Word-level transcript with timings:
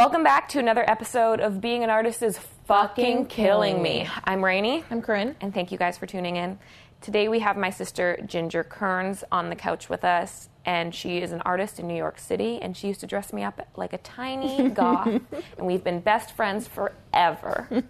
Welcome 0.00 0.24
back 0.24 0.48
to 0.48 0.58
another 0.58 0.82
episode 0.88 1.40
of 1.40 1.60
Being 1.60 1.84
an 1.84 1.90
Artist 1.90 2.22
is 2.22 2.38
Fucking 2.64 3.26
Killing 3.26 3.82
Me. 3.82 4.08
I'm 4.24 4.42
Rainey. 4.42 4.82
I'm 4.90 5.02
Corinne. 5.02 5.36
And 5.42 5.52
thank 5.52 5.70
you 5.70 5.76
guys 5.76 5.98
for 5.98 6.06
tuning 6.06 6.36
in. 6.36 6.58
Today 7.02 7.28
we 7.28 7.40
have 7.40 7.58
my 7.58 7.68
sister 7.68 8.18
Ginger 8.24 8.64
Kearns 8.64 9.24
on 9.30 9.50
the 9.50 9.56
couch 9.56 9.90
with 9.90 10.02
us, 10.02 10.48
and 10.64 10.94
she 10.94 11.18
is 11.18 11.32
an 11.32 11.42
artist 11.42 11.78
in 11.78 11.86
New 11.86 11.98
York 11.98 12.18
City, 12.18 12.58
and 12.62 12.74
she 12.74 12.88
used 12.88 13.00
to 13.00 13.06
dress 13.06 13.30
me 13.30 13.44
up 13.44 13.68
like 13.76 13.92
a 13.92 13.98
tiny 13.98 14.70
goth, 14.74 15.06
and 15.06 15.66
we've 15.66 15.84
been 15.84 16.00
best 16.00 16.34
friends 16.34 16.66
forever. 16.66 17.68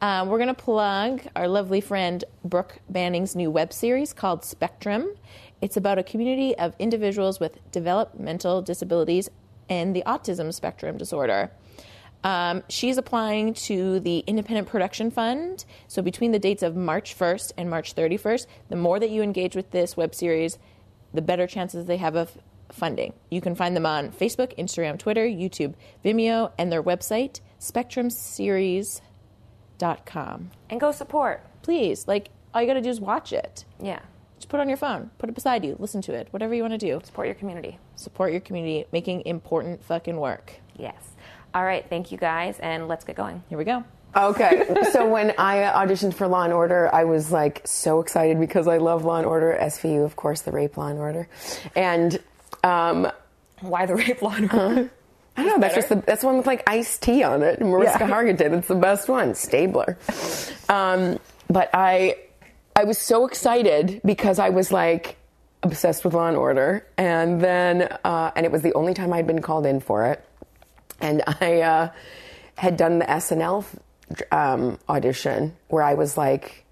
Uh, 0.00 0.24
we're 0.26 0.38
going 0.38 0.48
to 0.48 0.54
plug 0.54 1.22
our 1.36 1.46
lovely 1.46 1.80
friend 1.80 2.24
Brooke 2.44 2.80
Banning's 2.88 3.36
new 3.36 3.52
web 3.52 3.72
series 3.72 4.12
called 4.12 4.44
Spectrum. 4.44 5.14
It's 5.60 5.76
about 5.76 5.96
a 5.96 6.02
community 6.02 6.58
of 6.58 6.74
individuals 6.80 7.38
with 7.38 7.60
developmental 7.70 8.62
disabilities 8.62 9.30
and 9.72 9.96
the 9.96 10.02
autism 10.06 10.52
spectrum 10.52 10.98
disorder. 10.98 11.50
Um, 12.22 12.62
she's 12.68 12.98
applying 12.98 13.54
to 13.54 14.00
the 14.00 14.18
Independent 14.26 14.68
Production 14.68 15.10
Fund. 15.10 15.64
So, 15.88 16.02
between 16.02 16.32
the 16.32 16.38
dates 16.38 16.62
of 16.62 16.76
March 16.76 17.18
1st 17.18 17.52
and 17.56 17.70
March 17.70 17.94
31st, 17.94 18.44
the 18.68 18.76
more 18.76 19.00
that 19.00 19.08
you 19.10 19.22
engage 19.22 19.56
with 19.56 19.70
this 19.70 19.96
web 19.96 20.14
series, 20.14 20.58
the 21.14 21.22
better 21.22 21.46
chances 21.46 21.86
they 21.86 21.96
have 21.96 22.14
of 22.14 22.36
funding. 22.70 23.14
You 23.30 23.40
can 23.40 23.54
find 23.54 23.74
them 23.74 23.86
on 23.86 24.10
Facebook, 24.10 24.54
Instagram, 24.58 24.98
Twitter, 24.98 25.24
YouTube, 25.26 25.72
Vimeo, 26.04 26.52
and 26.58 26.70
their 26.70 26.82
website, 26.82 27.40
spectrumseries.com. 27.58 30.50
and 30.70 30.80
go 30.80 30.92
support. 30.92 31.46
Please, 31.62 32.06
like, 32.06 32.28
all 32.54 32.60
you 32.60 32.68
got 32.68 32.74
to 32.74 32.82
do 32.82 32.90
is 32.90 33.00
watch 33.00 33.32
it. 33.32 33.64
Yeah. 33.80 34.00
Just 34.42 34.48
put 34.48 34.58
it 34.58 34.62
on 34.62 34.68
your 34.68 34.76
phone, 34.76 35.08
put 35.18 35.28
it 35.28 35.36
beside 35.36 35.64
you, 35.64 35.76
listen 35.78 36.02
to 36.02 36.12
it, 36.14 36.26
whatever 36.32 36.52
you 36.52 36.62
want 36.62 36.72
to 36.72 36.78
do. 36.78 37.00
Support 37.04 37.28
your 37.28 37.36
community. 37.36 37.78
Support 37.94 38.32
your 38.32 38.40
community 38.40 38.86
making 38.90 39.24
important 39.24 39.84
fucking 39.84 40.16
work. 40.16 40.54
Yes. 40.76 40.96
All 41.54 41.62
right. 41.62 41.86
Thank 41.88 42.10
you 42.10 42.18
guys, 42.18 42.58
and 42.58 42.88
let's 42.88 43.04
get 43.04 43.14
going. 43.14 43.44
Here 43.48 43.56
we 43.56 43.62
go. 43.62 43.84
Okay, 44.16 44.66
so 44.90 45.08
when 45.08 45.32
I 45.38 45.58
auditioned 45.58 46.14
for 46.14 46.26
Law 46.26 46.42
and 46.42 46.52
Order, 46.52 46.92
I 46.92 47.04
was 47.04 47.30
like 47.30 47.62
so 47.64 48.00
excited 48.00 48.40
because 48.40 48.66
I 48.66 48.78
love 48.78 49.04
Law 49.04 49.18
and 49.18 49.26
Order, 49.26 49.56
SVU, 49.60 50.04
of 50.04 50.16
course, 50.16 50.40
the 50.42 50.50
rape 50.50 50.76
Law 50.76 50.88
and 50.88 50.98
Order, 50.98 51.28
and 51.76 52.18
um, 52.64 53.12
Why 53.60 53.86
the 53.86 53.94
rape 53.94 54.22
law? 54.22 54.32
and 54.34 54.52
order? 54.52 54.90
I 55.36 55.44
don't 55.44 55.52
know. 55.52 55.60
That's 55.60 55.76
just 55.76 55.88
the, 55.88 55.94
that's 56.04 56.22
the 56.22 56.26
one 56.26 56.36
with 56.36 56.48
like 56.48 56.68
iced 56.68 57.00
tea 57.00 57.22
on 57.22 57.44
it. 57.44 57.60
Mariska 57.60 57.98
Yeah. 58.00 58.10
Hargitay. 58.10 58.50
That's 58.50 58.66
the 58.66 58.74
best 58.74 59.08
one. 59.08 59.36
Stabler. 59.36 59.96
Um, 60.68 61.18
but 61.50 61.68
I 61.74 62.16
I 62.74 62.84
was 62.84 62.98
so 62.98 63.26
excited 63.26 64.00
because 64.04 64.38
I 64.38 64.48
was 64.50 64.72
like 64.72 65.16
obsessed 65.62 66.04
with 66.04 66.14
Law 66.14 66.28
and 66.28 66.36
Order, 66.36 66.86
and 66.96 67.40
then 67.40 67.82
uh, 68.04 68.30
and 68.34 68.46
it 68.46 68.52
was 68.52 68.62
the 68.62 68.74
only 68.74 68.94
time 68.94 69.12
I'd 69.12 69.26
been 69.26 69.42
called 69.42 69.66
in 69.66 69.80
for 69.80 70.06
it, 70.06 70.24
and 71.00 71.22
I 71.40 71.60
uh, 71.60 71.90
had 72.56 72.76
done 72.76 72.98
the 72.98 73.04
SNL 73.04 73.64
um, 74.30 74.78
audition 74.88 75.56
where 75.68 75.82
I 75.82 75.94
was 75.94 76.16
like 76.16 76.64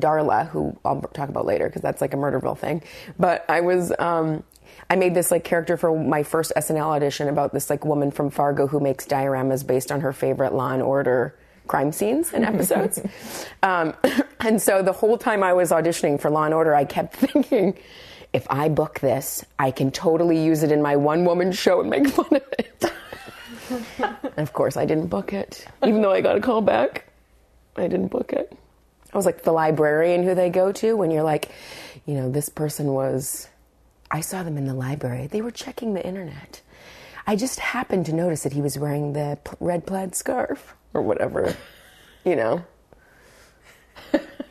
Darla, 0.00 0.48
who 0.48 0.78
I'll 0.84 1.00
talk 1.00 1.28
about 1.28 1.46
later 1.46 1.66
because 1.66 1.82
that's 1.82 2.00
like 2.00 2.14
a 2.14 2.16
Murderville 2.16 2.58
thing. 2.58 2.82
But 3.18 3.44
I 3.48 3.60
was, 3.60 3.92
um, 3.98 4.42
I 4.88 4.96
made 4.96 5.14
this 5.14 5.30
like 5.30 5.44
character 5.44 5.76
for 5.76 5.98
my 5.98 6.22
first 6.22 6.52
SNL 6.56 6.86
audition 6.86 7.28
about 7.28 7.52
this 7.52 7.68
like 7.68 7.84
woman 7.84 8.10
from 8.10 8.30
Fargo 8.30 8.66
who 8.66 8.80
makes 8.80 9.06
dioramas 9.06 9.66
based 9.66 9.92
on 9.92 10.00
her 10.00 10.12
favorite 10.12 10.54
Law 10.54 10.70
and 10.72 10.82
Order 10.82 11.36
crime 11.66 11.92
scenes 11.92 12.32
and 12.32 12.44
episodes. 12.44 13.00
um, 13.62 13.94
and 14.40 14.60
so 14.60 14.82
the 14.82 14.92
whole 14.92 15.18
time 15.18 15.42
I 15.42 15.52
was 15.52 15.70
auditioning 15.70 16.20
for 16.20 16.30
Law 16.30 16.44
and 16.44 16.54
Order, 16.54 16.74
I 16.74 16.84
kept 16.84 17.16
thinking, 17.16 17.76
if 18.32 18.46
I 18.50 18.68
book 18.68 19.00
this, 19.00 19.44
I 19.58 19.70
can 19.70 19.90
totally 19.90 20.42
use 20.42 20.62
it 20.62 20.72
in 20.72 20.82
my 20.82 20.96
one 20.96 21.24
woman 21.24 21.52
show 21.52 21.80
and 21.80 21.90
make 21.90 22.08
fun 22.08 22.26
of 22.30 22.44
it. 22.58 22.92
and 24.00 24.38
of 24.38 24.52
course, 24.52 24.76
I 24.76 24.84
didn't 24.84 25.08
book 25.08 25.32
it, 25.32 25.66
even 25.86 26.02
though 26.02 26.12
I 26.12 26.20
got 26.20 26.36
a 26.36 26.40
call 26.40 26.62
back. 26.62 27.06
I 27.76 27.88
didn't 27.88 28.08
book 28.08 28.32
it. 28.32 28.52
I 29.12 29.16
was 29.16 29.26
like 29.26 29.42
the 29.42 29.52
librarian 29.52 30.22
who 30.22 30.34
they 30.34 30.50
go 30.50 30.72
to 30.72 30.96
when 30.96 31.10
you're 31.10 31.22
like, 31.22 31.50
you 32.06 32.14
know, 32.14 32.30
this 32.30 32.48
person 32.48 32.92
was. 32.92 33.48
I 34.10 34.20
saw 34.20 34.42
them 34.42 34.58
in 34.58 34.66
the 34.66 34.74
library. 34.74 35.26
They 35.26 35.40
were 35.40 35.50
checking 35.50 35.94
the 35.94 36.06
internet. 36.06 36.60
I 37.26 37.34
just 37.34 37.60
happened 37.60 38.04
to 38.06 38.12
notice 38.12 38.42
that 38.42 38.52
he 38.52 38.60
was 38.60 38.78
wearing 38.78 39.14
the 39.14 39.38
red 39.58 39.86
plaid 39.86 40.14
scarf 40.14 40.74
or 40.94 41.02
whatever, 41.02 41.54
you 42.24 42.36
know, 42.36 42.64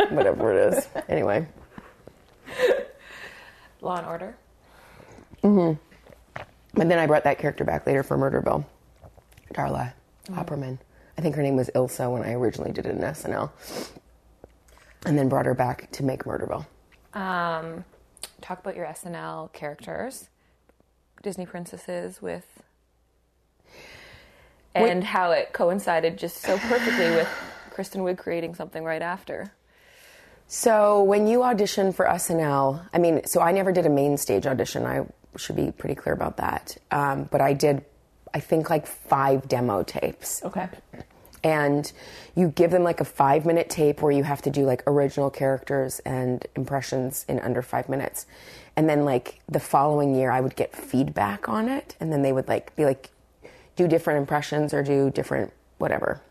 whatever 0.09 0.51
it 0.53 0.73
is. 0.73 0.87
Anyway, 1.07 1.47
Law 3.81 3.97
and 3.97 4.07
Order. 4.07 4.35
Mm-hmm. 5.43 5.79
But 6.73 6.87
then 6.87 6.99
I 6.99 7.05
brought 7.07 7.23
that 7.25 7.39
character 7.39 7.63
back 7.63 7.85
later 7.85 8.03
for 8.03 8.17
Murderville, 8.17 8.65
Darla 9.53 9.93
Opperman. 10.29 10.79
I 11.17 11.21
think 11.21 11.35
her 11.35 11.43
name 11.43 11.55
was 11.55 11.69
Ilsa 11.75 12.11
when 12.11 12.23
I 12.23 12.33
originally 12.33 12.71
did 12.71 12.85
it 12.85 12.95
in 12.95 13.01
SNL, 13.01 13.51
and 15.05 15.17
then 15.17 15.29
brought 15.29 15.45
her 15.45 15.53
back 15.53 15.91
to 15.91 16.03
make 16.03 16.23
Murderville. 16.23 16.65
Um, 17.13 17.83
talk 18.39 18.59
about 18.59 18.75
your 18.75 18.85
SNL 18.85 19.51
characters, 19.51 20.29
Disney 21.21 21.45
princesses 21.45 22.21
with, 22.21 22.60
and 24.73 25.03
how 25.03 25.31
it 25.31 25.53
coincided 25.53 26.17
just 26.17 26.37
so 26.37 26.57
perfectly 26.57 27.09
with 27.11 27.27
Kristen 27.71 28.01
Wiig 28.01 28.17
creating 28.17 28.55
something 28.55 28.83
right 28.83 29.01
after. 29.01 29.51
So 30.47 31.01
when 31.03 31.27
you 31.27 31.43
audition 31.43 31.93
for 31.93 32.05
SNL, 32.05 32.81
I 32.93 32.97
mean, 32.97 33.25
so 33.25 33.39
I 33.41 33.53
never 33.53 33.71
did 33.71 33.85
a 33.85 33.89
main 33.89 34.17
stage 34.17 34.45
audition. 34.45 34.85
I 34.85 35.05
should 35.37 35.55
be 35.55 35.71
pretty 35.71 35.95
clear 35.95 36.13
about 36.13 36.37
that. 36.37 36.77
Um, 36.91 37.29
but 37.31 37.39
I 37.39 37.53
did, 37.53 37.85
I 38.33 38.41
think, 38.41 38.69
like 38.69 38.85
five 38.85 39.47
demo 39.47 39.83
tapes. 39.83 40.43
Okay. 40.43 40.67
And 41.43 41.91
you 42.35 42.49
give 42.49 42.69
them 42.69 42.83
like 42.83 42.99
a 42.99 43.05
five 43.05 43.45
minute 43.45 43.69
tape 43.69 44.01
where 44.01 44.11
you 44.11 44.23
have 44.23 44.41
to 44.43 44.49
do 44.49 44.63
like 44.65 44.83
original 44.87 45.29
characters 45.29 45.99
and 45.99 46.45
impressions 46.55 47.25
in 47.27 47.39
under 47.39 47.61
five 47.61 47.89
minutes. 47.89 48.25
And 48.75 48.89
then 48.89 49.05
like 49.05 49.39
the 49.49 49.59
following 49.59 50.15
year, 50.15 50.31
I 50.31 50.41
would 50.41 50.55
get 50.55 50.75
feedback 50.75 51.49
on 51.49 51.67
it. 51.69 51.95
And 51.99 52.11
then 52.11 52.21
they 52.21 52.33
would 52.33 52.47
like 52.47 52.75
be 52.75 52.85
like, 52.85 53.09
do 53.75 53.87
different 53.87 54.19
impressions 54.19 54.73
or 54.73 54.83
do 54.83 55.09
different 55.09 55.53
whatever. 55.77 56.21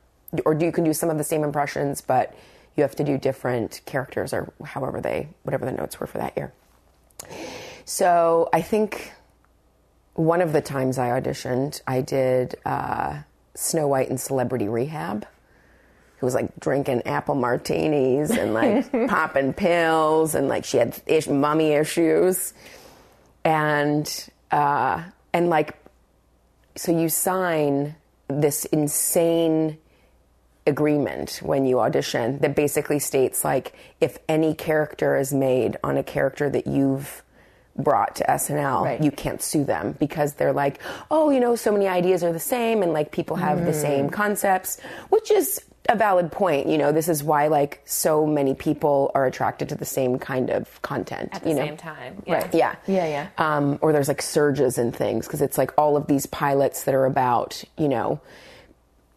Or 0.44 0.54
do 0.54 0.64
you 0.64 0.72
can 0.72 0.84
do 0.84 0.92
some 0.92 1.10
of 1.10 1.18
the 1.18 1.24
same 1.24 1.42
impressions, 1.42 2.00
but 2.00 2.34
you 2.76 2.82
have 2.82 2.94
to 2.96 3.04
do 3.04 3.18
different 3.18 3.80
characters 3.84 4.32
or 4.32 4.52
however 4.64 5.00
they, 5.00 5.28
whatever 5.42 5.64
the 5.64 5.72
notes 5.72 5.98
were 5.98 6.06
for 6.06 6.18
that 6.18 6.36
year. 6.36 6.52
So 7.84 8.48
I 8.52 8.62
think 8.62 9.12
one 10.14 10.40
of 10.40 10.52
the 10.52 10.60
times 10.60 10.98
I 10.98 11.08
auditioned, 11.20 11.80
I 11.86 12.02
did 12.02 12.54
uh, 12.64 13.22
Snow 13.54 13.88
White 13.88 14.08
and 14.08 14.20
Celebrity 14.20 14.68
Rehab. 14.68 15.26
Who 16.18 16.26
was 16.26 16.34
like 16.34 16.60
drinking 16.60 17.06
apple 17.06 17.34
martinis 17.34 18.30
and 18.30 18.52
like 18.52 18.92
popping 19.08 19.54
pills 19.54 20.34
and 20.34 20.48
like 20.48 20.66
she 20.66 20.76
had 20.76 21.00
ish, 21.06 21.26
mummy 21.26 21.72
issues, 21.72 22.52
and 23.42 24.28
uh, 24.50 25.02
and 25.32 25.48
like 25.48 25.78
so 26.76 26.97
you 26.97 27.08
sign 27.08 27.97
this 28.28 28.64
insane 28.66 29.78
agreement 30.66 31.41
when 31.42 31.66
you 31.66 31.81
audition 31.81 32.38
that 32.38 32.54
basically 32.54 32.98
states 32.98 33.44
like 33.44 33.72
if 34.00 34.19
any 34.28 34.54
character 34.54 35.16
is 35.16 35.32
made 35.32 35.76
on 35.82 35.97
a 35.97 36.03
character 36.03 36.48
that 36.50 36.66
you've 36.66 37.22
brought 37.76 38.16
to 38.16 38.25
SNL, 38.25 38.84
Right. 38.84 39.03
you 39.03 39.10
can't 39.10 39.41
sue 39.41 39.64
them 39.64 39.97
because 39.98 40.34
they're 40.34 40.53
like, 40.53 40.80
oh, 41.10 41.30
you 41.30 41.41
know, 41.41 41.56
so 41.56 41.72
many 41.72 41.88
ideas 41.88 42.22
are 42.22 42.32
the 42.32 42.38
same 42.38 42.82
and 42.82 42.92
like 42.92 43.10
people 43.10 43.36
have 43.36 43.64
the 43.64 43.72
hmm. 43.72 43.78
same 43.78 44.10
concepts, 44.10 44.80
which 45.09 45.30
is 45.30 45.62
a 45.90 45.96
valid 45.96 46.32
point. 46.32 46.68
You 46.68 46.78
know, 46.78 46.92
this 46.92 47.08
is 47.08 47.22
why 47.22 47.48
like 47.48 47.82
so 47.84 48.26
many 48.26 48.54
people 48.54 49.10
are 49.14 49.26
attracted 49.26 49.68
to 49.70 49.74
the 49.74 49.84
same 49.84 50.18
kind 50.18 50.48
of 50.50 50.80
content 50.82 51.30
At 51.32 51.42
the 51.42 51.50
you 51.50 51.54
know? 51.56 51.66
same 51.66 51.76
time, 51.76 52.22
yeah. 52.26 52.34
Right. 52.34 52.54
Yeah. 52.54 52.74
Yeah, 52.86 53.06
yeah. 53.06 53.28
Um, 53.38 53.78
or 53.82 53.92
there's 53.92 54.08
like 54.08 54.22
surges 54.22 54.78
and 54.78 54.94
things 54.94 55.26
because 55.26 55.42
it's 55.42 55.58
like 55.58 55.72
all 55.76 55.96
of 55.96 56.06
these 56.06 56.26
pilots 56.26 56.84
that 56.84 56.94
are 56.94 57.04
about, 57.06 57.62
you 57.76 57.88
know, 57.88 58.20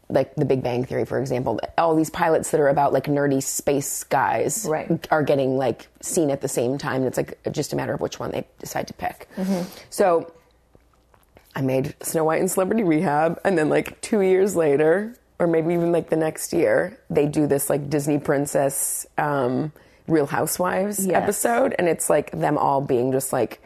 like 0.09 0.36
the 0.36 0.45
Big 0.45 0.62
Bang 0.62 0.83
Theory, 0.86 1.06
for 1.06 1.19
example, 1.19 1.59
all 1.77 1.95
these 1.95 2.09
pilots 2.09 2.51
that 2.51 2.59
are 2.59 2.68
about 2.68 2.92
like 2.94 3.06
nerdy 3.06 3.42
space 3.42 4.03
guys 4.03 4.65
Right. 4.69 5.07
are 5.09 5.24
getting 5.24 5.57
like 5.57 5.88
seen 6.01 6.30
at 6.30 6.42
the 6.42 6.48
same 6.50 6.77
time. 6.77 7.03
It's 7.06 7.18
like 7.18 7.39
just 7.51 7.74
a 7.74 7.75
matter 7.75 7.94
of 7.94 8.01
which 8.01 8.19
one 8.19 8.31
they 8.31 8.45
decide 8.59 8.88
to 8.88 8.94
pick. 8.94 9.27
So 9.89 10.31
I 11.56 11.62
made 11.62 11.95
Snow 12.01 12.24
White 12.25 12.42
and 12.42 12.50
Celebrity 12.51 12.83
Rehab, 12.83 13.39
and 13.44 13.57
then 13.57 13.69
like 13.69 14.01
two 14.01 14.21
years 14.21 14.56
later, 14.56 15.15
or 15.44 15.48
maybe 15.48 15.74
even 15.74 15.92
like 15.92 16.10
the 16.10 16.16
next 16.16 16.54
year, 16.54 16.98
they 17.10 17.25
do 17.28 17.45
this 17.48 17.69
like 17.69 17.90
Disney 17.90 18.18
Princess 18.18 19.06
um, 19.18 19.74
Real 20.07 20.25
Housewives 20.25 21.06
Yes. 21.06 21.22
episode, 21.22 21.75
and 21.78 21.88
it's 21.90 22.10
like 22.10 22.31
them 22.31 22.57
all 22.57 22.80
being 22.81 23.12
just 23.12 23.34
like, 23.34 23.62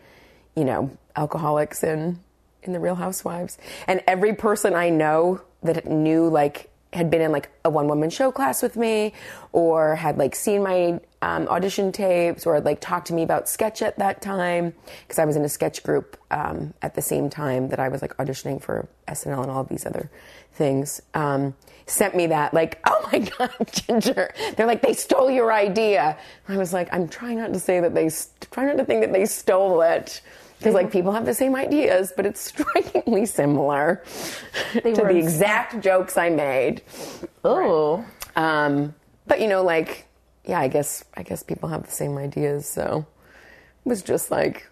you 0.55 0.65
know, 0.65 0.89
alcoholics 1.15 1.83
in 1.83 2.19
in 2.63 2.73
the 2.73 2.79
Real 2.79 2.95
Housewives, 2.95 3.57
and 3.87 4.01
every 4.07 4.33
person 4.33 4.73
I 4.73 4.89
know 4.89 5.41
that 5.63 5.85
knew 5.85 6.27
like 6.27 6.69
had 6.93 7.09
been 7.11 7.21
in 7.21 7.31
like 7.31 7.49
a 7.63 7.69
one 7.69 7.87
woman 7.87 8.09
show 8.09 8.31
class 8.31 8.63
with 8.63 8.75
me, 8.75 9.13
or 9.51 9.95
had 9.95 10.17
like 10.17 10.35
seen 10.35 10.63
my 10.63 10.99
um, 11.21 11.47
audition 11.47 11.91
tapes 11.91 12.45
or 12.45 12.59
like 12.59 12.79
talk 12.79 13.05
to 13.05 13.13
me 13.13 13.23
about 13.23 13.49
sketch 13.49 13.81
at 13.81 13.97
that 13.97 14.21
time 14.21 14.73
because 15.01 15.19
I 15.19 15.25
was 15.25 15.35
in 15.35 15.43
a 15.43 15.49
sketch 15.49 15.83
group 15.83 16.17
um, 16.29 16.73
at 16.81 16.95
the 16.95 17.01
same 17.01 17.29
time 17.29 17.69
that 17.69 17.79
I 17.79 17.89
was 17.89 18.01
like 18.01 18.15
auditioning 18.17 18.61
for 18.61 18.87
SNL 19.07 19.41
and 19.41 19.51
all 19.51 19.61
of 19.61 19.69
these 19.69 19.85
other 19.85 20.11
things. 20.53 21.01
Um, 21.13 21.55
sent 21.87 22.15
me 22.15 22.27
that 22.27 22.53
like, 22.53 22.79
oh 22.85 23.09
my 23.11 23.19
god, 23.19 23.51
Ginger! 23.71 24.33
They're 24.55 24.67
like 24.67 24.81
they 24.81 24.93
stole 24.93 25.31
your 25.31 25.51
idea. 25.51 26.17
I 26.47 26.57
was 26.57 26.73
like, 26.73 26.93
I'm 26.93 27.07
trying 27.07 27.37
not 27.39 27.53
to 27.53 27.59
say 27.59 27.79
that 27.79 27.95
they, 27.95 28.09
st- 28.09 28.47
try 28.51 28.65
not 28.65 28.77
to 28.77 28.85
think 28.85 29.01
that 29.01 29.13
they 29.13 29.25
stole 29.25 29.81
it. 29.81 30.21
Because 30.59 30.73
like 30.73 30.91
people 30.91 31.11
have 31.11 31.25
the 31.25 31.35
same 31.35 31.55
ideas, 31.55 32.11
but 32.15 32.25
it's 32.25 32.41
strikingly 32.53 33.25
similar 33.27 34.03
to 34.73 34.81
were 34.83 35.13
the 35.13 35.17
exact 35.17 35.81
jokes 35.81 36.17
I 36.17 36.29
made. 36.29 36.81
Oh. 37.43 38.03
Um, 38.35 38.95
but 39.27 39.39
you 39.39 39.47
know, 39.47 39.63
like, 39.63 40.06
yeah, 40.47 40.59
I 40.59 40.67
guess 40.67 41.03
I 41.15 41.23
guess 41.23 41.43
people 41.43 41.69
have 41.69 41.83
the 41.85 41.91
same 41.91 42.17
ideas. 42.17 42.65
So 42.67 43.05
it 43.85 43.89
was 43.89 44.01
just 44.01 44.31
like 44.31 44.67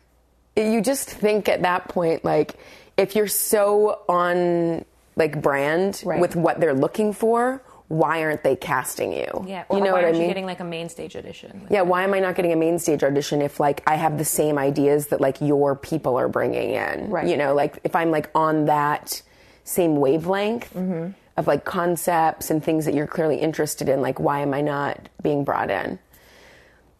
you 0.56 0.81
just 0.81 1.10
think 1.10 1.50
at 1.50 1.63
that 1.63 1.89
point, 1.89 2.24
like, 2.24 2.56
if 2.98 3.16
you're 3.16 3.27
so 3.27 4.00
on 4.07 4.86
like 5.18 5.42
brand 5.42 6.01
Right. 6.06 6.19
with 6.22 6.36
what 6.36 6.60
they're 6.60 6.74
looking 6.74 7.12
for, 7.13 7.62
why 7.88 8.24
aren't 8.24 8.44
they 8.44 8.56
casting 8.56 9.12
you? 9.13 9.44
Yeah, 9.48 9.66
or 9.69 9.77
you 9.77 9.83
know 9.83 9.92
why 9.92 9.98
what 9.98 10.01
I 10.01 10.06
aren't 10.06 10.13
mean. 10.13 10.22
you 10.24 10.27
getting 10.30 10.45
like 10.45 10.60
a 10.62 10.63
main 10.66 10.89
stage 10.89 11.16
audition? 11.16 11.68
yeah, 11.69 11.81
why 11.81 12.04
am 12.04 12.13
I 12.13 12.19
not 12.19 12.36
getting 12.36 12.51
a 12.54 12.56
main 12.56 12.80
stage 12.80 13.04
audition 13.04 13.42
if 13.42 13.60
like 13.60 13.83
I 13.86 13.95
have 13.95 14.18
the 14.18 14.25
same 14.25 14.57
ideas 14.57 15.07
that 15.07 15.19
like 15.22 15.39
your 15.42 15.75
people 15.75 16.18
are 16.18 16.27
bringing 16.30 16.72
in? 16.72 17.10
Right. 17.10 17.27
You 17.27 17.38
know, 17.38 17.54
like 17.54 17.80
if 17.83 17.95
I'm 17.95 18.12
like 18.12 18.30
on 18.33 18.66
that 18.66 19.22
same 19.66 19.98
wavelength 19.98 20.74
Mm-hmm. 20.74 21.12
Of 21.38 21.48
like 21.48 21.66
concepts 21.66 22.50
and 22.50 22.64
things 22.64 22.86
that 22.86 22.94
you're 22.94 23.08
clearly 23.08 23.38
interested 23.38 23.90
in, 23.90 24.02
like 24.02 24.20
why 24.20 24.40
am 24.40 24.54
I 24.54 24.62
not 24.62 25.10
being 25.22 25.44
brought 25.44 25.70
in? 25.70 26.00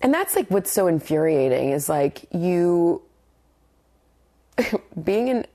And 0.02 0.14
that's 0.14 0.36
like 0.36 0.50
what's 0.52 0.72
so 0.72 0.88
infuriating 0.88 1.72
is 1.72 1.88
like 1.90 2.26
you 2.34 3.02
being 5.04 5.30
an 5.30 5.46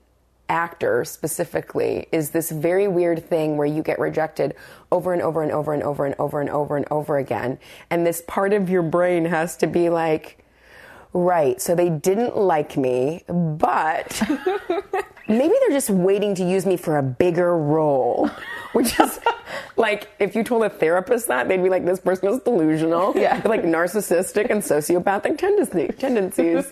actor 0.49 1.05
specifically 1.05 2.07
is 2.11 2.31
this 2.31 2.51
very 2.51 2.87
weird 2.87 3.25
thing 3.29 3.55
where 3.55 3.67
you 3.67 3.81
get 3.81 3.97
rejected 3.99 4.53
over 4.91 5.13
and 5.13 5.21
over 5.21 5.41
and 5.41 5.51
over 5.51 5.73
and 5.73 5.81
over 5.83 6.05
and 6.05 6.15
over 6.15 6.41
and 6.41 6.49
over 6.49 6.75
and 6.75 6.85
over 6.91 7.17
again. 7.17 7.57
And 7.89 8.05
this 8.05 8.21
part 8.27 8.51
of 8.51 8.69
your 8.69 8.81
brain 8.81 9.25
has 9.25 9.55
to 9.57 9.67
be 9.67 9.89
like, 9.89 10.43
right, 11.13 11.61
so 11.61 11.73
they 11.73 11.89
didn't 11.89 12.35
like 12.35 12.75
me, 12.75 13.23
but 13.27 14.21
maybe 15.37 15.53
they're 15.61 15.75
just 15.75 15.89
waiting 15.89 16.35
to 16.35 16.43
use 16.43 16.65
me 16.65 16.77
for 16.77 16.97
a 16.97 17.03
bigger 17.03 17.57
role. 17.57 18.29
Which 18.73 18.97
is 18.99 19.19
like, 19.75 20.09
if 20.19 20.33
you 20.33 20.43
told 20.45 20.63
a 20.63 20.69
therapist 20.69 21.27
that, 21.27 21.49
they'd 21.49 21.61
be 21.61 21.69
like, 21.69 21.83
this 21.85 21.99
person 21.99 22.29
is 22.29 22.39
delusional. 22.39 23.13
Yeah. 23.21 23.41
Like 23.43 23.63
narcissistic 23.63 24.49
and 24.49 24.61
sociopathic 24.61 25.37
tendency, 25.37 25.89
tendencies. 25.89 26.71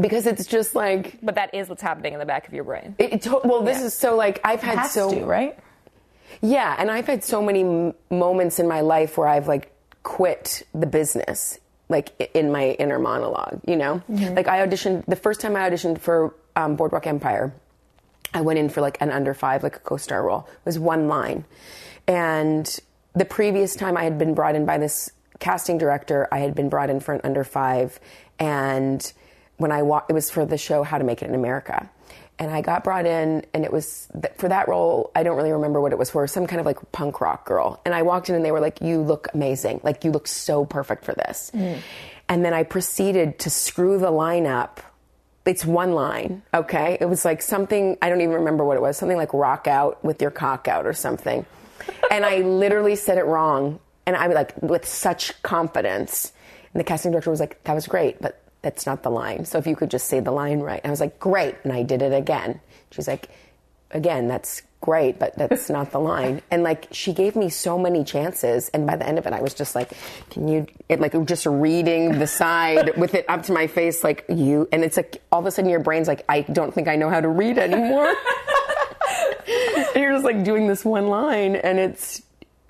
because 0.00 0.26
it's 0.26 0.46
just 0.46 0.74
like, 0.74 1.18
But 1.22 1.36
that 1.36 1.54
is 1.54 1.68
what's 1.68 1.82
happening 1.82 2.14
in 2.14 2.18
the 2.18 2.26
back 2.26 2.48
of 2.48 2.52
your 2.54 2.64
brain. 2.64 2.96
it, 2.98 3.24
it 3.26 3.44
well, 3.44 3.62
this 3.62 3.80
is 3.80 3.94
so 3.94 4.16
like, 4.16 4.40
I've 4.44 4.60
had 4.60 4.78
Has 4.78 4.92
so. 4.92 5.10
to, 5.10 5.24
right? 5.24 5.56
Yeah, 6.42 6.74
and 6.78 6.90
I've 6.90 7.06
had 7.06 7.22
so 7.24 7.40
many 7.40 7.62
m- 7.62 7.94
moments 8.10 8.58
in 8.58 8.66
my 8.66 8.80
life 8.80 9.16
where 9.16 9.28
I've 9.28 9.46
like 9.48 9.72
quit 10.02 10.64
the 10.74 10.86
business, 10.86 11.58
like 11.88 12.30
in 12.34 12.50
my 12.50 12.70
inner 12.72 12.98
monologue. 12.98 13.60
You 13.66 13.76
know, 13.76 14.02
mm-hmm. 14.10 14.34
like 14.34 14.48
I 14.48 14.66
auditioned 14.66 15.04
the 15.06 15.16
first 15.16 15.40
time 15.40 15.54
I 15.56 15.70
auditioned 15.70 15.98
for 16.00 16.34
um, 16.56 16.76
Boardwalk 16.76 17.06
Empire. 17.06 17.52
I 18.34 18.40
went 18.40 18.58
in 18.58 18.68
for 18.68 18.80
like 18.80 19.00
an 19.00 19.10
under 19.10 19.34
five, 19.34 19.62
like 19.62 19.76
a 19.76 19.80
co-star 19.80 20.22
role. 20.22 20.48
It 20.48 20.66
was 20.66 20.78
one 20.78 21.08
line, 21.08 21.44
and 22.06 22.78
the 23.14 23.24
previous 23.24 23.76
time 23.76 23.96
I 23.96 24.04
had 24.04 24.18
been 24.18 24.34
brought 24.34 24.56
in 24.56 24.66
by 24.66 24.78
this 24.78 25.10
casting 25.38 25.78
director, 25.78 26.28
I 26.32 26.38
had 26.38 26.54
been 26.54 26.68
brought 26.68 26.90
in 26.90 27.00
for 27.00 27.14
an 27.14 27.20
under 27.24 27.44
five, 27.44 28.00
and 28.38 29.12
when 29.58 29.72
I 29.72 29.82
walked, 29.82 30.10
it 30.10 30.14
was 30.14 30.30
for 30.30 30.44
the 30.44 30.58
show 30.58 30.82
How 30.82 30.98
to 30.98 31.04
Make 31.04 31.22
It 31.22 31.28
in 31.28 31.34
America 31.34 31.88
and 32.38 32.50
I 32.50 32.60
got 32.60 32.84
brought 32.84 33.06
in, 33.06 33.44
and 33.54 33.64
it 33.64 33.72
was 33.72 34.08
th- 34.12 34.34
for 34.36 34.48
that 34.48 34.68
role. 34.68 35.10
I 35.14 35.22
don't 35.22 35.36
really 35.36 35.52
remember 35.52 35.80
what 35.80 35.92
it 35.92 35.98
was 35.98 36.10
for. 36.10 36.26
Some 36.26 36.46
kind 36.46 36.60
of 36.60 36.66
like 36.66 36.92
punk 36.92 37.20
rock 37.20 37.46
girl. 37.46 37.80
And 37.84 37.94
I 37.94 38.02
walked 38.02 38.28
in, 38.28 38.34
and 38.34 38.44
they 38.44 38.52
were 38.52 38.60
like, 38.60 38.80
"You 38.80 39.00
look 39.00 39.28
amazing. 39.32 39.80
Like 39.82 40.04
you 40.04 40.10
look 40.10 40.26
so 40.26 40.64
perfect 40.64 41.04
for 41.04 41.14
this." 41.14 41.50
And 42.28 42.44
then 42.44 42.52
I 42.52 42.64
proceeded 42.64 43.38
to 43.40 43.50
screw 43.50 43.98
the 43.98 44.10
line 44.10 44.46
up. 44.46 44.82
It's 45.46 45.64
one 45.64 45.92
line, 45.92 46.42
okay? 46.52 46.98
It 47.00 47.06
was 47.06 47.24
like 47.24 47.40
something 47.40 47.96
I 48.02 48.08
don't 48.08 48.20
even 48.20 48.34
remember 48.34 48.64
what 48.64 48.76
it 48.76 48.80
was. 48.80 48.96
Something 48.96 49.16
like 49.16 49.32
"rock 49.32 49.66
out 49.66 50.04
with 50.04 50.20
your 50.20 50.30
cock 50.30 50.68
out" 50.68 50.86
or 50.86 50.92
something. 50.92 51.46
and 52.10 52.26
I 52.26 52.38
literally 52.38 52.96
said 52.96 53.16
it 53.16 53.24
wrong, 53.24 53.78
and 54.06 54.16
I 54.16 54.26
was 54.26 54.34
like 54.34 54.60
with 54.60 54.86
such 54.86 55.40
confidence. 55.42 56.32
And 56.74 56.80
the 56.80 56.84
casting 56.84 57.12
director 57.12 57.30
was 57.30 57.40
like, 57.40 57.62
"That 57.64 57.74
was 57.74 57.86
great, 57.86 58.20
but." 58.20 58.42
That's 58.62 58.84
not 58.84 59.04
the 59.04 59.10
line. 59.10 59.44
So 59.44 59.58
if 59.58 59.66
you 59.68 59.76
could 59.76 59.92
just 59.92 60.08
say 60.08 60.18
the 60.18 60.32
line 60.32 60.58
right. 60.58 60.80
And 60.82 60.90
I 60.90 60.90
was 60.90 60.98
like, 60.98 61.20
great. 61.20 61.54
And 61.62 61.72
I 61.72 61.84
did 61.84 62.02
it 62.02 62.12
again. 62.12 62.58
She's 62.90 63.06
like, 63.06 63.28
again, 63.92 64.26
that's 64.26 64.62
great, 64.86 65.18
but 65.18 65.36
that's 65.36 65.68
not 65.68 65.90
the 65.90 65.98
line. 65.98 66.40
And 66.50 66.62
like, 66.62 66.86
she 66.92 67.12
gave 67.12 67.36
me 67.36 67.50
so 67.50 67.76
many 67.78 68.04
chances. 68.04 68.70
And 68.70 68.86
by 68.86 68.96
the 68.96 69.06
end 69.06 69.18
of 69.18 69.26
it, 69.26 69.32
I 69.32 69.42
was 69.42 69.52
just 69.52 69.74
like, 69.74 69.92
can 70.30 70.48
you, 70.48 70.66
it 70.88 71.00
like 71.00 71.12
just 71.26 71.44
reading 71.44 72.18
the 72.18 72.26
side 72.26 72.96
with 72.96 73.14
it 73.14 73.26
up 73.28 73.42
to 73.44 73.52
my 73.52 73.66
face, 73.66 74.04
like 74.04 74.24
you. 74.28 74.68
And 74.72 74.84
it's 74.84 74.96
like, 74.96 75.20
all 75.30 75.40
of 75.40 75.46
a 75.46 75.50
sudden 75.50 75.68
your 75.68 75.80
brain's 75.80 76.08
like, 76.08 76.24
I 76.28 76.42
don't 76.42 76.72
think 76.72 76.86
I 76.86 76.96
know 76.96 77.10
how 77.10 77.20
to 77.20 77.28
read 77.28 77.58
anymore. 77.58 78.06
and 79.48 79.96
you're 79.96 80.12
just 80.12 80.24
like 80.24 80.44
doing 80.44 80.68
this 80.68 80.84
one 80.84 81.08
line. 81.08 81.56
And 81.56 81.78
it's, 81.78 82.22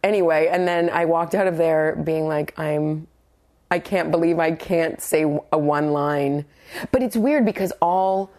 anyway. 0.02 0.48
And 0.50 0.66
then 0.66 0.88
I 0.88 1.04
walked 1.04 1.34
out 1.34 1.46
of 1.46 1.58
there 1.58 1.94
being 1.96 2.26
like, 2.26 2.58
I'm, 2.58 3.06
I 3.70 3.78
can't 3.78 4.10
believe 4.10 4.38
I 4.38 4.52
can't 4.52 5.02
say 5.02 5.22
a 5.52 5.58
one 5.58 5.92
line. 5.92 6.46
But 6.90 7.02
it's 7.02 7.16
weird 7.16 7.44
because 7.44 7.72
all 7.82 8.32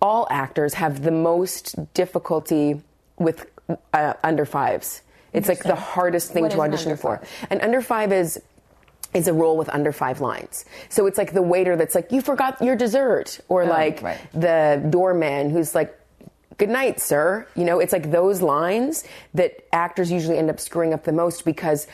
all 0.00 0.28
actors 0.30 0.74
have 0.74 1.02
the 1.02 1.10
most 1.10 1.74
difficulty 1.94 2.80
with 3.18 3.46
uh, 3.92 4.14
under 4.22 4.44
fives. 4.44 5.02
It's 5.32 5.48
like 5.48 5.62
the 5.62 5.74
hardest 5.74 6.32
thing 6.32 6.42
What 6.42 6.52
to 6.52 6.56
is 6.56 6.64
an 6.64 6.72
audition 6.72 6.96
for. 6.96 7.20
And 7.50 7.60
under 7.60 7.82
five 7.82 8.12
is 8.12 8.40
is 9.14 9.26
a 9.26 9.32
role 9.32 9.56
with 9.56 9.70
under 9.70 9.90
five 9.90 10.20
lines. 10.20 10.66
So 10.90 11.06
it's 11.06 11.16
like 11.16 11.32
the 11.32 11.42
waiter 11.42 11.76
that's 11.76 11.94
like, 11.94 12.12
you 12.12 12.20
forgot 12.20 12.60
your 12.60 12.76
dessert, 12.76 13.40
or 13.48 13.64
like 13.64 14.02
right. 14.02 14.20
the 14.34 14.86
doorman 14.90 15.48
who's 15.48 15.74
like, 15.74 15.98
good 16.58 16.68
night, 16.68 17.00
sir. 17.00 17.46
You 17.56 17.64
know, 17.64 17.80
it's 17.80 17.92
like 17.92 18.10
those 18.10 18.42
lines 18.42 19.04
that 19.32 19.66
actors 19.72 20.10
usually 20.10 20.36
end 20.36 20.50
up 20.50 20.60
screwing 20.60 20.92
up 20.92 21.04
the 21.04 21.12
most 21.12 21.46
because 21.46 21.86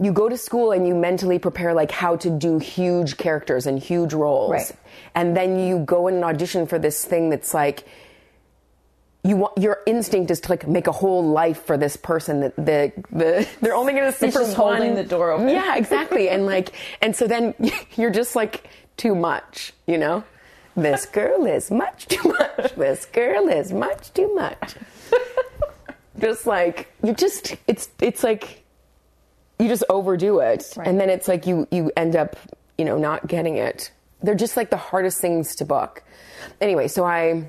you 0.00 0.12
go 0.12 0.28
to 0.28 0.36
school 0.36 0.72
and 0.72 0.88
you 0.88 0.94
mentally 0.94 1.38
prepare 1.38 1.72
like 1.72 1.92
how 1.92 2.16
to 2.16 2.30
do 2.30 2.58
huge 2.58 3.16
characters 3.16 3.66
and 3.66 3.78
huge 3.78 4.12
roles. 4.12 4.50
Right. 4.50 4.72
And 5.14 5.36
then 5.36 5.58
you 5.60 5.78
go 5.78 6.08
in 6.08 6.16
and 6.16 6.24
audition 6.24 6.66
for 6.66 6.80
this 6.80 7.04
thing 7.04 7.30
that's 7.30 7.54
like, 7.54 7.86
you 9.26 9.36
want 9.36 9.58
your 9.58 9.78
instinct 9.86 10.30
is 10.30 10.40
to 10.40 10.50
like 10.50 10.66
make 10.68 10.86
a 10.86 10.92
whole 10.92 11.26
life 11.26 11.64
for 11.64 11.76
this 11.76 11.96
person 11.96 12.40
that 12.40 12.56
the 12.56 12.92
the 13.10 13.48
they're 13.60 13.74
only 13.74 13.92
going 13.92 14.10
to 14.12 14.16
see 14.16 14.30
for 14.30 14.40
just 14.40 14.56
one 14.56 14.76
holding 14.76 14.94
the 14.94 15.04
door 15.04 15.32
open. 15.32 15.48
Yeah, 15.48 15.76
exactly. 15.76 16.28
and 16.28 16.46
like 16.46 16.72
and 17.02 17.14
so 17.16 17.26
then 17.26 17.54
you're 17.96 18.10
just 18.10 18.36
like 18.36 18.68
too 18.96 19.14
much, 19.14 19.72
you 19.86 19.98
know? 19.98 20.24
This 20.76 21.06
girl 21.06 21.46
is 21.46 21.70
much 21.70 22.06
too 22.06 22.22
much. 22.28 22.74
This 22.74 23.06
girl 23.06 23.48
is 23.48 23.72
much 23.72 24.12
too 24.12 24.34
much. 24.34 24.74
just 26.18 26.46
like 26.46 26.92
you 27.02 27.12
just 27.14 27.56
it's 27.66 27.88
it's 28.00 28.22
like 28.22 28.62
you 29.58 29.68
just 29.68 29.84
overdo 29.88 30.40
it 30.40 30.72
Right. 30.76 30.86
and 30.86 31.00
then 31.00 31.08
it's 31.10 31.28
like 31.28 31.46
you 31.46 31.66
you 31.70 31.90
end 31.96 32.14
up, 32.16 32.36
you 32.76 32.84
know, 32.84 32.98
not 32.98 33.26
getting 33.26 33.56
it. 33.56 33.90
They're 34.22 34.34
just 34.34 34.56
like 34.56 34.70
the 34.70 34.76
hardest 34.76 35.20
things 35.20 35.56
to 35.56 35.64
book. 35.64 36.02
Anyway, 36.60 36.88
so 36.88 37.04
I 37.04 37.46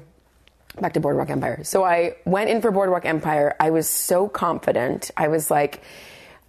back 0.81 0.93
to 0.93 0.99
Boardwalk 0.99 1.29
Empire. 1.29 1.63
So 1.63 1.83
I 1.83 2.15
went 2.25 2.49
in 2.49 2.61
for 2.61 2.71
Boardwalk 2.71 3.05
Empire. 3.05 3.55
I 3.59 3.69
was 3.71 3.89
so 3.89 4.27
confident. 4.27 5.11
I 5.17 5.27
was 5.27 5.49
like, 5.51 5.81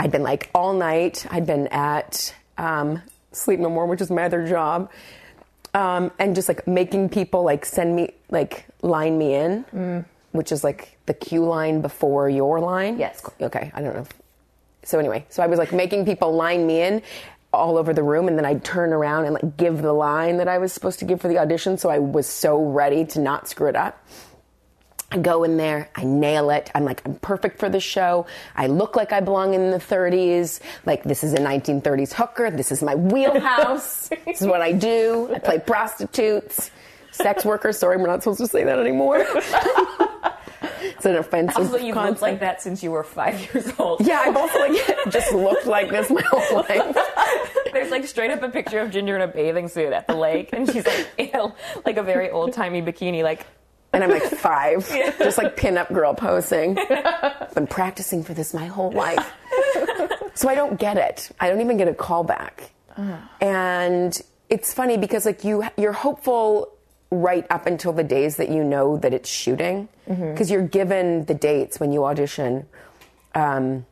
I'd 0.00 0.10
been 0.10 0.22
like 0.22 0.50
all 0.54 0.72
night. 0.74 1.26
I'd 1.30 1.46
been 1.46 1.66
at 1.68 2.34
um, 2.56 3.02
Sleep 3.32 3.60
No 3.60 3.70
More, 3.70 3.86
which 3.86 4.00
is 4.00 4.10
my 4.10 4.24
other 4.24 4.46
job, 4.46 4.90
um, 5.74 6.10
and 6.18 6.34
just 6.34 6.48
like 6.48 6.66
making 6.66 7.08
people 7.08 7.42
like 7.42 7.64
send 7.64 7.94
me 7.96 8.14
like 8.30 8.66
line 8.82 9.18
me 9.18 9.34
in, 9.34 10.04
which 10.32 10.52
is 10.52 10.62
like 10.62 10.98
the 11.06 11.14
queue 11.14 11.44
line 11.44 11.80
before 11.80 12.28
your 12.28 12.60
line. 12.60 12.98
Yes. 12.98 13.22
Okay. 13.40 13.70
I 13.74 13.82
don't 13.82 13.94
know. 13.94 14.02
If, 14.02 14.12
so 14.84 14.98
anyway, 14.98 15.26
so 15.28 15.42
I 15.42 15.46
was 15.46 15.58
like 15.58 15.72
making 15.72 16.04
people 16.04 16.32
line 16.32 16.66
me 16.66 16.80
in 16.82 17.02
all 17.52 17.78
over 17.78 17.94
the 17.94 18.02
room 18.02 18.28
and 18.28 18.36
then 18.36 18.44
I'd 18.44 18.64
turn 18.64 18.92
around 18.92 19.24
and 19.24 19.34
like 19.34 19.56
give 19.56 19.80
the 19.80 19.92
line 19.92 20.36
that 20.36 20.48
I 20.48 20.58
was 20.58 20.72
supposed 20.72 20.98
to 20.98 21.04
give 21.04 21.20
for 21.20 21.28
the 21.28 21.38
audition 21.38 21.78
so 21.78 21.88
I 21.88 21.98
was 21.98 22.26
so 22.26 22.62
ready 22.62 23.06
to 23.06 23.20
not 23.20 23.48
screw 23.48 23.68
it 23.68 23.76
up. 23.76 24.04
I 25.10 25.16
go 25.18 25.42
in 25.44 25.56
there, 25.56 25.88
I 25.94 26.04
nail 26.04 26.50
it. 26.50 26.70
I'm 26.74 26.84
like, 26.84 27.00
I'm 27.06 27.14
perfect 27.14 27.58
for 27.58 27.70
the 27.70 27.80
show. 27.80 28.26
I 28.54 28.66
look 28.66 28.94
like 28.94 29.10
I 29.10 29.20
belong 29.20 29.54
in 29.54 29.70
the 29.70 29.78
30s. 29.78 30.60
Like, 30.84 31.02
this 31.02 31.24
is 31.24 31.32
a 31.32 31.38
1930s 31.38 32.12
hooker. 32.12 32.50
This 32.50 32.70
is 32.70 32.82
my 32.82 32.94
wheelhouse. 32.94 34.08
this 34.26 34.42
is 34.42 34.46
what 34.46 34.60
I 34.60 34.72
do. 34.72 35.30
I 35.34 35.38
play 35.38 35.60
prostitutes, 35.60 36.70
sex 37.10 37.42
workers. 37.42 37.78
Sorry, 37.78 37.96
we're 37.96 38.06
not 38.06 38.22
supposed 38.22 38.40
to 38.40 38.48
say 38.48 38.64
that 38.64 38.78
anymore. 38.78 39.24
it's 40.98 41.06
an 41.06 41.16
offensive 41.16 41.56
Also, 41.56 41.76
you've 41.78 41.96
looked 41.96 42.22
like 42.22 42.40
that 42.40 42.60
since 42.60 42.82
you 42.82 42.90
were 42.90 43.04
five 43.04 43.40
years 43.54 43.72
old. 43.78 44.00
Yeah, 44.06 44.20
I've 44.24 44.36
also 44.36 44.58
like 44.58 44.72
just 45.10 45.32
looked 45.32 45.66
like 45.66 45.90
this 45.90 46.10
my 46.10 46.22
whole 46.22 46.56
life. 46.68 46.96
There's 47.72 47.90
like 47.90 48.06
straight 48.06 48.30
up 48.32 48.42
a 48.42 48.48
picture 48.48 48.80
of 48.80 48.90
Ginger 48.90 49.14
in 49.16 49.22
a 49.22 49.28
bathing 49.28 49.68
suit 49.68 49.92
at 49.92 50.06
the 50.08 50.16
lake, 50.16 50.50
and 50.52 50.70
she's 50.70 50.84
like 50.86 51.08
in 51.16 51.52
like 51.86 51.96
a 51.96 52.02
very 52.02 52.30
old 52.30 52.52
timey 52.52 52.82
bikini, 52.82 53.22
like 53.22 53.46
and 53.92 54.04
I'm 54.04 54.10
like 54.10 54.24
five, 54.24 54.86
just 55.18 55.38
like 55.38 55.56
pinup 55.56 55.92
girl 55.92 56.14
posing. 56.14 56.76
I've 56.78 57.54
been 57.54 57.66
practicing 57.66 58.22
for 58.22 58.34
this 58.34 58.52
my 58.52 58.66
whole 58.66 58.90
life. 58.90 59.32
So 60.34 60.48
I 60.48 60.54
don't 60.54 60.78
get 60.78 60.96
it. 60.96 61.30
I 61.40 61.48
don't 61.48 61.60
even 61.60 61.76
get 61.78 61.88
a 61.88 61.94
call 61.94 62.22
back. 62.22 62.70
Uh-huh. 62.96 63.16
And 63.40 64.20
it's 64.50 64.74
funny 64.74 64.96
because 64.96 65.24
like 65.24 65.44
you 65.44 65.64
you're 65.76 65.92
hopeful 65.92 66.72
right 67.10 67.46
up 67.50 67.66
until 67.66 67.92
the 67.92 68.04
days 68.04 68.36
that 68.36 68.50
you 68.50 68.62
know 68.62 68.96
that 68.98 69.14
it's 69.14 69.28
shooting 69.28 69.88
because 70.32 70.50
you're 70.50 70.66
given 70.66 71.24
the 71.24 71.34
dates 71.34 71.80
when 71.80 71.90
you 71.92 72.04
audition 72.04 72.66
um, 73.34 73.86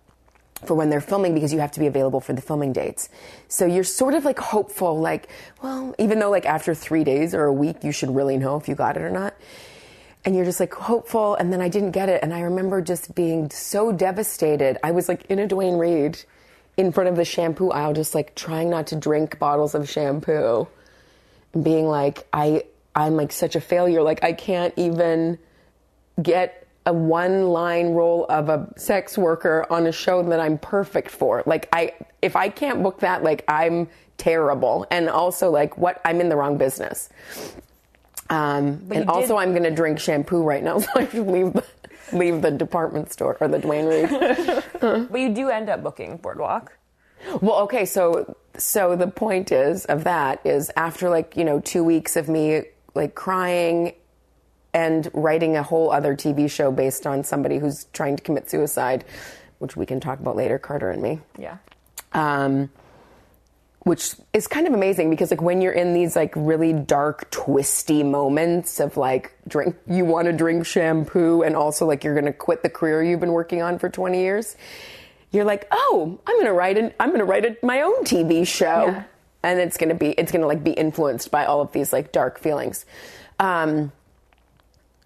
for 0.64 0.74
when 0.74 0.90
they're 0.90 1.00
filming 1.00 1.34
because 1.34 1.52
you 1.52 1.60
have 1.60 1.70
to 1.72 1.80
be 1.80 1.86
available 1.86 2.20
for 2.20 2.32
the 2.32 2.42
filming 2.42 2.72
dates. 2.72 3.08
So 3.48 3.66
you're 3.66 3.84
sort 3.84 4.14
of 4.14 4.24
like 4.24 4.38
hopeful, 4.38 4.98
like, 4.98 5.28
well, 5.62 5.94
even 5.98 6.18
though 6.18 6.30
like 6.30 6.46
after 6.46 6.74
three 6.74 7.04
days 7.04 7.34
or 7.34 7.44
a 7.44 7.52
week 7.52 7.84
you 7.84 7.92
should 7.92 8.14
really 8.14 8.36
know 8.36 8.56
if 8.56 8.68
you 8.68 8.74
got 8.74 8.96
it 8.96 9.02
or 9.02 9.10
not. 9.10 9.34
And 10.24 10.34
you're 10.34 10.44
just 10.44 10.58
like 10.58 10.74
hopeful, 10.74 11.36
and 11.36 11.52
then 11.52 11.60
I 11.60 11.68
didn't 11.68 11.92
get 11.92 12.08
it. 12.08 12.20
And 12.20 12.34
I 12.34 12.40
remember 12.40 12.82
just 12.82 13.14
being 13.14 13.48
so 13.50 13.92
devastated. 13.92 14.76
I 14.82 14.90
was 14.90 15.08
like 15.08 15.24
in 15.26 15.38
a 15.38 15.46
Duane 15.46 15.78
Reade 15.78 16.18
in 16.76 16.90
front 16.90 17.08
of 17.08 17.16
the 17.16 17.24
shampoo 17.24 17.70
aisle, 17.70 17.92
just 17.92 18.12
like 18.12 18.34
trying 18.34 18.68
not 18.68 18.88
to 18.88 18.96
drink 18.96 19.38
bottles 19.38 19.74
of 19.74 19.88
shampoo 19.88 20.66
and 21.54 21.62
being 21.62 21.86
like, 21.86 22.26
I, 22.32 22.64
I'm 22.96 23.14
like 23.16 23.30
such 23.30 23.54
a 23.54 23.60
failure. 23.60 24.02
Like 24.02 24.24
I 24.24 24.32
can't 24.32 24.74
even 24.76 25.38
get 26.20 26.66
a 26.86 26.92
one 26.92 27.48
line 27.48 27.88
role 27.88 28.24
of 28.28 28.48
a 28.48 28.72
sex 28.76 29.18
worker 29.18 29.66
on 29.68 29.86
a 29.86 29.92
show 29.92 30.22
that 30.22 30.40
I'm 30.40 30.56
perfect 30.56 31.10
for. 31.10 31.42
Like 31.44 31.68
I 31.72 31.92
if 32.22 32.34
I 32.36 32.48
can't 32.48 32.82
book 32.82 33.00
that, 33.00 33.22
like 33.22 33.44
I'm 33.48 33.88
terrible. 34.16 34.86
And 34.90 35.08
also 35.10 35.50
like 35.50 35.76
what 35.76 36.00
I'm 36.04 36.20
in 36.20 36.30
the 36.30 36.36
wrong 36.36 36.56
business. 36.56 37.10
Um, 38.30 38.88
and 38.90 39.08
also 39.08 39.36
I'm 39.36 39.52
gonna 39.52 39.70
drink 39.70 40.00
shampoo 40.00 40.42
right 40.42 40.62
now, 40.62 40.78
so 40.80 40.88
I 40.96 41.06
should 41.06 41.26
leave 41.26 41.52
the 41.52 41.64
leave 42.12 42.40
the 42.40 42.50
department 42.50 43.12
store 43.12 43.36
or 43.40 43.48
the 43.48 43.58
Duane 43.58 43.86
Reade. 43.86 44.62
But 45.10 45.20
you 45.20 45.34
do 45.34 45.48
end 45.50 45.68
up 45.68 45.82
booking 45.82 46.16
Boardwalk. 46.18 46.72
Well, 47.40 47.60
okay, 47.62 47.84
so 47.84 48.36
so 48.56 48.96
the 48.96 49.08
point 49.08 49.52
is 49.52 49.84
of 49.86 50.04
that 50.04 50.40
is 50.46 50.70
after 50.76 51.10
like, 51.10 51.36
you 51.36 51.44
know, 51.44 51.60
2 51.60 51.84
weeks 51.84 52.16
of 52.16 52.28
me 52.28 52.62
like 52.96 53.14
crying 53.14 53.92
and 54.74 55.10
writing 55.14 55.56
a 55.56 55.62
whole 55.62 55.90
other 55.90 56.14
TV 56.16 56.50
show 56.50 56.70
based 56.70 57.06
on 57.06 57.24
somebody 57.24 57.58
who's 57.58 57.84
trying 57.92 58.16
to 58.16 58.22
commit 58.22 58.50
suicide, 58.50 59.04
which 59.58 59.76
we 59.76 59.86
can 59.86 60.00
talk 60.00 60.18
about 60.20 60.36
later, 60.36 60.58
Carter 60.58 60.90
and 60.90 61.02
me. 61.02 61.20
Yeah. 61.38 61.58
Um 62.12 62.70
which 63.86 64.16
is 64.32 64.48
kind 64.48 64.66
of 64.66 64.74
amazing 64.74 65.10
because 65.10 65.30
like 65.30 65.40
when 65.40 65.60
you're 65.60 65.72
in 65.72 65.94
these 65.94 66.16
like 66.16 66.32
really 66.34 66.72
dark 66.72 67.30
twisty 67.30 68.02
moments 68.02 68.80
of 68.80 68.96
like 68.96 69.32
drink 69.46 69.76
you 69.86 70.04
want 70.04 70.26
to 70.26 70.32
drink 70.32 70.66
shampoo 70.66 71.42
and 71.42 71.54
also 71.54 71.86
like 71.86 72.02
you're 72.02 72.12
going 72.14 72.26
to 72.26 72.32
quit 72.32 72.64
the 72.64 72.68
career 72.68 73.00
you've 73.00 73.20
been 73.20 73.30
working 73.30 73.62
on 73.62 73.78
for 73.78 73.88
20 73.88 74.18
years 74.18 74.56
you're 75.30 75.44
like 75.44 75.68
oh 75.70 76.18
i'm 76.26 76.34
going 76.34 76.46
to 76.46 76.52
write 76.52 76.76
an 76.76 76.92
i'm 76.98 77.10
going 77.10 77.20
to 77.20 77.24
write 77.24 77.44
a, 77.44 77.56
my 77.64 77.82
own 77.82 78.02
tv 78.02 78.44
show 78.44 78.86
Yeah. 78.88 79.04
And 79.46 79.60
it's 79.60 79.76
going 79.76 79.88
to 79.88 79.94
be 79.94 80.10
it's 80.10 80.32
to 80.32 80.46
like 80.46 80.62
be 80.62 80.72
influenced 80.72 81.30
by 81.30 81.44
all 81.44 81.60
of 81.60 81.72
these 81.72 81.92
like 81.92 82.12
dark 82.12 82.38
feelings 82.38 82.84
um 83.38 83.92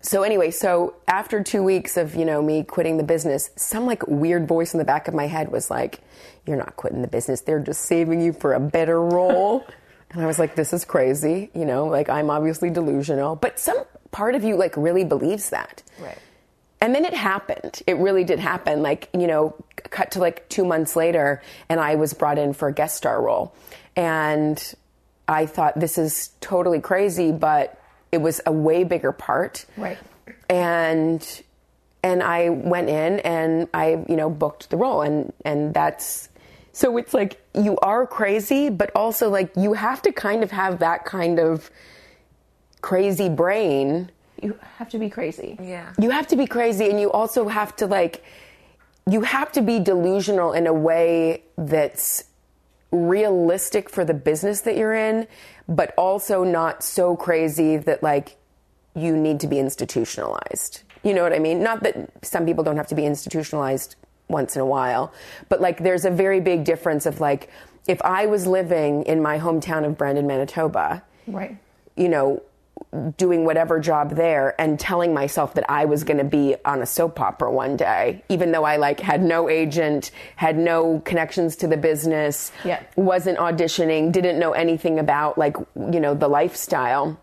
so 0.02 0.22
anyway, 0.22 0.50
so 0.50 0.94
after 1.06 1.42
two 1.42 1.62
weeks 1.62 1.96
of 1.96 2.14
you 2.14 2.24
know 2.24 2.40
me 2.40 2.64
quitting 2.64 2.96
the 2.96 3.02
business, 3.02 3.50
some 3.56 3.84
like 3.84 4.06
weird 4.06 4.48
voice 4.48 4.72
in 4.72 4.78
the 4.78 4.84
back 4.84 5.08
of 5.08 5.14
my 5.14 5.26
head 5.26 5.52
was 5.52 5.70
like, 5.70 6.00
"You're 6.46 6.56
not 6.56 6.76
quitting 6.76 7.02
the 7.02 7.08
business. 7.08 7.42
They're 7.42 7.60
just 7.60 7.82
saving 7.82 8.22
you 8.22 8.32
for 8.32 8.54
a 8.54 8.60
better 8.60 9.00
role." 9.00 9.66
and 10.10 10.22
I 10.22 10.26
was 10.26 10.38
like, 10.38 10.54
"This 10.54 10.72
is 10.72 10.86
crazy." 10.86 11.50
You 11.54 11.66
know, 11.66 11.86
like 11.86 12.08
I'm 12.08 12.30
obviously 12.30 12.70
delusional, 12.70 13.36
but 13.36 13.58
some 13.58 13.84
part 14.10 14.34
of 14.34 14.42
you 14.42 14.56
like 14.56 14.74
really 14.76 15.04
believes 15.04 15.50
that. 15.50 15.82
Right. 15.98 16.18
And 16.80 16.94
then 16.94 17.04
it 17.04 17.12
happened. 17.12 17.82
It 17.86 17.98
really 17.98 18.24
did 18.24 18.38
happen. 18.38 18.80
Like, 18.80 19.10
you 19.12 19.26
know, 19.26 19.54
cut 19.90 20.12
to 20.12 20.18
like 20.18 20.48
two 20.48 20.64
months 20.64 20.96
later, 20.96 21.42
and 21.68 21.78
I 21.78 21.96
was 21.96 22.14
brought 22.14 22.38
in 22.38 22.54
for 22.54 22.68
a 22.68 22.72
guest 22.72 22.96
star 22.96 23.20
role. 23.20 23.54
And 24.00 24.74
I 25.28 25.44
thought, 25.44 25.78
this 25.78 25.98
is 25.98 26.30
totally 26.40 26.80
crazy, 26.80 27.32
but 27.32 27.78
it 28.10 28.18
was 28.18 28.40
a 28.46 28.52
way 28.52 28.82
bigger 28.84 29.12
part. 29.12 29.66
Right. 29.76 29.98
And 30.48 31.42
and 32.02 32.22
I 32.22 32.48
went 32.48 32.88
in 32.88 33.20
and 33.20 33.68
I, 33.74 34.02
you 34.08 34.16
know, 34.16 34.30
booked 34.30 34.70
the 34.70 34.78
role 34.78 35.02
and 35.02 35.32
and 35.44 35.74
that's 35.74 36.30
so 36.72 36.96
it's 36.96 37.12
like 37.12 37.44
you 37.54 37.76
are 37.78 38.06
crazy, 38.06 38.70
but 38.70 38.90
also 38.94 39.28
like 39.28 39.52
you 39.54 39.74
have 39.74 40.00
to 40.02 40.12
kind 40.12 40.42
of 40.42 40.50
have 40.50 40.78
that 40.78 41.04
kind 41.04 41.38
of 41.38 41.70
crazy 42.80 43.28
brain 43.28 44.10
You 44.40 44.58
have 44.78 44.88
to 44.90 44.98
be 44.98 45.10
crazy. 45.10 45.58
Yeah. 45.60 45.92
you 45.98 46.08
have 46.08 46.26
to 46.28 46.36
be 46.36 46.46
crazy 46.46 46.88
and 46.88 46.98
you 46.98 47.12
also 47.12 47.48
have 47.48 47.76
to 47.76 47.86
like 47.86 48.24
you 49.06 49.20
have 49.20 49.52
to 49.52 49.60
be 49.60 49.78
delusional 49.78 50.54
in 50.54 50.66
a 50.66 50.72
way 50.72 51.42
that's 51.58 52.24
realistic 52.92 53.88
for 53.88 54.04
the 54.04 54.14
business 54.14 54.62
that 54.62 54.76
you're 54.76 54.94
in 54.94 55.26
but 55.68 55.94
also 55.96 56.42
not 56.42 56.82
so 56.82 57.16
crazy 57.16 57.76
that 57.76 58.02
like 58.02 58.36
you 58.94 59.16
need 59.16 59.38
to 59.40 59.46
be 59.46 59.58
institutionalized 59.58 60.82
you 61.04 61.14
know 61.14 61.22
what 61.22 61.32
i 61.32 61.38
mean 61.38 61.62
not 61.62 61.82
that 61.82 62.10
some 62.24 62.44
people 62.44 62.64
don't 62.64 62.76
have 62.76 62.88
to 62.88 62.94
be 62.96 63.06
institutionalized 63.06 63.94
once 64.28 64.56
in 64.56 64.62
a 64.62 64.66
while 64.66 65.12
but 65.48 65.60
like 65.60 65.78
there's 65.82 66.04
a 66.04 66.10
very 66.10 66.40
big 66.40 66.64
difference 66.64 67.06
of 67.06 67.20
like 67.20 67.48
if 67.86 68.02
i 68.02 68.26
was 68.26 68.46
living 68.46 69.02
in 69.04 69.22
my 69.22 69.38
hometown 69.38 69.84
of 69.86 69.96
brandon 69.96 70.26
manitoba 70.26 71.02
Right. 71.26 71.56
you 71.96 72.08
know, 72.08 72.42
doing 73.16 73.44
whatever 73.44 73.78
job 73.78 74.10
there 74.16 74.60
and 74.60 74.78
telling 74.78 75.14
myself 75.14 75.54
that 75.54 75.64
I 75.70 75.84
was 75.84 76.02
going 76.02 76.18
to 76.18 76.24
be 76.24 76.56
on 76.64 76.82
a 76.82 76.86
soap 76.86 77.20
opera 77.20 77.50
one 77.52 77.76
day, 77.76 78.22
even 78.28 78.50
though 78.50 78.64
I 78.64 78.76
like 78.76 78.98
had 79.00 79.22
no 79.22 79.48
agent, 79.48 80.10
had 80.36 80.58
no 80.58 80.98
connections 81.00 81.56
to 81.56 81.68
the 81.68 81.76
business, 81.76 82.50
Yeah. 82.64 82.82
wasn't 82.96 83.38
auditioning, 83.38 84.10
didn't 84.10 84.38
know 84.38 84.52
anything 84.52 84.98
about 84.98 85.38
like, 85.38 85.56
you 85.76 86.00
know, 86.00 86.14
the 86.14 86.28
lifestyle. 86.28 87.16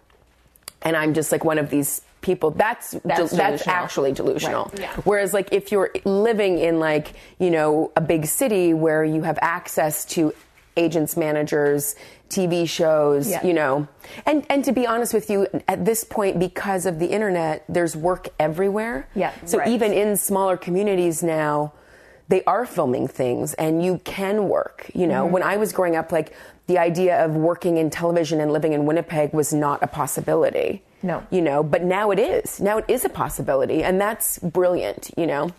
And 0.84 0.96
I'm 0.96 1.14
just 1.14 1.32
like 1.32 1.44
one 1.44 1.58
of 1.58 1.70
these 1.70 2.02
people 2.22 2.52
that's 2.52 2.92
That's 3.06 3.32
that's, 3.32 3.68
actually 3.68 4.12
delusional. 4.12 4.66
Right, 4.66 4.80
yeah. 4.82 4.94
Whereas 5.04 5.34
like 5.34 5.50
if 5.52 5.72
you're 5.72 5.92
living 6.06 6.60
in 6.60 6.80
like, 6.80 7.14
you 7.40 7.52
know, 7.52 7.92
a 7.96 8.02
big 8.02 8.26
city 8.26 8.74
where 8.74 9.04
you 9.04 9.22
have 9.24 9.38
access 9.42 10.06
to 10.06 10.34
agents, 10.77 11.17
managers, 11.17 11.96
TV 12.29 12.67
shows, 12.67 13.29
Yeah. 13.29 13.43
you 13.46 13.53
know. 13.53 13.88
And 14.25 14.46
and 14.50 14.63
to 14.65 14.72
be 14.72 14.86
honest 14.88 15.13
with 15.13 15.29
you, 15.29 15.48
at 15.67 15.84
this 15.86 16.03
point 16.03 16.39
because 16.39 16.86
of 16.86 17.00
the 17.00 17.07
internet, 17.07 17.63
there's 17.67 17.96
work 17.96 18.29
everywhere. 18.39 19.07
Yeah, 19.15 19.31
So 19.46 19.57
right. 19.60 19.67
even 19.69 19.91
in 19.93 20.15
smaller 20.17 20.57
communities 20.57 21.24
now, 21.24 21.74
they 22.29 22.43
are 22.43 22.65
filming 22.65 23.07
things 23.07 23.53
and 23.55 23.84
you 23.84 24.00
can 24.03 24.50
work, 24.50 24.89
you 24.93 25.01
Mm-hmm. 25.01 25.10
know. 25.12 25.25
When 25.25 25.43
I 25.43 25.57
was 25.57 25.72
growing 25.74 25.96
up 25.96 26.12
like 26.12 26.34
the 26.67 26.77
idea 26.77 27.24
of 27.24 27.31
working 27.36 27.77
in 27.77 27.89
television 27.89 28.41
and 28.41 28.51
living 28.51 28.74
in 28.74 28.86
Winnipeg 28.86 29.34
was 29.34 29.53
not 29.53 29.81
a 29.81 29.88
possibility. 29.88 30.84
No. 31.01 31.24
You 31.29 31.41
know, 31.41 31.63
but 31.63 31.84
now 31.84 32.12
it 32.12 32.19
is. 32.19 32.60
Now 32.60 32.77
it 32.79 32.86
is 32.89 33.05
a 33.05 33.10
possibility 33.10 33.84
and 33.84 34.01
that's 34.01 34.38
brilliant, 34.39 35.12
you 35.17 35.27
know. 35.27 35.51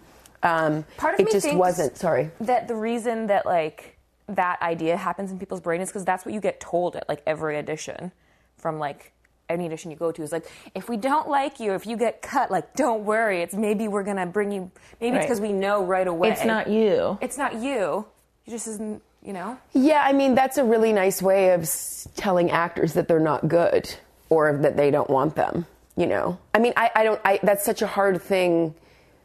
Um 0.42 0.84
Part 0.98 1.14
of 1.14 1.20
it 1.20 1.26
me 1.26 1.32
just 1.32 1.52
wasn't, 1.54 1.96
sorry. 1.96 2.30
that 2.40 2.68
the 2.68 2.76
reason 2.76 3.26
that 3.28 3.46
like 3.46 3.96
that 4.28 4.61
idea 4.62 4.97
happens 4.97 5.30
in 5.30 5.38
people's 5.38 5.61
brains 5.61 5.85
is 5.85 5.88
because 5.88 6.04
that's 6.04 6.25
what 6.26 6.35
you 6.35 6.40
get 6.40 6.61
told 6.61 6.97
at 6.97 7.08
like 7.08 7.23
every 7.26 7.56
audition 7.56 8.12
from 8.56 8.78
like 8.78 9.12
any 9.49 9.64
audition 9.64 9.90
you 9.90 9.97
go 9.97 10.12
to 10.12 10.23
is 10.23 10.30
like 10.32 10.44
if 10.75 10.88
we 10.90 10.97
don't 10.99 11.28
like 11.28 11.58
you 11.58 11.73
if 11.73 11.87
you 11.87 11.97
get 11.97 12.20
cut 12.20 12.50
like 12.50 12.75
don't 12.75 13.04
worry 13.06 13.40
it's 13.40 13.54
maybe 13.54 13.88
we're 13.88 14.02
gonna 14.02 14.26
bring 14.26 14.52
you 14.52 14.70
maybe 15.00 15.16
it's 15.16 15.25
because 15.25 15.40
we 15.40 15.52
know 15.52 15.82
right 15.82 16.06
away 16.06 16.30
It's 16.30 16.44
not 16.44 16.68
you. 16.68 17.16
it's 17.23 17.38
not 17.38 17.54
you 17.54 18.04
you 18.44 18.50
just 18.50 18.66
isn't 18.68 19.02
you 19.25 19.32
know 19.32 19.58
Yeah, 19.73 20.02
I 20.04 20.12
mean, 20.12 20.35
that's 20.35 20.58
a 20.58 20.64
really 20.64 20.92
nice 20.92 21.20
way 21.23 21.50
of 21.54 21.68
telling 22.16 22.50
actors 22.50 22.92
that 22.92 23.08
they're 23.08 23.18
not 23.18 23.49
good 23.49 23.92
or 24.28 24.56
that 24.58 24.76
they 24.76 24.90
don't 24.90 25.11
want 25.11 25.35
them, 25.35 25.66
you 25.97 26.06
know? 26.06 26.38
I 26.54 26.58
mean, 26.58 26.73
I, 26.76 26.90
I 26.94 27.02
don't, 27.04 27.20
I, 27.25 27.40
that's 27.42 27.64
such 27.64 27.82
a 27.82 27.87
hard 27.87 28.23
thing 28.23 28.75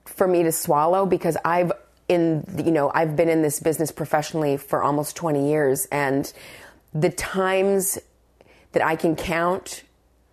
for 0.06 0.28
me 0.28 0.44
to 0.44 0.52
swallow 0.52 1.06
because 1.06 1.38
I've 1.46 1.72
in, 2.08 2.44
you 2.64 2.72
know, 2.72 2.92
I've 2.94 3.16
been 3.16 3.30
in 3.30 3.42
this 3.42 3.60
business 3.60 3.92
professionally 3.92 4.58
for 4.58 4.84
almost 4.84 5.16
20 5.16 5.50
years 5.50 5.88
and 5.92 6.32
the 6.94 7.10
times 7.10 7.98
that 8.74 8.84
I 8.86 8.96
can 8.96 9.16
count 9.16 9.84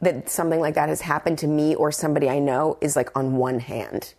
that 0.00 0.28
something 0.28 0.60
like 0.60 0.75
that 0.75 0.88
has 0.88 1.00
happened 1.00 1.38
to 1.38 1.46
me 1.46 1.75
or 1.75 1.90
somebody 1.92 2.28
I 2.28 2.38
know 2.38 2.78
is 2.80 2.96
like 2.96 3.16
on 3.16 3.37
one 3.37 3.60
hand. 3.60 4.14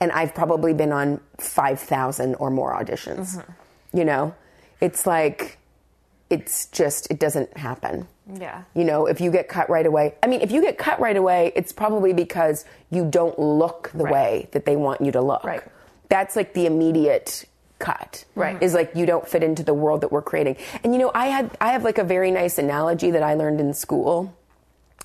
And 0.00 0.10
I've 0.12 0.34
probably 0.34 0.72
been 0.72 0.92
on 0.92 1.20
5,000 1.38 2.34
or 2.36 2.50
more 2.50 2.74
auditions. 2.74 3.36
Mm-hmm. 3.36 3.98
You 3.98 4.04
know, 4.04 4.34
it's 4.80 5.06
like, 5.06 5.58
it's 6.30 6.66
just, 6.66 7.10
it 7.10 7.18
doesn't 7.18 7.56
happen. 7.56 8.06
yeah 8.32 8.62
You 8.74 8.84
know, 8.84 9.06
if 9.06 9.20
you 9.20 9.30
get 9.30 9.48
cut 9.48 9.68
right 9.68 9.84
away, 9.86 10.14
I 10.22 10.26
mean, 10.26 10.40
if 10.40 10.50
you 10.52 10.62
get 10.62 10.78
cut 10.78 11.00
right 11.00 11.16
away, 11.16 11.52
it's 11.56 11.72
probably 11.72 12.12
because 12.12 12.64
you 12.90 13.04
don't 13.04 13.38
look 13.38 13.90
the 13.92 14.04
Right. 14.04 14.12
way 14.12 14.48
that 14.52 14.64
they 14.64 14.76
want 14.76 15.00
you 15.00 15.12
to 15.12 15.20
look. 15.20 15.44
Right. 15.44 15.62
That's 16.10 16.36
like 16.36 16.52
the 16.52 16.66
immediate 16.66 17.46
cut. 17.78 18.26
Right. 18.34 18.56
Mm-hmm. 18.56 18.64
Is 18.64 18.74
like 18.74 18.92
you 18.94 19.06
don't 19.06 19.26
fit 19.26 19.42
into 19.42 19.62
the 19.62 19.72
world 19.72 20.02
that 20.02 20.12
we're 20.12 20.20
creating. 20.20 20.56
And 20.84 20.92
you 20.92 21.00
know, 21.00 21.10
I 21.14 21.26
had 21.26 21.56
I 21.60 21.72
have 21.72 21.82
like 21.82 21.96
a 21.96 22.04
very 22.04 22.30
nice 22.30 22.58
analogy 22.58 23.10
that 23.12 23.22
I 23.22 23.34
learned 23.34 23.60
in 23.60 23.72
school 23.72 24.36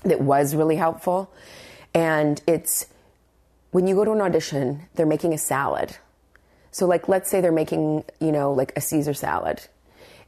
that 0.04 0.20
was 0.20 0.54
really 0.54 0.76
helpful. 0.76 1.32
And 1.94 2.42
it's 2.46 2.86
when 3.70 3.86
you 3.86 3.94
go 3.94 4.04
to 4.04 4.12
an 4.12 4.20
audition, 4.20 4.82
they're 4.94 5.06
making 5.06 5.32
a 5.32 5.38
salad. 5.38 5.96
So 6.70 6.86
like 6.86 7.08
let's 7.08 7.30
say 7.30 7.40
they're 7.40 7.50
making, 7.50 8.04
you 8.20 8.30
know, 8.30 8.52
like 8.52 8.72
a 8.76 8.80
Caesar 8.80 9.14
salad 9.14 9.62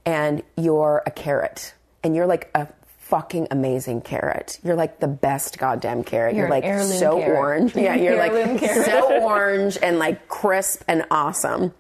and 0.07 0.43
you're 0.57 1.03
a 1.05 1.11
carrot 1.11 1.75
and 2.03 2.17
you're 2.17 2.27
like 2.27 2.51
a 2.55 2.69
fucking 3.09 3.49
amazing 3.51 4.03
carrot. 4.03 4.61
You're 4.63 4.77
like 4.77 5.01
the 5.01 5.09
best 5.09 5.59
goddamn 5.59 6.05
carrot. 6.05 6.35
You're 6.35 6.47
You're, 6.47 6.51
like 6.51 6.89
so 6.89 7.19
carrot. 7.19 7.39
orange. 7.39 7.75
Yeah, 7.77 7.95
you're 7.97 8.17
like 8.19 8.33
carrot. 8.61 8.85
so 8.85 9.23
orange 9.23 9.79
and 9.83 9.99
like 9.99 10.29
crisp 10.29 10.83
and 10.89 11.05
awesome. 11.11 11.73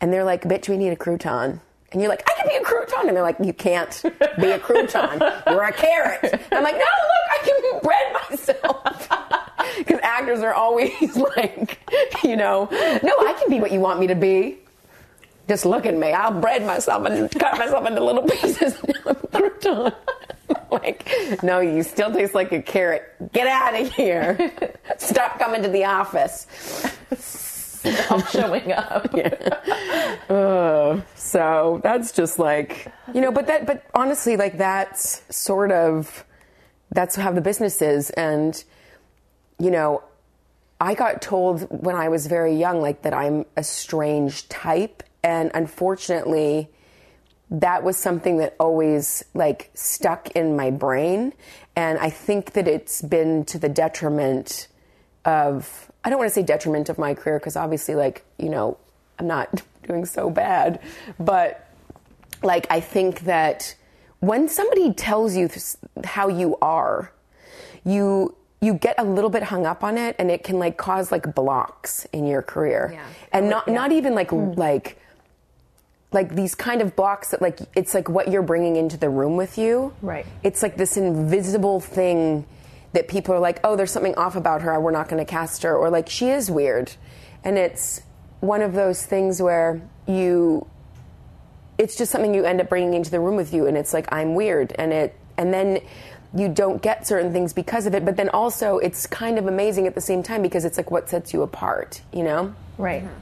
And 0.00 0.12
they're 0.12 0.24
like, 0.24 0.42
bitch, 0.42 0.68
we 0.68 0.76
need 0.76 0.90
a 0.90 0.96
crouton. 0.96 1.60
And 1.92 2.02
you're 2.02 2.10
like, 2.10 2.28
I 2.28 2.34
can 2.34 2.48
be 2.48 2.56
a 2.56 2.64
crouton. 2.64 3.06
And 3.06 3.16
they're 3.16 3.22
like, 3.22 3.36
you 3.40 3.52
can't 3.52 4.02
be 4.02 4.50
a 4.50 4.58
crouton. 4.58 5.20
You're 5.46 5.62
a 5.62 5.72
carrot. 5.72 6.24
And 6.24 6.52
I'm 6.52 6.64
like, 6.64 6.74
no, 6.74 6.80
look, 6.80 7.24
I 7.30 7.38
can 7.44 7.80
bread 7.80 8.30
myself. 8.30 9.08
Because 9.78 9.98
actors 10.02 10.40
are 10.40 10.52
always 10.52 11.16
like, 11.16 11.78
you 12.22 12.36
know, 12.36 12.68
no, 12.70 13.12
I 13.18 13.34
can 13.40 13.48
be 13.48 13.60
what 13.60 13.72
you 13.72 13.80
want 13.80 13.98
me 13.98 14.06
to 14.08 14.14
be. 14.14 14.58
Just 15.48 15.64
look 15.66 15.84
at 15.86 15.96
me. 15.96 16.12
I'll 16.12 16.38
bread 16.38 16.64
myself 16.64 17.06
and 17.06 17.30
cut 17.30 17.58
myself 17.58 17.86
into 17.86 18.04
little 18.04 18.22
pieces. 18.22 18.76
I'm 18.84 19.06
a 19.06 19.14
crouton. 19.14 19.94
Like, 20.74 21.42
no, 21.42 21.60
you 21.60 21.82
still 21.82 22.12
taste 22.12 22.34
like 22.34 22.52
a 22.52 22.62
carrot. 22.62 23.32
Get 23.32 23.46
out 23.46 23.80
of 23.80 23.90
here. 23.92 24.52
Stop 24.98 25.38
coming 25.38 25.62
to 25.62 25.68
the 25.68 25.84
office. 25.84 26.46
Stop 27.16 28.28
showing 28.28 28.72
up. 28.72 29.14
Uh, 30.30 31.02
so 31.14 31.80
that's 31.82 32.10
just 32.10 32.38
like 32.38 32.90
you 33.12 33.20
know 33.20 33.30
but 33.30 33.46
that 33.46 33.66
but 33.66 33.84
honestly 33.94 34.38
like 34.38 34.56
that's 34.56 35.22
sort 35.28 35.70
of 35.70 36.24
that's 36.92 37.14
how 37.14 37.30
the 37.30 37.42
business 37.42 37.82
is 37.82 38.08
and 38.10 38.64
you 39.58 39.70
know 39.70 40.02
i 40.80 40.94
got 40.94 41.20
told 41.20 41.62
when 41.84 41.94
i 41.94 42.08
was 42.08 42.26
very 42.26 42.54
young 42.56 42.80
like 42.80 43.02
that 43.02 43.12
i'm 43.12 43.44
a 43.56 43.62
strange 43.62 44.48
type 44.48 45.02
and 45.22 45.50
unfortunately 45.52 46.70
that 47.50 47.84
was 47.84 47.96
something 47.96 48.38
that 48.38 48.56
always 48.58 49.24
like 49.34 49.70
stuck 49.74 50.30
in 50.30 50.56
my 50.56 50.70
brain. 50.70 51.32
And 51.76 51.98
i 51.98 52.10
think 52.10 52.52
that 52.52 52.68
it's 52.68 53.02
been 53.02 53.44
to 53.46 53.58
the 53.58 53.68
detriment 53.68 54.68
of 55.24 55.90
i 56.04 56.10
don't 56.10 56.18
want 56.18 56.28
to 56.28 56.34
say 56.34 56.42
detriment 56.42 56.88
of 56.88 56.98
my 56.98 57.14
career 57.14 57.38
because 57.38 57.56
obviously 57.56 57.94
like 57.94 58.24
you 58.38 58.48
know 58.48 58.76
i'm 59.18 59.26
not 59.26 59.62
doing 59.86 60.04
so 60.04 60.30
bad. 60.30 60.80
But 61.18 61.68
like 62.42 62.66
i 62.70 62.80
think 62.80 63.20
that 63.20 63.74
when 64.20 64.48
somebody 64.48 64.92
tells 64.92 65.36
you 65.36 65.50
how 66.04 66.28
you 66.28 66.56
are 66.62 67.12
you 67.84 68.34
you 68.64 68.74
get 68.74 68.94
a 68.98 69.04
little 69.04 69.30
bit 69.30 69.42
hung 69.42 69.66
up 69.66 69.84
on 69.84 69.98
it 69.98 70.16
and 70.18 70.30
it 70.30 70.42
can 70.42 70.58
like 70.58 70.76
cause 70.76 71.12
like 71.12 71.34
blocks 71.34 72.06
in 72.12 72.26
your 72.26 72.42
career. 72.42 72.90
Yeah. 72.92 73.06
and 73.32 73.50
not 73.50 73.68
not 73.68 73.92
even 73.92 74.14
like 74.14 74.30
hmm. 74.30 74.52
like 74.52 74.98
like 76.14 76.34
these 76.34 76.54
kind 76.54 76.80
of 76.80 76.94
blocks 76.96 77.32
that 77.32 77.42
like 77.42 77.58
it's 77.74 77.92
like 77.92 78.08
what 78.08 78.28
you're 78.28 78.42
bringing 78.42 78.76
into 78.76 78.96
the 78.96 79.10
room 79.10 79.36
with 79.36 79.58
you. 79.58 79.92
Right. 80.00 80.24
it's 80.42 80.62
like 80.62 80.76
this 80.76 80.96
invisible 80.96 81.80
thing 81.80 82.46
that 82.92 83.08
people 83.08 83.34
are 83.34 83.40
like 83.40 83.58
oh 83.64 83.74
there's 83.76 83.90
something 83.90 84.14
off 84.14 84.36
about 84.36 84.62
her. 84.62 84.80
We're 84.80 84.92
not 84.92 85.08
going 85.08 85.24
to 85.24 85.30
cast 85.30 85.64
her. 85.64 85.76
Or 85.76 85.90
like 85.90 86.08
she 86.08 86.30
is 86.30 86.50
weird. 86.50 86.92
And 87.42 87.58
it's 87.58 88.00
one 88.40 88.62
of 88.62 88.72
those 88.72 89.04
things 89.04 89.42
where 89.42 89.82
you 90.06 90.66
it's 91.76 91.96
just 91.96 92.12
something 92.12 92.32
you 92.32 92.44
end 92.44 92.60
up 92.60 92.68
bringing 92.68 92.94
into 92.94 93.10
the 93.10 93.18
room 93.18 93.34
with 93.34 93.52
you 93.52 93.66
and 93.66 93.76
it's 93.76 93.92
like 93.92 94.10
i'm 94.12 94.34
weird. 94.34 94.72
And 94.78 94.92
it 94.92 95.16
and 95.36 95.52
then 95.52 95.80
you 96.32 96.48
don't 96.48 96.80
get 96.80 97.06
certain 97.06 97.32
things 97.32 97.52
because 97.52 97.86
of 97.86 97.94
it 97.94 98.04
but 98.04 98.16
then 98.16 98.28
also 98.28 98.78
it's 98.78 99.06
kind 99.06 99.36
of 99.38 99.46
amazing 99.46 99.88
at 99.88 99.96
the 99.96 100.00
same 100.00 100.22
time 100.22 100.42
because 100.42 100.64
it's 100.64 100.76
like 100.76 100.90
what 100.92 101.08
sets 101.08 101.34
you 101.34 101.42
apart 101.42 102.00
you 102.12 102.22
know? 102.22 102.54
Right. 102.78 103.02
Mm-hmm. 103.02 103.20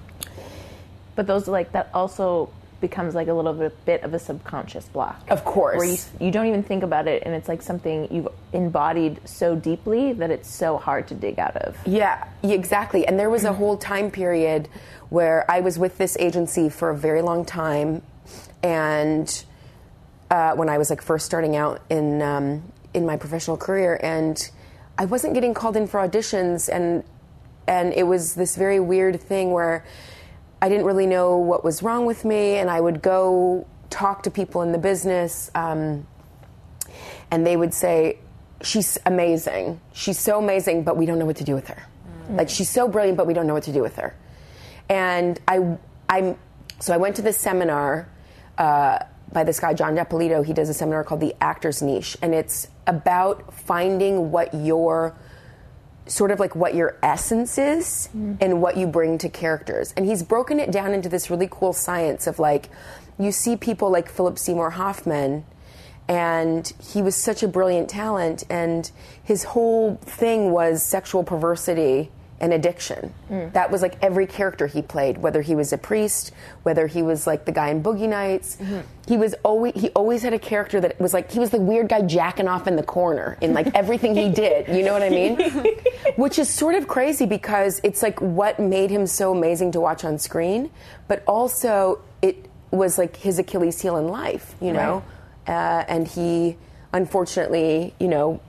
But 1.15 1.27
those 1.27 1.49
like 1.49 1.73
that 1.73 1.91
also 1.95 2.51
becomes 2.83 3.15
like 3.15 3.29
a 3.29 3.33
little 3.33 3.55
bit, 3.55 3.85
bit 3.87 4.03
of 4.03 4.13
a 4.13 4.19
subconscious 4.19 4.85
block. 4.85 5.25
Of 5.31 5.47
course. 5.47 5.79
Where 5.79 5.89
you, 5.89 5.97
you 6.21 6.31
don't 6.31 6.47
even 6.47 6.63
think 6.63 6.83
about 6.83 7.09
it 7.09 7.23
and 7.25 7.35
it's 7.35 7.49
like 7.49 7.63
something 7.63 8.13
you've 8.15 8.29
embodied 8.53 9.27
so 9.27 9.57
deeply 9.57 10.13
that 10.13 10.31
it's 10.31 10.51
so 10.51 10.77
hard 10.77 11.09
to 11.09 11.15
dig 11.15 11.39
out 11.39 11.57
of. 11.57 11.79
Yeah, 11.87 12.29
yeah, 12.43 12.55
exactly. 12.55 13.07
And 13.07 13.19
there 13.19 13.31
was 13.31 13.45
a 13.45 13.55
whole 13.55 13.79
time 13.79 14.11
period 14.11 14.69
where 15.09 15.51
I 15.51 15.61
was 15.61 15.79
with 15.79 15.99
this 15.99 16.17
agency 16.19 16.69
for 16.69 16.91
a 16.91 16.97
very 16.97 17.23
long 17.23 17.45
time, 17.45 18.03
and 18.63 19.45
uh, 20.31 20.55
when 20.55 20.71
I 20.71 20.79
was 20.79 20.89
like 20.89 21.03
first 21.03 21.27
starting 21.27 21.55
out 21.55 21.83
in 21.91 22.23
um, 22.23 22.63
in 22.95 23.05
my 23.05 23.19
professional 23.19 23.59
career, 23.59 24.01
and 24.03 24.51
I 24.97 25.05
wasn't 25.05 25.35
getting 25.35 25.53
called 25.53 25.77
in 25.77 25.87
for 25.87 26.01
auditions, 26.01 26.69
and 26.73 27.05
and 27.69 27.93
it 27.93 28.05
was 28.05 28.35
this 28.35 28.57
very 28.57 28.81
weird 28.81 29.21
thing 29.21 29.53
where 29.53 29.85
I 30.63 30.69
didn't 30.69 30.87
really 30.87 31.09
know 31.09 31.39
what 31.39 31.65
was 31.65 31.83
wrong 31.83 32.07
with 32.07 32.25
me, 32.25 32.55
and 32.55 32.71
I 32.71 32.81
would 32.81 33.03
go 33.03 33.67
talk 33.91 34.23
to 34.23 34.31
people 34.31 34.63
in 34.63 34.71
the 34.71 34.79
business. 34.79 35.51
Um, 35.57 36.07
and 37.33 37.45
they 37.45 37.57
would 37.57 37.75
say, 37.75 38.19
"She's 38.63 38.97
amazing. 39.05 39.81
She's 39.93 40.21
so 40.21 40.39
amazing, 40.39 40.85
but 40.85 40.97
we 40.97 41.05
don't 41.05 41.19
know 41.19 41.27
what 41.27 41.39
to 41.39 41.45
do 41.45 41.57
with 41.57 41.67
her. 41.67 41.83
Like 42.31 42.49
she's 42.49 42.71
so 42.71 42.87
brilliant, 42.87 43.19
but 43.19 43.27
we 43.27 43.35
don't 43.35 43.49
know 43.49 43.55
what 43.55 43.65
to 43.65 43.73
do 43.73 43.83
with 43.83 43.97
her." 43.97 44.15
And 44.89 45.41
I, 45.49 45.79
I'm, 46.09 46.39
so 46.79 46.95
I 46.95 46.97
went 46.97 47.17
to 47.17 47.23
this 47.23 47.39
seminar 47.39 48.09
uh, 48.57 49.01
by 49.33 49.43
this 49.43 49.59
guy 49.59 49.75
John 49.75 49.97
Depolito. 49.97 50.45
He 50.47 50.53
does 50.53 50.69
a 50.69 50.75
seminar 50.75 51.03
called 51.03 51.21
the 51.23 51.35
Actor's 51.41 51.83
Niche, 51.83 52.17
and 52.23 52.33
it's 52.35 52.69
about 52.87 53.53
finding 53.53 54.31
what 54.31 54.55
your 54.55 55.17
sort 56.07 56.31
of 56.31 56.41
like 56.41 56.57
what 56.57 56.75
your 56.75 56.97
essence 57.03 57.59
is 57.59 58.09
mm-hmm. 58.09 58.35
and 58.41 58.61
what 58.61 58.77
you 58.77 58.87
bring 58.87 59.19
to 59.19 59.29
characters. 59.29 59.95
And 59.97 60.07
he's 60.07 60.23
broken 60.23 60.59
it 60.59 60.71
down 60.71 60.93
into 60.93 61.09
this 61.09 61.31
really 61.31 61.49
cool 61.51 61.73
science 61.73 62.27
of 62.27 62.39
like, 62.39 62.69
you 63.19 63.31
see 63.31 63.57
people 63.57 63.91
like 63.91 64.09
Philip 64.09 64.39
Seymour 64.39 64.71
Hoffman, 64.71 65.45
and 66.09 66.73
he 66.83 67.01
was 67.01 67.15
such 67.15 67.43
a 67.43 67.49
brilliant 67.49 67.89
talent, 67.89 68.43
and 68.51 68.91
his 69.23 69.45
whole 69.45 69.97
thing 69.97 70.51
was 70.51 70.83
sexual 70.83 71.23
perversity 71.23 72.11
and 72.43 72.53
addiction. 72.53 73.15
That 73.53 73.71
was 73.71 73.81
like 73.81 73.97
every 74.03 74.27
character 74.27 74.67
he 74.67 74.83
played, 74.83 75.19
whether 75.19 75.41
he 75.41 75.55
was 75.55 75.73
a 75.73 75.79
priest, 75.79 76.33
whether 76.65 76.89
he 76.89 77.01
was 77.01 77.25
like 77.25 77.45
the 77.45 77.53
guy 77.53 77.69
in 77.69 77.83
Boogie 77.83 78.09
Nights. 78.09 78.59
He 79.07 79.17
was 79.17 79.35
always 79.45 79.75
he 79.75 79.91
always 79.91 80.23
had 80.23 80.35
a 80.35 80.39
character 80.39 80.81
that 80.81 81.01
was 81.01 81.15
like 81.15 81.31
he 81.31 81.39
was 81.39 81.51
the 81.51 81.61
weird 81.61 81.89
guy 81.89 82.03
jacking 82.03 82.49
off 82.49 82.67
in 82.67 82.75
the 82.75 82.83
corner 82.83 83.39
in 83.41 83.55
like 83.55 83.69
everything 83.75 84.17
he 84.17 84.29
did. 84.29 84.69
You 84.69 84.85
know 84.85 84.93
what 84.93 85.03
I 85.03 85.09
mean? 85.09 85.39
Which 86.17 86.39
is 86.39 86.51
sort 86.51 86.75
of 86.75 86.89
crazy 86.89 87.27
because 87.27 87.81
it's 87.85 88.03
like 88.03 88.21
what 88.21 88.59
made 88.59 88.91
him 88.91 89.07
so 89.07 89.33
amazing 89.33 89.73
to 89.73 89.81
watch 89.81 90.05
on 90.05 90.19
screen, 90.19 90.71
but 91.07 91.23
also 91.27 92.01
it 92.21 92.51
was 92.73 92.99
like 92.99 93.17
his 93.17 93.39
Achilles 93.39 93.81
heel 93.81 93.97
in 93.97 94.09
life. 94.09 94.57
You 94.61 94.73
know, 94.73 95.05
uh, 95.47 95.85
and 95.87 96.09
he 96.09 96.57
unfortunately, 96.93 97.95
you 98.01 98.09
know, 98.09 98.41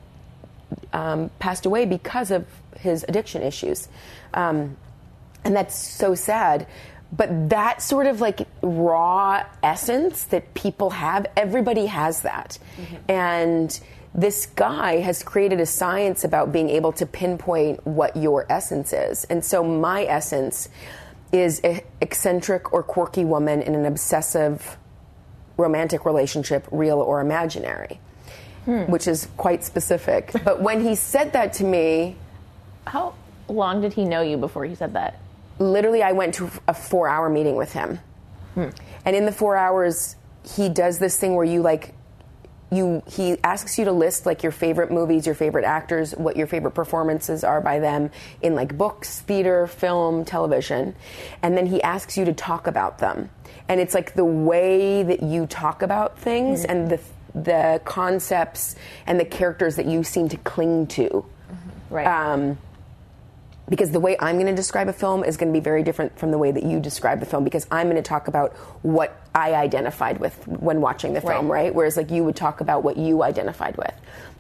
um, 0.91 1.29
passed 1.38 1.67
away 1.67 1.86
because 1.86 2.32
of 2.32 2.47
his 2.84 3.04
addiction 3.08 3.41
issues. 3.41 3.88
Um, 4.34 4.78
and 5.43 5.56
that's 5.56 5.76
so 5.76 6.15
sad. 6.15 6.67
But 7.15 7.50
that 7.50 7.82
sort 7.82 8.08
of 8.08 8.22
like 8.22 8.48
raw 8.62 9.43
essence 9.62 10.24
that 10.26 10.54
people 10.54 10.91
have, 10.91 11.28
everybody 11.38 11.86
has 11.86 12.22
that. 12.22 12.58
And 13.08 13.80
this 14.15 14.48
guy 14.48 15.00
has 15.00 15.22
created 15.22 15.60
a 15.60 15.65
science 15.65 16.24
about 16.24 16.52
being 16.52 16.69
able 16.69 16.91
to 16.93 17.06
pinpoint 17.06 17.86
what 17.86 18.15
your 18.15 18.46
essence 18.50 18.93
is. 18.93 19.26
And 19.26 19.43
so 19.43 19.63
my 19.63 20.06
essence 20.06 20.69
is 21.32 21.60
an 21.62 21.82
eccentric 22.02 22.74
or 22.74 22.84
quirky 22.84 23.26
woman 23.26 23.62
in 23.62 23.76
an 23.76 23.86
obsessive 23.86 24.78
romantic 25.58 26.06
relationship, 26.06 26.67
real 26.72 27.00
or 27.00 27.22
imaginary, 27.22 28.00
which 28.65 29.08
is 29.08 29.28
quite 29.38 29.63
specific. 29.63 30.32
But 30.43 30.62
when 30.62 30.82
he 30.82 30.96
said 30.96 31.34
that 31.34 31.54
to 31.54 31.63
me, 31.63 32.15
How 32.88 33.15
long 33.48 33.82
did 33.82 33.93
he 33.93 34.06
know 34.06 34.22
you 34.22 34.38
before 34.38 34.65
he 34.65 34.76
said 34.76 34.93
that? 34.93 35.19
literally, 35.60 36.04
I 36.04 36.12
went 36.12 36.36
to 36.36 36.50
a 36.67 36.74
four 36.74 37.08
hour 37.08 37.30
meeting 37.30 37.56
with 37.56 37.74
him. 37.74 38.00
Hmm. 38.56 38.69
And 39.06 39.15
in 39.15 39.26
the 39.26 39.32
four 39.32 39.56
hours, 39.56 40.15
he 40.43 40.69
does 40.69 41.00
this 41.00 41.17
thing 41.17 41.36
where 41.36 41.46
you 41.46 41.62
like, 41.62 41.93
you 42.72 43.04
he 43.08 43.38
asks 43.43 43.78
you 43.78 43.86
to 43.86 43.91
list 43.91 44.26
like 44.26 44.41
your 44.41 44.52
favorite 44.52 44.91
movies, 44.91 45.26
your 45.26 45.36
favorite 45.36 45.65
actors, 45.65 46.13
what 46.13 46.36
your 46.36 46.48
favorite 46.48 46.72
performances 46.72 47.43
are 47.43 47.62
by 47.62 47.80
them 47.80 48.10
in 48.41 48.56
like 48.56 48.78
books, 48.78 49.19
theater, 49.22 49.67
film, 49.67 50.26
television, 50.26 50.96
and 51.43 51.56
then 51.56 51.67
he 51.67 51.82
asks 51.84 52.17
you 52.17 52.26
to 52.26 52.34
talk 52.34 52.65
about 52.65 52.98
them. 52.98 53.30
And 53.67 53.80
it's 53.80 53.93
like 53.93 54.15
the 54.15 54.26
way 54.26 55.04
that 55.04 55.22
you 55.22 55.46
talk 55.46 55.82
about 55.82 56.17
things 56.17 56.63
hmm. 56.63 56.72
and 56.72 56.89
the 56.89 57.00
the 57.36 57.82
concepts 57.84 58.76
and 59.08 59.19
the 59.19 59.26
characters 59.26 59.76
that 59.78 59.88
you 59.88 60.04
seem 60.04 60.30
to 60.30 60.38
cling 60.38 60.86
to. 60.86 61.10
Mm-hmm. 61.10 61.96
Right. 61.96 62.06
Um, 62.06 62.60
because 63.69 63.91
the 63.91 63.99
way 63.99 64.17
I'm 64.19 64.36
going 64.36 64.47
to 64.47 64.56
describe 64.56 64.89
a 64.89 64.93
film 64.93 65.23
is 65.23 65.38
going 65.38 65.52
to 65.52 65.58
be 65.58 65.63
very 65.63 65.84
different 65.84 66.17
from 66.19 66.32
the 66.32 66.38
way 66.38 66.52
that 66.52 66.63
you 66.63 66.80
describe 66.80 67.19
the 67.21 67.26
film 67.26 67.43
because 67.45 67.65
I'm 67.71 67.88
going 67.89 67.95
to 67.95 68.08
talk 68.08 68.28
about 68.28 68.54
what 68.84 69.19
I 69.34 69.54
identified 69.54 70.19
with 70.19 70.45
when 70.47 70.82
watching 70.82 71.13
the 71.13 71.21
film, 71.21 71.47
Right. 71.49 71.63
right? 71.65 71.76
Whereas 71.76 71.95
like 71.95 72.12
you 72.12 72.23
would 72.26 72.36
talk 72.36 72.60
about 72.62 72.84
what 72.84 72.97
you 72.97 73.23
identified 73.23 73.78
with. 73.78 73.93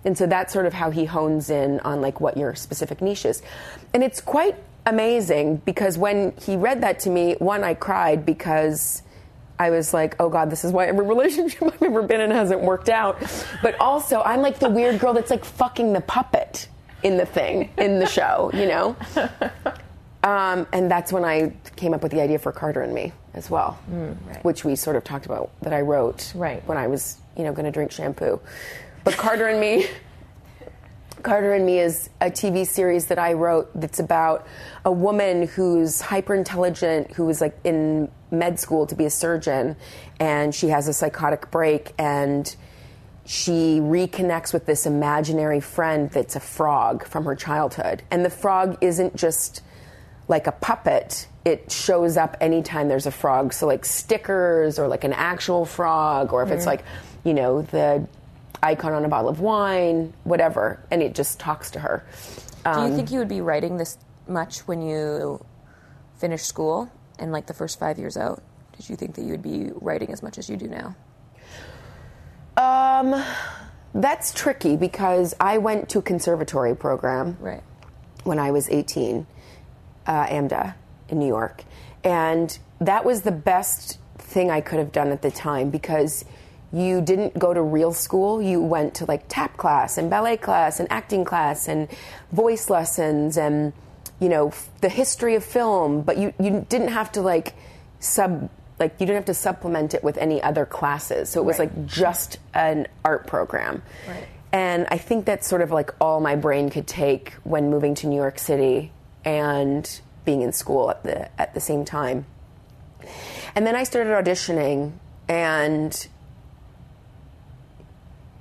And 0.05 0.17
so 0.17 0.25
that's 0.27 0.51
sort 0.51 0.65
of 0.65 0.73
how 0.73 0.91
he 0.91 1.05
hones 1.05 1.49
in 1.49 1.79
on 1.81 2.01
like 2.01 2.19
what 2.19 2.35
your 2.35 2.53
specific 2.55 3.01
niche 3.01 3.25
is. 3.25 3.41
And 3.93 4.03
it's 4.03 4.19
quite 4.19 4.57
amazing 4.85 5.57
because 5.65 5.97
when 5.97 6.33
he 6.41 6.57
read 6.57 6.81
that 6.81 6.99
to 7.01 7.09
me, 7.09 7.35
one 7.39 7.63
I 7.63 7.73
cried 7.75 8.25
because 8.25 9.01
I 9.57 9.69
was 9.69 9.93
like, 9.93 10.17
oh 10.19 10.27
God, 10.27 10.49
this 10.49 10.65
is 10.65 10.73
why 10.73 10.87
every 10.87 11.05
relationship 11.15 11.63
I've 11.63 11.81
ever 11.81 12.01
been 12.03 12.19
in 12.19 12.31
hasn't 12.31 12.59
worked 12.61 12.89
out. 12.89 13.23
But 13.61 13.79
also, 13.79 14.21
I'm 14.21 14.41
like 14.41 14.59
the 14.59 14.69
weird 14.69 14.99
girl 14.99 15.13
that's 15.13 15.29
like 15.31 15.45
fucking 15.45 15.93
the 15.93 16.01
puppet 16.01 16.67
in 17.03 17.17
the 17.17 17.25
thing, 17.25 17.69
in 17.77 17.99
the 17.99 18.05
show, 18.07 18.49
you 18.53 18.65
know? 18.67 18.95
Um, 20.25 20.67
and 20.71 20.89
that's 20.89 21.11
when 21.11 21.25
I 21.25 21.51
came 21.75 21.93
up 21.93 22.01
with 22.01 22.13
the 22.13 22.21
idea 22.21 22.39
for 22.39 22.53
Carter 22.53 22.81
and 22.81 22.93
Me 22.93 23.11
as 23.33 23.49
well, 23.49 23.73
which 24.43 24.63
we 24.63 24.73
sort 24.77 24.95
of 24.95 25.03
talked 25.03 25.25
about 25.25 25.51
that 25.63 25.73
I 25.73 25.81
wrote 25.81 26.31
Right. 26.33 26.65
when 26.65 26.77
I 26.77 26.87
was, 26.87 27.17
you 27.35 27.43
know, 27.43 27.51
going 27.51 27.65
to 27.65 27.71
drink 27.71 27.91
shampoo. 27.91 28.39
But 29.03 29.17
Carter 29.17 29.49
and 29.49 29.59
Me. 29.59 29.85
Carter 31.23 31.53
and 31.53 31.65
Me 31.65 31.77
is 31.79 32.09
a 32.21 32.27
TV 32.31 32.65
series 32.65 33.07
that 33.07 33.19
I 33.19 33.33
wrote 33.33 33.69
that's 33.75 33.99
about 33.99 34.47
a 34.85 34.91
woman 34.93 35.45
who's 35.45 35.99
hyper 35.99 36.35
intelligent, 36.35 37.11
who 37.11 37.29
is 37.29 37.41
like 37.41 37.57
in 37.65 38.09
med 38.31 38.61
school 38.61 38.87
to 38.87 38.95
be 38.95 39.03
a 39.03 39.09
surgeon, 39.09 39.75
and 40.21 40.55
she 40.55 40.69
has 40.69 40.87
a 40.87 40.93
psychotic 40.93 41.51
break, 41.51 41.91
and 41.97 42.55
she 43.25 43.79
reconnects 43.79 44.53
with 44.53 44.65
this 44.65 44.85
imaginary 44.85 45.59
friend 45.61 46.09
that's 46.11 46.35
a 46.35 46.39
frog 46.39 47.05
from 47.05 47.25
her 47.25 47.35
childhood. 47.35 48.03
And 48.11 48.25
the 48.25 48.29
frog 48.29 48.77
isn't 48.81 49.15
just 49.15 49.61
like 50.27 50.47
a 50.47 50.51
puppet, 50.51 51.27
it 51.45 51.71
shows 51.71 52.15
up 52.17 52.37
anytime 52.39 52.87
there's 52.87 53.05
a 53.05 53.11
frog. 53.11 53.53
So, 53.53 53.67
like 53.67 53.83
stickers, 53.85 54.79
or 54.79 54.87
like 54.87 55.03
an 55.03 55.13
actual 55.13 55.65
frog, 55.65 56.31
or 56.33 56.43
if 56.43 56.49
it's 56.51 56.65
like, 56.65 56.83
you 57.23 57.33
know, 57.33 57.61
the 57.61 58.07
icon 58.61 58.93
on 58.93 59.03
a 59.03 59.09
bottle 59.09 59.29
of 59.29 59.41
wine, 59.41 60.13
whatever, 60.23 60.79
and 60.89 61.01
it 61.01 61.13
just 61.13 61.39
talks 61.39 61.71
to 61.71 61.79
her. 61.79 62.05
Do 62.63 62.69
Um, 62.69 62.89
you 62.89 62.95
think 62.95 63.11
you 63.11 63.19
would 63.19 63.27
be 63.27 63.41
writing 63.41 63.75
this 63.75 63.97
much 64.27 64.59
when 64.59 64.81
you 64.81 65.43
finish 66.15 66.43
school 66.43 66.89
and 67.19 67.33
like 67.33 67.47
the 67.47 67.53
first 67.53 67.77
five 67.77 67.99
years 67.99 68.15
out? 68.15 68.41
Did 68.77 68.89
you 68.89 68.95
think 68.95 69.15
that 69.15 69.23
you 69.23 69.31
would 69.31 69.41
be 69.43 69.71
writing 69.75 70.11
as 70.13 70.23
much 70.23 70.37
as 70.37 70.49
you 70.49 70.55
do 70.55 70.67
now? 70.69 70.95
Um, 72.57 73.23
that's 73.93 74.33
tricky 74.33 74.75
because 74.75 75.33
I 75.39 75.57
went 75.57 75.89
to 75.89 75.99
a 75.99 76.01
conservatory 76.01 76.75
program 76.75 77.37
Right. 77.39 77.63
when 78.23 78.39
I 78.39 78.51
was 78.51 78.69
18, 78.69 79.25
uh, 80.07 80.25
AMDA 80.27 80.75
in 81.09 81.19
New 81.19 81.27
York. 81.27 81.63
And 82.03 82.57
that 82.79 83.05
was 83.05 83.21
the 83.21 83.31
best 83.31 83.97
thing 84.17 84.49
I 84.51 84.61
could 84.61 84.79
have 84.79 84.91
done 84.91 85.11
at 85.11 85.21
the 85.21 85.31
time 85.31 85.69
because 85.69 86.25
you 86.71 87.01
didn't 87.01 87.37
go 87.37 87.53
to 87.53 87.61
real 87.61 87.93
school. 87.93 88.41
You 88.41 88.61
went 88.61 88.95
to 88.95 89.05
like 89.05 89.25
tap 89.27 89.57
class 89.57 89.97
and 89.97 90.09
ballet 90.09 90.37
class 90.37 90.79
and 90.79 90.91
acting 90.91 91.23
class 91.23 91.67
and 91.67 91.87
voice 92.31 92.69
lessons 92.69 93.37
and, 93.37 93.73
you 94.19 94.27
know, 94.27 94.47
f- 94.47 94.69
the 94.81 94.89
history 94.89 95.35
of 95.35 95.43
film, 95.43 96.01
but 96.01 96.17
you, 96.17 96.33
you 96.39 96.65
didn't 96.69 96.87
have 96.89 97.11
to 97.11 97.21
like 97.21 97.53
sub, 97.99 98.49
like 98.79 98.93
you 98.99 99.05
didn't 99.05 99.15
have 99.17 99.25
to 99.25 99.33
supplement 99.33 99.93
it 99.93 100.03
with 100.03 100.17
any 100.17 100.41
other 100.41 100.65
classes. 100.65 101.29
So 101.29 101.39
it 101.41 101.45
was 101.45 101.59
Right. 101.59 101.75
like 101.75 101.85
just 101.85 102.37
an 102.53 102.87
art 103.05 103.27
program. 103.27 103.81
Right. 104.07 104.27
And 104.51 104.87
I 104.89 104.97
think 104.97 105.25
that's 105.25 105.47
sort 105.47 105.61
of 105.61 105.71
like 105.71 105.91
all 105.99 106.19
my 106.19 106.35
brain 106.35 106.69
could 106.69 106.87
take 106.87 107.33
when 107.43 107.69
moving 107.69 107.95
to 107.95 108.07
New 108.07 108.15
York 108.15 108.37
City 108.39 108.91
and 109.25 109.89
being 110.25 110.41
in 110.41 110.51
school 110.51 110.89
at 110.89 111.03
the 111.03 111.29
at 111.41 111.53
the 111.53 111.59
same 111.59 111.85
time. 111.85 112.25
And 113.55 113.65
then 113.67 113.75
I 113.75 113.83
started 113.83 114.11
auditioning 114.11 114.93
and 115.27 116.07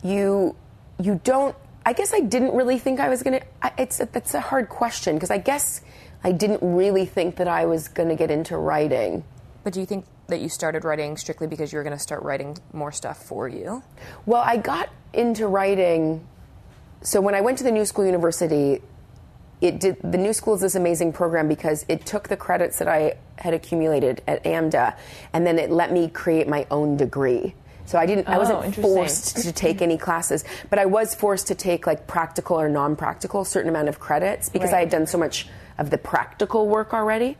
you 0.02 0.54
you 1.00 1.20
don't 1.24 1.56
I 1.84 1.92
guess 1.92 2.12
I 2.14 2.20
didn't 2.20 2.54
really 2.54 2.78
think 2.78 3.00
I 3.00 3.08
was 3.08 3.22
going 3.22 3.40
to 3.40 3.72
it's 3.78 4.00
a, 4.00 4.06
that's 4.06 4.34
a 4.34 4.40
hard 4.40 4.68
question 4.68 5.14
because 5.16 5.30
I 5.30 5.38
guess 5.38 5.80
I 6.22 6.30
didn't 6.32 6.60
really 6.62 7.06
think 7.06 7.36
that 7.36 7.48
I 7.48 7.64
was 7.66 7.88
going 7.88 8.08
to 8.08 8.14
get 8.14 8.30
into 8.30 8.56
writing. 8.56 9.24
But 9.64 9.72
do 9.72 9.80
you 9.80 9.86
think 9.86 10.04
that 10.32 10.40
you 10.40 10.48
started 10.48 10.82
writing 10.84 11.16
strictly 11.16 11.46
because 11.46 11.72
you 11.72 11.76
were 11.78 11.82
going 11.84 11.96
to 11.96 12.02
start 12.02 12.22
writing 12.22 12.56
more 12.72 12.90
stuff 12.90 13.22
for 13.22 13.48
you? 13.48 13.82
Well, 14.24 14.42
I 14.44 14.56
got 14.56 14.88
into 15.12 15.46
writing. 15.46 16.26
So 17.02 17.20
when 17.20 17.34
I 17.34 17.42
went 17.42 17.58
to 17.58 17.64
the 17.64 17.70
New 17.70 17.84
School 17.84 18.06
University, 18.06 18.80
it 19.60 19.78
did. 19.78 19.98
The 20.02 20.18
New 20.18 20.32
School 20.32 20.54
is 20.54 20.62
this 20.62 20.74
amazing 20.74 21.12
program 21.12 21.48
because 21.48 21.84
it 21.88 22.06
took 22.06 22.28
the 22.28 22.36
credits 22.36 22.78
that 22.78 22.88
I 22.88 23.14
had 23.36 23.52
accumulated 23.54 24.22
at 24.26 24.42
AMDA, 24.44 24.96
and 25.32 25.46
then 25.46 25.58
it 25.58 25.70
let 25.70 25.92
me 25.92 26.08
create 26.08 26.48
my 26.48 26.66
own 26.70 26.96
degree. 26.96 27.54
So 27.84 27.98
I 27.98 28.06
didn't. 28.06 28.28
Oh, 28.28 28.32
I 28.32 28.36
Oh, 28.36 28.38
wasn't 28.38 28.74
forced 28.76 29.36
to 29.38 29.52
take 29.52 29.82
any 29.82 29.98
classes, 29.98 30.44
but 30.70 30.78
I 30.78 30.86
was 30.86 31.14
forced 31.14 31.48
to 31.48 31.54
take 31.54 31.86
like 31.86 32.06
practical 32.06 32.58
or 32.58 32.68
non-practical, 32.70 33.44
certain 33.44 33.68
amount 33.68 33.88
of 33.88 34.00
credits 34.00 34.48
because 34.48 34.70
Right. 34.72 34.78
I 34.78 34.80
had 34.80 34.90
done 34.90 35.06
so 35.06 35.18
much 35.18 35.46
of 35.78 35.90
the 35.90 35.98
practical 35.98 36.68
work 36.68 36.94
already. 36.94 37.36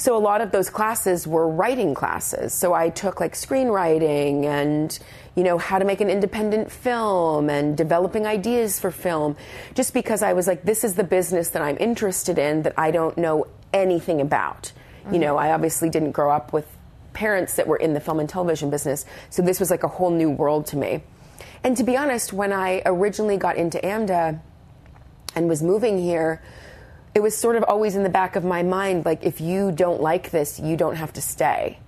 So 0.00 0.16
a 0.16 0.18
lot 0.18 0.40
of 0.40 0.50
those 0.50 0.70
classes 0.70 1.26
were 1.26 1.46
writing 1.46 1.92
classes. 1.92 2.54
So 2.54 2.72
I 2.72 2.88
took 2.88 3.20
like 3.20 3.34
screenwriting 3.34 4.46
and 4.46 4.98
you 5.34 5.44
know 5.44 5.58
how 5.58 5.78
to 5.78 5.84
make 5.84 6.00
an 6.00 6.08
independent 6.08 6.72
film 6.72 7.50
and 7.50 7.76
developing 7.76 8.26
ideas 8.26 8.80
for 8.80 8.90
film 8.90 9.36
just 9.74 9.92
because 9.92 10.22
I 10.22 10.32
was 10.32 10.46
like 10.46 10.62
this 10.62 10.84
is 10.84 10.94
the 10.94 11.04
business 11.04 11.50
that 11.50 11.60
I'm 11.60 11.76
interested 11.78 12.38
in 12.38 12.62
that 12.62 12.72
I 12.78 12.92
don't 12.92 13.18
know 13.18 13.46
anything 13.74 14.22
about. 14.22 14.72
You 15.12 15.18
know, 15.18 15.34
mm-hmm. 15.34 15.44
I 15.44 15.52
obviously 15.52 15.90
didn't 15.90 16.12
grow 16.12 16.30
up 16.30 16.54
with 16.54 16.66
parents 17.12 17.56
that 17.56 17.66
were 17.66 17.76
in 17.76 17.92
the 17.92 18.00
film 18.00 18.20
and 18.20 18.28
television 18.28 18.70
business. 18.70 19.04
So 19.28 19.42
this 19.42 19.60
was 19.60 19.70
like 19.70 19.82
a 19.82 19.88
whole 19.88 20.10
new 20.10 20.30
world 20.30 20.64
to 20.68 20.78
me. 20.78 21.02
And 21.62 21.76
to 21.76 21.84
be 21.84 21.98
honest, 21.98 22.32
when 22.32 22.54
I 22.54 22.80
originally 22.86 23.36
got 23.36 23.58
into 23.58 23.76
AMDA 23.76 24.40
and 25.34 25.46
was 25.46 25.62
moving 25.62 25.98
here, 25.98 26.40
it 27.14 27.20
was 27.20 27.36
sort 27.36 27.56
of 27.56 27.64
always 27.64 27.96
in 27.96 28.02
the 28.02 28.10
back 28.10 28.36
of 28.36 28.44
my 28.44 28.62
mind 28.62 29.04
like, 29.04 29.24
if 29.24 29.40
you 29.40 29.72
don't 29.72 30.00
like 30.00 30.30
this, 30.30 30.60
you 30.60 30.76
don't 30.76 30.96
have 30.96 31.12
to 31.14 31.20
stay. 31.20 31.78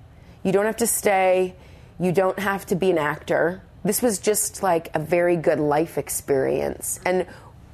You 0.43 0.53
don't 0.53 0.67
have 0.67 0.79
to 0.79 0.87
stay. 0.87 1.55
You 2.01 2.13
don't 2.13 2.39
have 2.39 2.67
to 2.67 2.75
be 2.75 2.91
an 2.91 2.99
actor. 2.99 3.63
This 3.85 4.03
was 4.03 4.19
just 4.19 4.63
like 4.63 4.95
a 4.95 4.99
very 4.99 5.37
good 5.37 5.61
life 5.61 5.99
experience. 5.99 6.99
And 7.07 7.27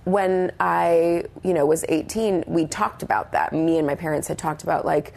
when 0.05 0.53
I, 0.59 1.25
you 1.43 1.55
know, 1.55 1.67
was 1.67 1.85
18, 1.89 2.45
we 2.47 2.67
talked 2.67 3.03
about 3.03 3.33
that. 3.33 3.53
Me 3.53 3.79
and 3.79 3.87
my 3.87 3.95
parents 3.95 4.29
had 4.29 4.39
talked 4.39 4.63
about 4.63 4.85
like, 4.85 5.15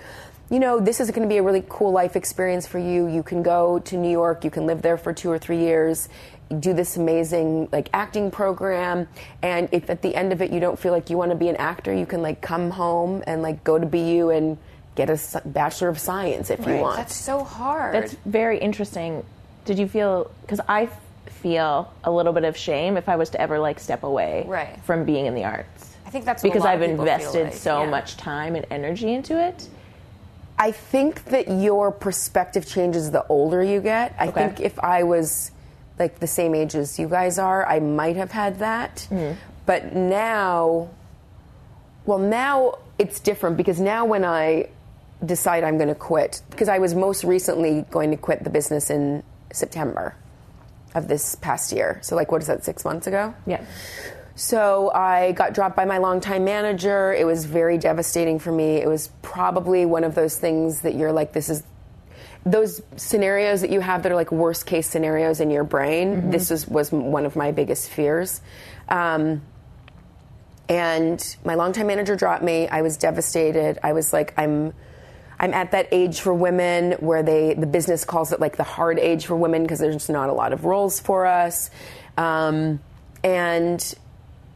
you 0.49 0.59
know, 0.59 0.79
this 0.81 0.99
is 0.99 1.09
going 1.11 1.21
to 1.21 1.29
be 1.33 1.37
a 1.37 1.43
really 1.43 1.63
cool 1.69 1.91
life 1.91 2.17
experience 2.17 2.67
for 2.67 2.77
you. 2.77 3.07
You 3.07 3.23
can 3.23 3.41
go 3.41 3.79
to 3.79 3.97
New 3.97 4.11
York, 4.11 4.43
you 4.43 4.51
can 4.51 4.65
live 4.65 4.81
there 4.81 4.97
for 4.97 5.13
two 5.13 5.31
or 5.31 5.39
three 5.39 5.59
years, 5.59 6.09
do 6.59 6.73
this 6.73 6.97
amazing 6.97 7.69
like 7.71 7.89
acting 7.93 8.31
program, 8.31 9.07
and 9.41 9.69
if 9.71 9.89
at 9.89 10.01
the 10.01 10.15
end 10.15 10.33
of 10.33 10.41
it 10.41 10.51
you 10.51 10.59
don't 10.59 10.77
feel 10.77 10.91
like 10.91 11.09
you 11.09 11.17
want 11.17 11.31
to 11.31 11.37
be 11.37 11.47
an 11.49 11.55
actor, 11.57 11.93
you 11.93 12.05
can 12.05 12.21
like 12.21 12.41
come 12.41 12.71
home 12.71 13.23
and 13.27 13.41
like 13.41 13.63
go 13.63 13.77
to 13.79 13.85
BU 13.85 14.29
and 14.29 14.57
get 14.95 15.09
a 15.09 15.41
bachelor 15.45 15.87
of 15.87 15.97
science 15.99 16.49
if 16.49 16.65
you 16.67 16.75
want. 16.75 16.97
That's 16.97 17.15
so 17.15 17.43
hard. 17.43 17.93
That's 17.95 18.13
very 18.25 18.57
interesting. 18.59 19.23
Did 19.65 19.79
you 19.79 19.87
feel 19.87 20.29
because 20.41 20.59
i 20.67 20.89
feel 21.27 21.91
a 22.03 22.11
little 22.11 22.33
bit 22.33 22.43
of 22.43 22.55
shame 22.55 22.97
if 22.97 23.09
I 23.09 23.15
was 23.15 23.29
to 23.31 23.41
ever 23.41 23.57
like 23.57 23.79
step 23.79 24.03
away 24.03 24.43
Right. 24.47 24.77
from 24.83 25.05
being 25.05 25.25
in 25.25 25.33
the 25.33 25.43
arts. 25.43 25.95
I 26.05 26.09
think 26.11 26.25
that's 26.25 26.43
what 26.43 26.49
a 26.49 26.51
because 26.51 26.65
lot 26.65 26.73
I've 26.73 26.81
of 26.81 26.89
people 26.89 27.05
feel 27.05 27.13
invested 27.15 27.43
like, 27.45 27.53
so 27.53 27.83
yeah. 27.83 27.89
much 27.89 28.17
time 28.17 28.55
and 28.55 28.65
energy 28.69 29.11
into 29.13 29.41
it. 29.43 29.67
I 30.59 30.71
think 30.71 31.23
that 31.25 31.47
your 31.49 31.91
perspective 31.91 32.67
changes 32.67 33.09
the 33.11 33.25
older 33.27 33.63
you 33.63 33.81
get. 33.81 34.13
I 34.19 34.27
Okay. 34.27 34.45
think 34.47 34.59
if 34.59 34.77
I 34.79 35.03
was 35.03 35.50
like 36.01 36.19
the 36.19 36.27
same 36.27 36.55
age 36.55 36.75
as 36.75 36.97
you 36.99 37.07
guys 37.07 37.37
are, 37.37 37.65
I 37.65 37.79
might 37.79 38.15
have 38.17 38.31
had 38.31 38.59
that. 38.59 39.07
Mm. 39.09 39.35
But 39.65 39.95
now, 39.95 40.89
well, 42.05 42.17
now 42.17 42.79
it's 42.97 43.19
different 43.19 43.55
because 43.55 43.79
now 43.79 44.05
when 44.05 44.25
I 44.25 44.69
decide 45.23 45.63
I'm 45.63 45.77
going 45.77 45.89
to 45.89 45.95
quit, 45.95 46.41
because 46.49 46.67
I 46.67 46.79
was 46.79 46.95
most 46.95 47.23
recently 47.23 47.85
going 47.91 48.09
to 48.11 48.17
quit 48.17 48.43
the 48.43 48.49
business 48.49 48.89
in 48.89 49.23
September 49.53 50.15
of 50.95 51.07
this 51.07 51.35
past 51.35 51.71
year. 51.71 51.99
So, 52.01 52.15
like, 52.15 52.31
what 52.31 52.41
is 52.41 52.47
that, 52.47 52.65
six 52.65 52.83
months 52.83 53.07
ago? 53.07 53.33
Yeah. 53.45 53.63
So 54.35 54.91
I 54.91 55.33
got 55.33 55.53
dropped 55.53 55.75
by 55.75 55.85
my 55.85 55.99
longtime 55.99 56.43
manager. 56.43 57.13
It 57.13 57.25
was 57.25 57.45
very 57.45 57.77
devastating 57.77 58.39
for 58.39 58.51
me. 58.51 58.77
It 58.77 58.87
was 58.87 59.09
probably 59.21 59.85
one 59.85 60.03
of 60.03 60.15
those 60.15 60.35
things 60.37 60.81
that 60.81 60.95
you're 60.95 61.11
like, 61.11 61.33
this 61.33 61.49
is 61.49 61.63
those 62.45 62.81
scenarios 62.95 63.61
that 63.61 63.69
you 63.69 63.81
have 63.81 64.03
that 64.03 64.11
are 64.11 64.15
like 64.15 64.31
worst 64.31 64.65
case 64.65 64.87
scenarios 64.87 65.39
in 65.39 65.51
your 65.51 65.63
brain. 65.63 66.31
This 66.31 66.49
was, 66.49 66.67
was 66.67 66.91
one 66.91 67.25
of 67.25 67.35
my 67.35 67.51
biggest 67.51 67.89
fears. 67.89 68.41
Um, 68.89 69.41
and 70.67 71.35
my 71.43 71.55
longtime 71.55 71.87
manager 71.87 72.15
dropped 72.15 72.43
me. 72.43 72.67
I 72.67 72.81
was 72.81 72.97
devastated. 72.97 73.79
I 73.83 73.93
was 73.93 74.13
like, 74.13 74.33
I'm. 74.37 74.73
I'm 75.39 75.55
at 75.55 75.71
that 75.71 75.87
age 75.91 76.19
for 76.19 76.35
women 76.35 76.91
where 76.99 77.23
they 77.23 77.55
the 77.55 77.65
business 77.65 78.05
calls 78.05 78.31
it 78.31 78.39
like 78.39 78.57
the 78.57 78.63
hard 78.63 78.99
age 78.99 79.25
for 79.25 79.35
women 79.35 79.63
because 79.63 79.79
there's 79.79 80.07
not 80.07 80.29
a 80.29 80.33
lot 80.33 80.53
of 80.53 80.65
roles 80.65 80.99
for 80.99 81.25
us, 81.25 81.71
um, 82.15 82.79
and 83.23 83.95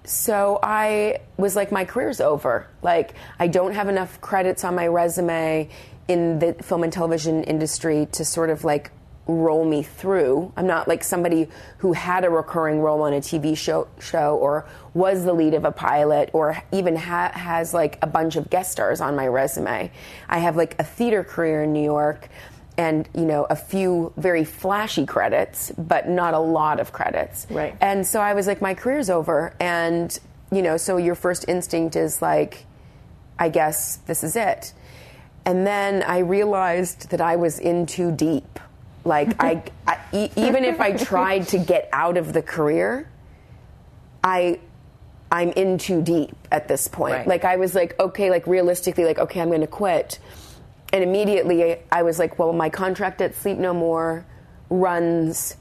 so 0.06 0.60
I 0.62 1.22
was 1.38 1.56
like, 1.56 1.72
my 1.72 1.86
career's 1.86 2.22
over. 2.22 2.68
Like, 2.82 3.16
I 3.40 3.48
don't 3.48 3.74
have 3.74 3.90
enough 3.90 4.22
credits 4.22 4.64
on 4.64 4.76
my 4.76 4.88
resume 4.88 5.70
in 6.08 6.40
the 6.40 6.54
film 6.62 6.84
and 6.84 6.94
television 6.94 7.44
industry 7.44 8.08
to 8.14 8.24
sort 8.26 8.50
of 8.50 8.64
like 8.64 8.92
roll 9.28 9.66
me 9.66 9.82
through. 9.82 10.54
I'm 10.56 10.68
not 10.68 10.88
like 10.88 11.04
somebody 11.04 11.48
who 11.80 11.94
had 11.94 12.24
a 12.26 12.30
recurring 12.30 12.80
role 12.80 13.02
on 13.02 13.14
a 13.14 13.20
TV 13.22 13.58
show, 13.58 13.88
show 14.00 14.38
or 14.38 14.68
was 14.94 15.24
the 15.26 15.34
lead 15.34 15.56
of 15.56 15.66
a 15.66 15.72
pilot 15.72 16.30
or 16.34 16.62
even 16.72 16.96
ha- 16.96 17.32
has 17.34 17.74
like 17.74 17.98
a 18.04 18.08
bunch 18.08 18.36
of 18.36 18.52
guest 18.52 18.72
stars 18.72 19.02
on 19.02 19.16
my 19.16 19.26
resume. 19.28 19.92
I 20.30 20.38
have 20.38 20.56
like 20.56 20.76
a 20.78 20.84
theater 20.84 21.24
career 21.24 21.64
in 21.64 21.74
New 21.74 21.84
York 21.84 22.30
and 22.78 23.08
you 23.16 23.24
know 23.26 23.46
a 23.50 23.56
few 23.56 24.12
very 24.18 24.44
flashy 24.44 25.06
credits 25.06 25.72
but 25.78 26.10
not 26.10 26.34
a 26.34 26.40
lot 26.40 26.78
of 26.82 26.92
credits 26.92 27.48
Right. 27.50 27.74
and 27.80 28.06
so 28.06 28.20
i 28.20 28.34
was 28.34 28.48
like 28.48 28.62
my 28.62 28.74
career's 28.74 29.10
over 29.10 29.56
and 29.62 30.20
you 30.52 30.62
know 30.62 30.76
so 30.76 30.98
your 30.98 31.16
first 31.16 31.46
instinct 31.48 31.96
is 31.96 32.22
like 32.22 32.66
i 33.40 33.48
guess 33.48 33.96
this 34.08 34.26
is 34.26 34.36
it 34.36 34.74
and 35.46 35.66
then 35.66 36.04
i 36.04 36.20
realized 36.20 37.10
that 37.10 37.22
i 37.22 37.36
was 37.36 37.60
in 37.60 37.86
too 37.86 38.12
deep 38.12 38.60
like 39.04 39.36
I, 39.42 39.62
I 39.88 40.00
e- 40.14 40.30
even 40.36 40.64
if 40.64 40.80
i 40.82 40.92
tried 40.94 41.48
to 41.50 41.58
get 41.60 41.90
out 41.94 42.18
of 42.18 42.34
the 42.34 42.42
career 42.42 43.08
i 44.24 44.60
i'm 45.32 45.50
in 45.52 45.78
too 45.78 46.02
deep 46.02 46.36
at 46.52 46.68
this 46.68 46.88
point 46.88 47.14
Right. 47.16 47.28
like 47.28 47.46
i 47.46 47.56
was 47.58 47.76
like 47.76 48.00
okay 48.00 48.30
like 48.30 48.48
realistically 48.48 49.06
like 49.06 49.20
okay 49.20 49.40
i'm 49.42 49.50
going 49.50 49.62
to 49.62 49.68
quit 49.68 50.20
and 50.94 51.04
immediately 51.04 51.78
I 51.92 52.04
was 52.04 52.20
like, 52.20 52.40
well, 52.40 52.54
my 52.54 52.70
contract 52.70 53.20
at 53.20 53.36
Sleep 53.36 53.58
No 53.58 53.74
More 53.74 54.24
runs 54.70 55.58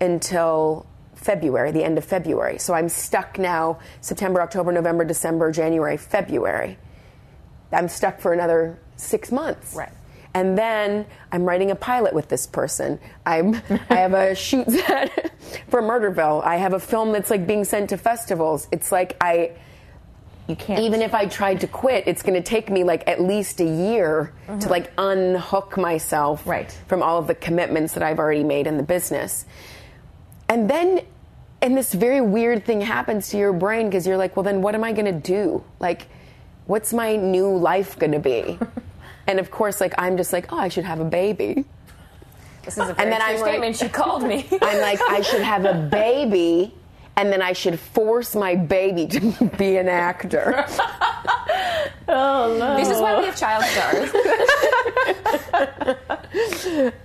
until 0.00 0.86
February, 1.14 1.72
the 1.72 1.82
end 1.82 1.98
of 1.98 2.04
February. 2.04 2.58
So 2.58 2.72
I'm 2.72 2.88
stuck 2.88 3.36
now 3.36 3.80
September, 4.00 4.40
October, 4.40 4.70
November, 4.70 5.02
December, 5.04 5.50
January, 5.50 5.96
February. 5.96 6.78
I'm 7.72 7.88
stuck 7.88 8.20
for 8.20 8.32
another 8.32 8.78
six 8.96 9.30
months. 9.32 9.74
Right. 9.74 9.92
And 10.34 10.56
then 10.58 11.06
I'm 11.32 11.44
writing 11.44 11.70
a 11.70 11.74
pilot 11.76 12.12
with 12.12 12.28
this 12.28 12.46
person. 12.46 12.98
I'm 13.24 13.54
I 13.90 13.94
have 13.96 14.12
a 14.12 14.34
shoot 14.34 14.70
set 14.70 15.32
for 15.68 15.80
Murderville. 15.82 16.44
I 16.44 16.56
have 16.56 16.74
a 16.74 16.80
film 16.80 17.12
that's 17.12 17.30
like 17.30 17.46
being 17.46 17.64
sent 17.64 17.90
to 17.90 17.96
festivals. 17.96 18.68
It's 18.70 18.92
like 18.92 19.16
I 19.20 19.52
You 20.46 20.54
can't. 20.56 20.80
even 20.80 21.00
if 21.00 21.14
I 21.14 21.24
tried 21.26 21.60
to 21.62 21.66
quit, 21.66 22.04
it's 22.06 22.22
going 22.22 22.34
to 22.34 22.42
take 22.42 22.68
me 22.70 22.84
like 22.84 23.08
at 23.08 23.20
least 23.20 23.60
a 23.60 23.64
year 23.64 24.32
to 24.60 24.68
like 24.68 24.92
unhook 24.98 25.76
myself 25.78 26.40
Mm-hmm. 26.42 26.50
Right. 26.50 26.78
from 26.86 27.02
all 27.02 27.18
of 27.18 27.26
the 27.28 27.34
commitments 27.34 27.94
that 27.94 28.02
I've 28.02 28.18
already 28.18 28.44
made 28.44 28.66
in 28.66 28.76
the 28.76 28.82
business. 28.82 29.46
And 30.48 30.68
then, 30.70 31.00
and 31.62 31.76
this 31.76 31.92
very 31.94 32.20
weird 32.20 32.64
thing 32.66 32.80
happens 32.82 33.30
to 33.30 33.38
your 33.38 33.52
brain 33.52 33.86
because 33.88 34.06
you're 34.06 34.16
like, 34.18 34.36
well, 34.36 34.44
then 34.44 34.60
what 34.62 34.74
am 34.74 34.84
I 34.84 34.92
going 34.92 35.06
to 35.06 35.18
do? 35.18 35.64
Like, 35.80 36.06
what's 36.66 36.92
my 36.92 37.16
new 37.16 37.48
life 37.56 37.98
going 37.98 38.12
to 38.12 38.18
be? 38.18 38.58
and 39.26 39.38
of 39.40 39.50
course, 39.50 39.80
like, 39.80 39.94
I'm 39.98 40.16
just 40.16 40.32
like, 40.32 40.52
oh, 40.52 40.58
I 40.58 40.68
should 40.68 40.84
have 40.84 41.00
a 41.00 41.04
baby. 41.04 41.64
This 42.64 42.74
is 42.78 42.88
a 42.88 43.00
And 43.00 43.12
then 43.12 43.20
I'm 43.22 43.40
like- 43.40 43.48
statement. 43.50 43.76
she 43.76 43.88
called 43.88 44.22
me. 44.24 44.46
I'm 44.62 44.80
like, 44.80 45.00
I 45.08 45.20
should 45.22 45.42
have 45.42 45.64
a 45.64 45.74
baby. 45.74 46.74
And 47.18 47.32
then 47.32 47.40
I 47.40 47.54
should 47.54 47.80
force 47.80 48.34
my 48.34 48.54
baby 48.56 49.06
to 49.06 49.44
be 49.58 49.76
an 49.78 49.88
actor. 49.88 50.66
Oh 52.08 52.56
no! 52.58 52.76
This 52.76 52.90
is 52.90 53.00
why 53.00 53.18
we 53.18 53.24
have 53.24 53.36
child 53.36 53.64
stars. 53.64 54.10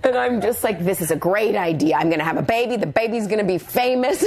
And 0.04 0.16
I'm 0.16 0.40
just 0.42 0.62
like, 0.62 0.84
this 0.84 1.00
is 1.00 1.10
a 1.10 1.16
great 1.16 1.56
idea. 1.56 1.96
I'm 1.96 2.08
going 2.08 2.18
to 2.18 2.24
have 2.24 2.36
a 2.36 2.42
baby. 2.42 2.76
The 2.76 2.86
baby's 2.86 3.26
going 3.26 3.38
to 3.38 3.44
be 3.44 3.58
famous. 3.58 4.24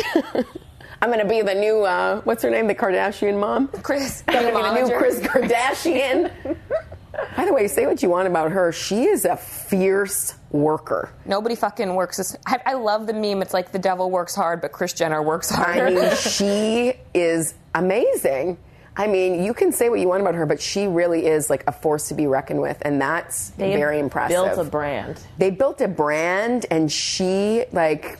I'm 1.01 1.09
going 1.09 1.19
to 1.21 1.27
be 1.27 1.41
the 1.41 1.53
new, 1.55 1.83
uh, 1.83 2.21
what's 2.21 2.41
her 2.43 2.49
name? 2.49 2.67
The 2.67 2.75
Kardashian 2.75 3.39
mom? 3.39 3.67
Kris, 3.67 4.23
I'm 4.27 4.43
going 4.51 4.53
to 4.53 4.73
be 4.73 4.81
the 4.81 4.87
new 4.89 4.97
Kris 4.97 5.19
Kardashian. 5.19 6.31
By 7.37 7.45
the 7.45 7.53
way, 7.53 7.67
say 7.67 7.85
what 7.85 8.03
you 8.03 8.09
want 8.09 8.27
about 8.27 8.51
her. 8.51 8.71
She 8.73 9.05
is 9.05 9.23
a 9.25 9.37
fierce 9.37 10.33
worker. 10.51 11.09
Nobody 11.25 11.55
fucking 11.55 11.93
works. 11.95 12.19
As, 12.19 12.37
I, 12.45 12.59
I 12.65 12.73
love 12.73 13.07
the 13.07 13.13
meme. 13.13 13.41
It's 13.41 13.53
like 13.53 13.71
the 13.71 13.79
devil 13.79 14.11
works 14.11 14.35
hard, 14.35 14.59
but 14.61 14.71
Kris 14.73 14.91
Jenner 14.93 15.21
works 15.21 15.49
harder. 15.49 15.87
I 15.87 15.89
mean, 15.91 16.15
she 16.17 16.93
is 17.13 17.53
amazing. 17.73 18.57
I 18.97 19.07
mean, 19.07 19.43
you 19.43 19.53
can 19.53 19.71
say 19.73 19.89
what 19.89 19.99
you 19.99 20.07
want 20.07 20.21
about 20.21 20.35
her, 20.35 20.45
but 20.45 20.61
she 20.61 20.87
really 20.87 21.25
is 21.25 21.49
like 21.49 21.63
a 21.67 21.71
force 21.71 22.07
to 22.09 22.13
be 22.13 22.27
reckoned 22.27 22.61
with, 22.61 22.77
and 22.83 23.01
that's 23.01 23.49
They 23.51 23.75
very 23.75 23.99
impressive. 23.99 24.35
Built 24.55 24.57
a 24.57 24.69
brand. 24.69 25.19
they 25.37 25.51
built 25.51 25.81
a 25.81 25.87
brand 25.89 26.65
and 26.71 26.89
she 26.91 27.65
like 27.73 28.19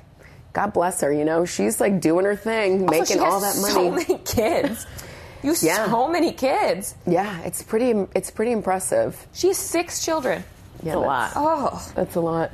god 0.56 0.74
bless 0.74 1.02
her 1.02 1.12
you 1.14 1.24
know 1.26 1.46
she's 1.46 1.80
like 1.80 2.00
doing 2.02 2.26
her 2.26 2.36
thing 2.36 2.82
Also, 2.84 2.92
making 3.00 3.18
she 3.18 3.20
all 3.20 3.40
that 3.42 3.54
So 3.54 3.92
money 3.92 4.06
many 4.08 4.18
kids. 4.24 4.88
You 5.44 5.52
have 5.54 5.62
Yeah. 5.62 5.86
so 5.86 6.08
many 6.08 6.32
kids. 6.32 6.96
yeah 7.06 7.40
it's 7.42 7.62
pretty 7.62 7.92
it's 8.16 8.32
pretty 8.32 8.52
impressive 8.52 9.28
She 9.34 9.48
has 9.50 9.58
six 9.58 10.04
children. 10.04 10.44
yeah, 10.82 10.96
a 10.96 10.98
lot. 10.98 11.32
Oh, 11.36 11.92
that's 11.94 12.16
a 12.16 12.20
lot 12.22 12.52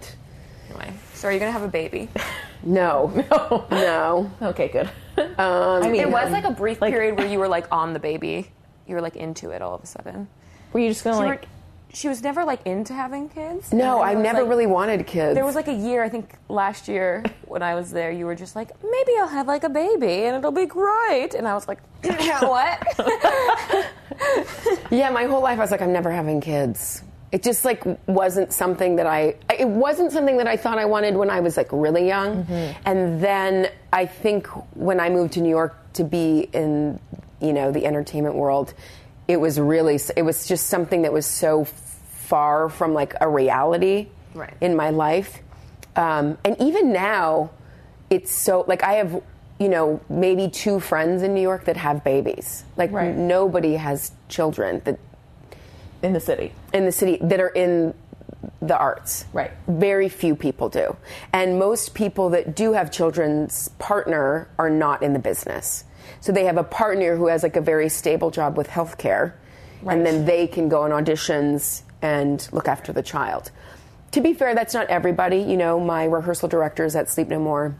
anyway. 0.70 0.92
So 1.14 1.28
are 1.28 1.32
you 1.32 1.40
gonna 1.40 1.52
have 1.54 1.64
a 1.64 1.70
baby? 1.82 2.10
no 2.64 3.12
no 3.32 3.66
no 3.72 4.32
Okay, 4.52 4.68
good. 4.68 4.90
um, 5.18 5.84
I 5.84 5.90
mean, 5.90 6.02
It 6.02 6.10
was 6.12 6.32
like 6.32 6.44
a 6.44 6.52
brief 6.52 6.82
Like- 6.82 6.92
period 6.92 7.18
where 7.18 7.28
you 7.28 7.40
were 7.40 7.48
like 7.48 7.68
on 7.72 7.94
the 7.94 8.00
baby. 8.00 8.52
You 8.88 8.96
were 8.96 9.02
like 9.02 9.16
into 9.16 9.52
it 9.52 9.62
all 9.62 9.76
of 9.76 9.84
a 9.84 9.88
sudden. 9.88 10.28
were 10.74 10.80
you 10.82 10.90
just 10.90 11.04
gonna 11.04 11.18
were- 11.20 11.26
like? 11.38 11.46
She 11.94 12.08
was 12.08 12.22
never 12.24 12.44
like 12.46 12.66
into 12.66 12.94
having 12.94 13.30
kids. 13.30 13.74
No 13.74 14.02
i 14.02 14.14
never 14.14 14.42
like- 14.42 14.50
really 14.50 14.68
wanted 14.68 15.06
kids 15.08 15.36
There 15.36 15.46
was 15.46 15.56
like 15.56 15.68
a 15.68 15.74
year, 15.74 16.04
I 16.04 16.10
think 16.10 16.36
last 16.50 16.88
year 16.88 17.24
when 17.46 17.62
I 17.62 17.76
was 17.76 17.92
there, 17.92 18.12
you 18.12 18.26
were 18.26 18.36
just 18.36 18.56
like, 18.56 18.72
maybe 18.84 19.12
I'll 19.20 19.28
have 19.28 19.48
like 19.48 19.64
a 19.64 19.70
baby 19.70 20.26
and 20.26 20.36
it'll 20.38 20.52
be 20.52 20.66
great. 20.66 21.34
And 21.34 21.48
I 21.48 21.54
was 21.54 21.68
like, 21.68 21.80
what? 22.42 22.88
yeah 24.92 25.10
my 25.10 25.26
whole 25.26 25.42
life 25.42 25.58
i 25.58 25.62
was 25.62 25.72
like 25.72 25.82
i'm 25.82 25.94
never 25.94 26.12
having 26.12 26.42
kids 26.42 27.04
it 27.32 27.42
just 27.44 27.64
like 27.66 27.84
wasn't 28.08 28.52
something 28.52 28.96
that 28.96 29.06
i 29.06 29.36
it 29.58 29.68
wasn't 29.68 30.12
something 30.12 30.38
that 30.38 30.48
i 30.48 30.56
thought 30.56 30.78
i 30.78 30.86
wanted 30.86 31.16
when 31.16 31.30
i 31.30 31.40
was 31.40 31.58
like 31.58 31.68
really 31.72 32.08
young 32.08 32.44
mm-hmm. 32.44 32.82
and 32.86 33.24
then 33.24 33.70
i 33.94 34.06
think 34.06 34.48
when 34.76 35.00
i 35.00 35.10
moved 35.10 35.34
to 35.34 35.42
new 35.42 35.50
york 35.50 35.76
to 35.94 36.04
be 36.04 36.50
in 36.54 37.00
you 37.42 37.54
know 37.54 37.72
the 37.72 37.86
entertainment 37.86 38.36
world 38.36 38.74
it 39.32 39.40
was 39.40 39.60
really 39.60 39.98
it 40.16 40.22
was 40.24 40.46
just 40.48 40.68
something 40.68 41.02
that 41.04 41.14
was 41.14 41.26
so 41.26 41.66
far 41.66 42.70
from 42.70 42.94
like 42.94 43.14
a 43.22 43.28
reality 43.28 44.08
Right. 44.34 44.54
in 44.62 44.76
my 44.76 44.92
life 44.92 45.40
um, 45.96 46.38
and 46.46 46.56
even 46.62 46.94
now 46.94 47.52
it's 48.10 48.32
so 48.32 48.64
like 48.68 48.82
i 48.84 48.94
have 48.94 49.22
you 49.60 49.68
know 49.70 50.00
maybe 50.10 50.50
two 50.50 50.80
friends 50.80 51.22
in 51.22 51.34
new 51.34 51.42
york 51.42 51.66
that 51.66 51.76
have 51.78 52.04
babies 52.04 52.64
like 52.78 52.92
Right. 52.92 53.14
nobody 53.16 53.74
has 53.76 54.12
children 54.30 54.82
that 54.86 54.98
in 56.02 56.14
the 56.14 56.20
city. 56.20 56.52
in 56.74 56.86
the 56.86 56.92
city 56.92 57.18
that 57.22 57.40
are 57.40 57.50
in 57.50 57.94
the 58.60 58.76
arts. 58.76 59.26
Right. 59.34 59.52
Very 59.68 60.10
few 60.10 60.36
people 60.36 60.68
do. 60.70 60.96
And 61.32 61.60
most 61.60 61.94
people 61.94 62.30
that 62.32 62.56
do 62.56 62.74
have 62.74 62.92
children's 62.92 63.68
partner 63.78 64.48
are 64.58 64.70
not 64.70 65.04
in 65.04 65.14
the 65.14 65.20
business. 65.20 65.84
So 66.22 66.32
they 66.32 66.46
have 66.46 66.58
a 66.58 66.64
partner 66.64 67.18
who 67.18 67.28
has 67.28 67.44
like 67.44 67.56
a 67.56 67.62
very 67.62 67.90
stable 67.90 68.32
job 68.32 68.58
with 68.58 68.68
healthcare. 68.68 69.34
And 69.86 70.06
then 70.06 70.26
they 70.26 70.46
can 70.46 70.70
go 70.70 70.84
on 70.84 70.92
auditions 70.92 71.82
and 72.02 72.48
look 72.52 72.68
after 72.68 72.94
the 72.94 73.02
child. 73.02 73.52
To 74.12 74.22
be 74.22 74.34
fair, 74.34 74.54
that's 74.54 74.74
not 74.76 74.88
everybody. 74.88 75.40
You 75.40 75.58
know, 75.58 75.80
my 75.80 76.06
rehearsal 76.06 76.48
directors 76.48 76.96
at 76.96 77.10
Sleep 77.10 77.28
No 77.28 77.40
More, 77.40 77.76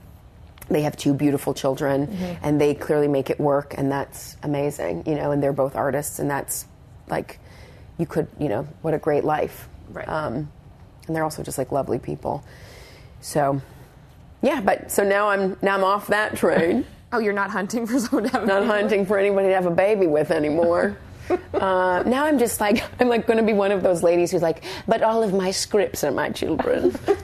they 0.70 0.82
have 0.82 0.98
two 0.98 1.14
beautiful 1.14 1.54
children 1.54 2.10
and 2.42 2.60
they 2.60 2.74
clearly 2.74 3.08
make 3.08 3.30
it 3.30 3.40
work 3.40 3.76
and 3.78 3.92
that's 3.92 4.38
amazing, 4.42 5.04
you 5.06 5.16
know, 5.16 5.32
and 5.32 5.44
they're 5.44 5.54
both 5.54 5.76
artists 5.76 6.18
and 6.18 6.30
that's 6.30 6.66
like 7.08 7.40
you 7.98 8.08
could, 8.08 8.28
you 8.40 8.50
know, 8.50 8.68
what 8.82 8.94
a 8.94 8.98
great 8.98 9.24
life. 9.24 9.68
Right. 9.90 10.08
Um, 10.08 10.52
and 11.06 11.16
they're 11.16 11.24
also 11.24 11.44
just 11.44 11.58
like 11.58 11.72
lovely 11.72 12.00
people. 12.00 12.44
So, 13.20 13.62
yeah, 14.42 14.62
but 14.62 14.90
so 14.90 15.04
now 15.04 15.30
I'm 15.30 15.58
now 15.62 15.76
I'm 15.76 15.84
off 15.84 16.08
that 16.08 16.36
train. 16.36 16.86
oh, 17.14 17.20
you're 17.20 17.34
not 17.34 17.52
hunting 17.52 17.86
for 17.88 18.00
someone 18.00 18.24
to 18.24 18.30
have 18.30 18.44
a 18.44 18.46
Not 18.46 18.62
baby? 18.62 18.72
hunting 18.72 19.06
for 19.06 19.18
anybody 19.18 19.50
to 19.50 19.54
have 19.54 19.66
a 19.66 19.72
baby 19.72 20.08
with 20.08 20.32
anymore. 20.32 20.98
Uh, 21.54 22.04
now 22.06 22.26
I'm 22.26 22.38
just 22.38 22.60
like 22.60 22.84
I'm 23.00 23.08
like 23.08 23.26
going 23.26 23.38
to 23.38 23.46
be 23.46 23.54
one 23.54 23.72
of 23.72 23.84
those 23.84 24.04
ladies 24.04 24.32
who's 24.32 24.42
like, 24.42 24.66
but 24.86 25.02
all 25.02 25.24
of 25.24 25.34
my 25.34 25.52
scripts 25.52 26.04
are 26.04 26.12
my 26.12 26.30
children. 26.30 26.94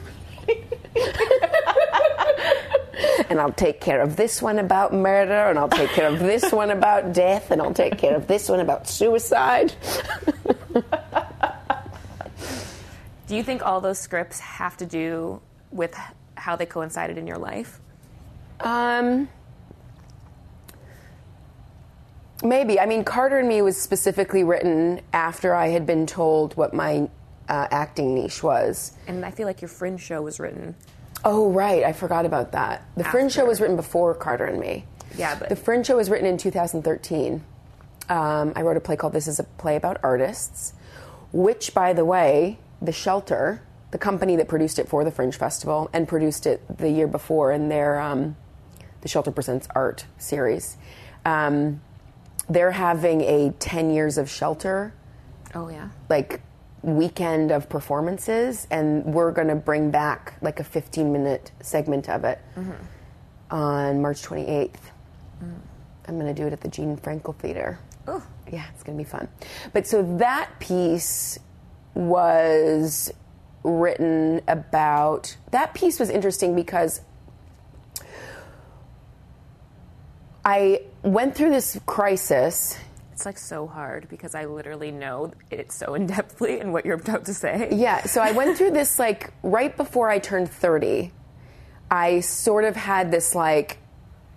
and 3.29 3.41
I'll 3.41 3.51
take 3.51 3.81
care 3.81 3.99
of 4.01 4.15
this 4.15 4.41
one 4.41 4.59
about 4.59 4.93
murder, 4.93 5.49
and 5.49 5.59
I'll 5.59 5.67
take 5.67 5.89
care 5.89 6.07
of 6.07 6.19
this 6.19 6.53
one 6.53 6.71
about 6.71 7.11
death, 7.11 7.51
and 7.51 7.61
I'll 7.61 7.73
take 7.73 7.97
care 7.97 8.15
of 8.15 8.27
this 8.27 8.47
one 8.47 8.61
about 8.61 8.87
suicide. 8.87 9.73
Do 13.27 13.35
you 13.35 13.43
think 13.43 13.65
all 13.65 13.81
those 13.81 13.99
scripts 13.99 14.39
have 14.39 14.77
to 14.77 14.85
do 14.85 15.41
with 15.71 15.93
how 16.35 16.55
they 16.55 16.65
coincided 16.65 17.17
in 17.17 17.27
your 17.27 17.37
life? 17.37 17.79
Um, 18.61 19.27
maybe. 22.43 22.79
I 22.79 22.85
mean, 22.85 23.03
Carter 23.03 23.39
and 23.39 23.47
Me 23.47 23.61
was 23.61 23.79
specifically 23.79 24.43
written 24.43 25.01
after 25.13 25.53
I 25.53 25.67
had 25.67 25.85
been 25.85 26.05
told 26.05 26.55
what 26.55 26.73
my 26.73 27.09
uh, 27.49 27.67
acting 27.71 28.15
niche 28.15 28.43
was. 28.43 28.93
And 29.07 29.25
I 29.25 29.31
feel 29.31 29.47
like 29.47 29.61
your 29.61 29.69
fringe 29.69 30.01
show 30.01 30.21
was 30.21 30.39
written. 30.39 30.75
Oh, 31.25 31.49
right. 31.51 31.83
I 31.83 31.93
forgot 31.93 32.25
about 32.25 32.51
that. 32.51 32.83
The 32.95 33.03
Fringe 33.03 33.31
show 33.31 33.45
was 33.45 33.59
written 33.59 33.75
before 33.75 34.13
Carter 34.13 34.45
and 34.45 34.59
Me. 34.59 34.85
Yeah, 35.17 35.35
but- 35.35 35.49
the 35.49 35.55
Fringe 35.55 35.85
show 35.85 35.97
was 35.97 36.09
written 36.09 36.27
in 36.27 36.37
2013. 36.37 37.43
Um, 38.09 38.53
I 38.55 38.61
wrote 38.61 38.77
a 38.77 38.79
play 38.79 38.95
called 38.95 39.13
"This 39.13 39.27
Is 39.27 39.39
a 39.39 39.43
Play 39.43 39.75
About 39.75 39.97
Artists," 40.03 40.73
which, 41.33 41.73
by 41.73 41.91
the 41.91 42.05
way, 42.05 42.57
the 42.81 42.93
Shelter, 42.93 43.61
the 43.91 43.97
company 43.97 44.37
that 44.37 44.47
produced 44.47 44.79
it 44.79 44.87
for 44.87 45.03
the 45.03 45.11
Fringe 45.11 45.35
Festival 45.35 45.89
and 45.91 46.07
produced 46.07 46.45
it 46.45 46.61
the 46.77 46.89
year 46.89 47.07
before 47.07 47.51
in 47.51 47.67
their 47.67 47.99
um, 47.99 48.37
the 49.01 49.09
Shelter 49.09 49.31
Presents 49.31 49.67
Art 49.75 50.05
series, 50.17 50.77
um, 51.25 51.81
they're 52.49 52.71
having 52.71 53.21
a 53.21 53.51
10 53.59 53.91
years 53.91 54.17
of 54.17 54.29
Shelter. 54.29 54.93
Oh 55.55 55.69
yeah. 55.69 55.89
like 56.09 56.41
weekend 56.83 57.51
of 57.51 57.67
performances 57.69 58.67
and 58.69 59.03
we're 59.05 59.31
going 59.31 59.47
to 59.47 59.55
bring 59.55 59.91
back 59.91 60.35
like 60.41 60.59
a 60.59 60.63
15 60.63 61.11
minute 61.11 61.51
segment 61.61 62.07
of 62.07 62.23
it 62.23 62.39
mm-hmm. 62.55 62.71
on 63.49 64.01
march 64.01 64.21
28th 64.21 64.75
mm. 65.43 65.59
i'm 66.07 66.19
going 66.19 66.33
to 66.33 66.39
do 66.39 66.45
it 66.47 66.53
at 66.53 66.61
the 66.61 66.67
gene 66.67 66.95
frankel 66.95 67.35
theater. 67.35 67.79
Oh. 68.07 68.23
yeah 68.51 68.65
it's 68.73 68.83
going 68.83 68.97
to 68.97 69.03
be 69.03 69.09
fun. 69.09 69.27
But 69.73 69.87
so 69.87 70.17
that 70.17 70.59
piece 70.59 71.39
was 71.93 73.11
written 73.63 74.41
about 74.47 75.35
that 75.51 75.73
piece 75.73 75.99
was 75.99 76.09
interesting 76.09 76.55
because 76.55 77.01
i 80.47 80.79
went 81.03 81.35
through 81.35 81.51
this 81.51 81.77
crisis 81.85 82.77
It's 83.11 83.25
like 83.25 83.37
so 83.39 83.65
hard 83.65 84.07
because 84.13 84.33
I 84.35 84.45
literally 84.45 84.91
know 84.91 85.33
it 85.49 85.71
so 85.71 85.95
in 85.97 86.05
depthly 86.07 86.61
in 86.61 86.71
what 86.71 86.85
you're 86.85 87.01
about 87.01 87.25
to 87.25 87.33
say. 87.33 87.69
Yeah, 87.73 88.05
so 88.05 88.21
I 88.21 88.31
went 88.31 88.57
through 88.57 88.71
this 88.71 88.99
like 88.99 89.33
right 89.41 89.73
before 89.75 90.07
I 90.15 90.19
turned 90.19 90.49
30. 90.51 91.11
I 91.89 92.21
sort 92.21 92.63
of 92.63 92.75
had 92.75 93.09
this 93.09 93.33
like 93.33 93.79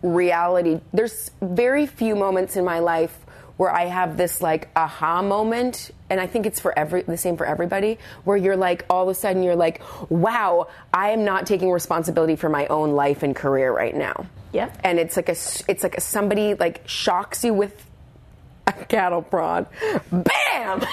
reality. 0.01 0.81
There's 0.97 1.31
very 1.43 1.85
few 1.87 2.17
moments 2.17 2.57
in 2.57 2.65
my 2.65 2.79
life 2.79 3.15
where 3.59 3.71
I 3.71 3.85
have 3.85 4.17
this 4.17 4.41
like 4.41 4.71
aha 4.75 5.21
moment, 5.21 5.91
and 6.09 6.19
I 6.19 6.27
think 6.27 6.47
it's 6.49 6.61
for 6.65 6.73
every 6.73 7.03
the 7.05 7.19
same 7.19 7.37
for 7.37 7.45
everybody, 7.45 7.99
where 8.25 8.39
you're 8.39 8.57
like 8.57 8.87
all 8.89 9.03
of 9.05 9.11
a 9.13 9.15
sudden 9.15 9.43
you're 9.43 9.61
like, 9.67 9.83
wow, 10.09 10.69
I 10.95 11.11
am 11.11 11.23
not 11.27 11.45
taking 11.45 11.71
responsibility 11.71 12.37
for 12.37 12.49
my 12.49 12.67
own 12.69 12.93
life 12.97 13.23
and 13.23 13.37
career 13.37 13.71
right 13.77 13.95
now. 13.95 14.25
Yeah. 14.53 14.71
and 14.83 14.99
it's 14.99 15.17
like 15.17 15.29
a 15.29 15.37
it's 15.69 15.83
like 15.83 15.97
a, 15.97 16.01
somebody 16.01 16.55
like 16.55 16.83
shocks 16.89 17.45
you 17.45 17.55
with 17.55 17.87
a 18.67 18.73
cattle 18.73 19.23
prod, 19.23 19.67
bam. 20.11 20.85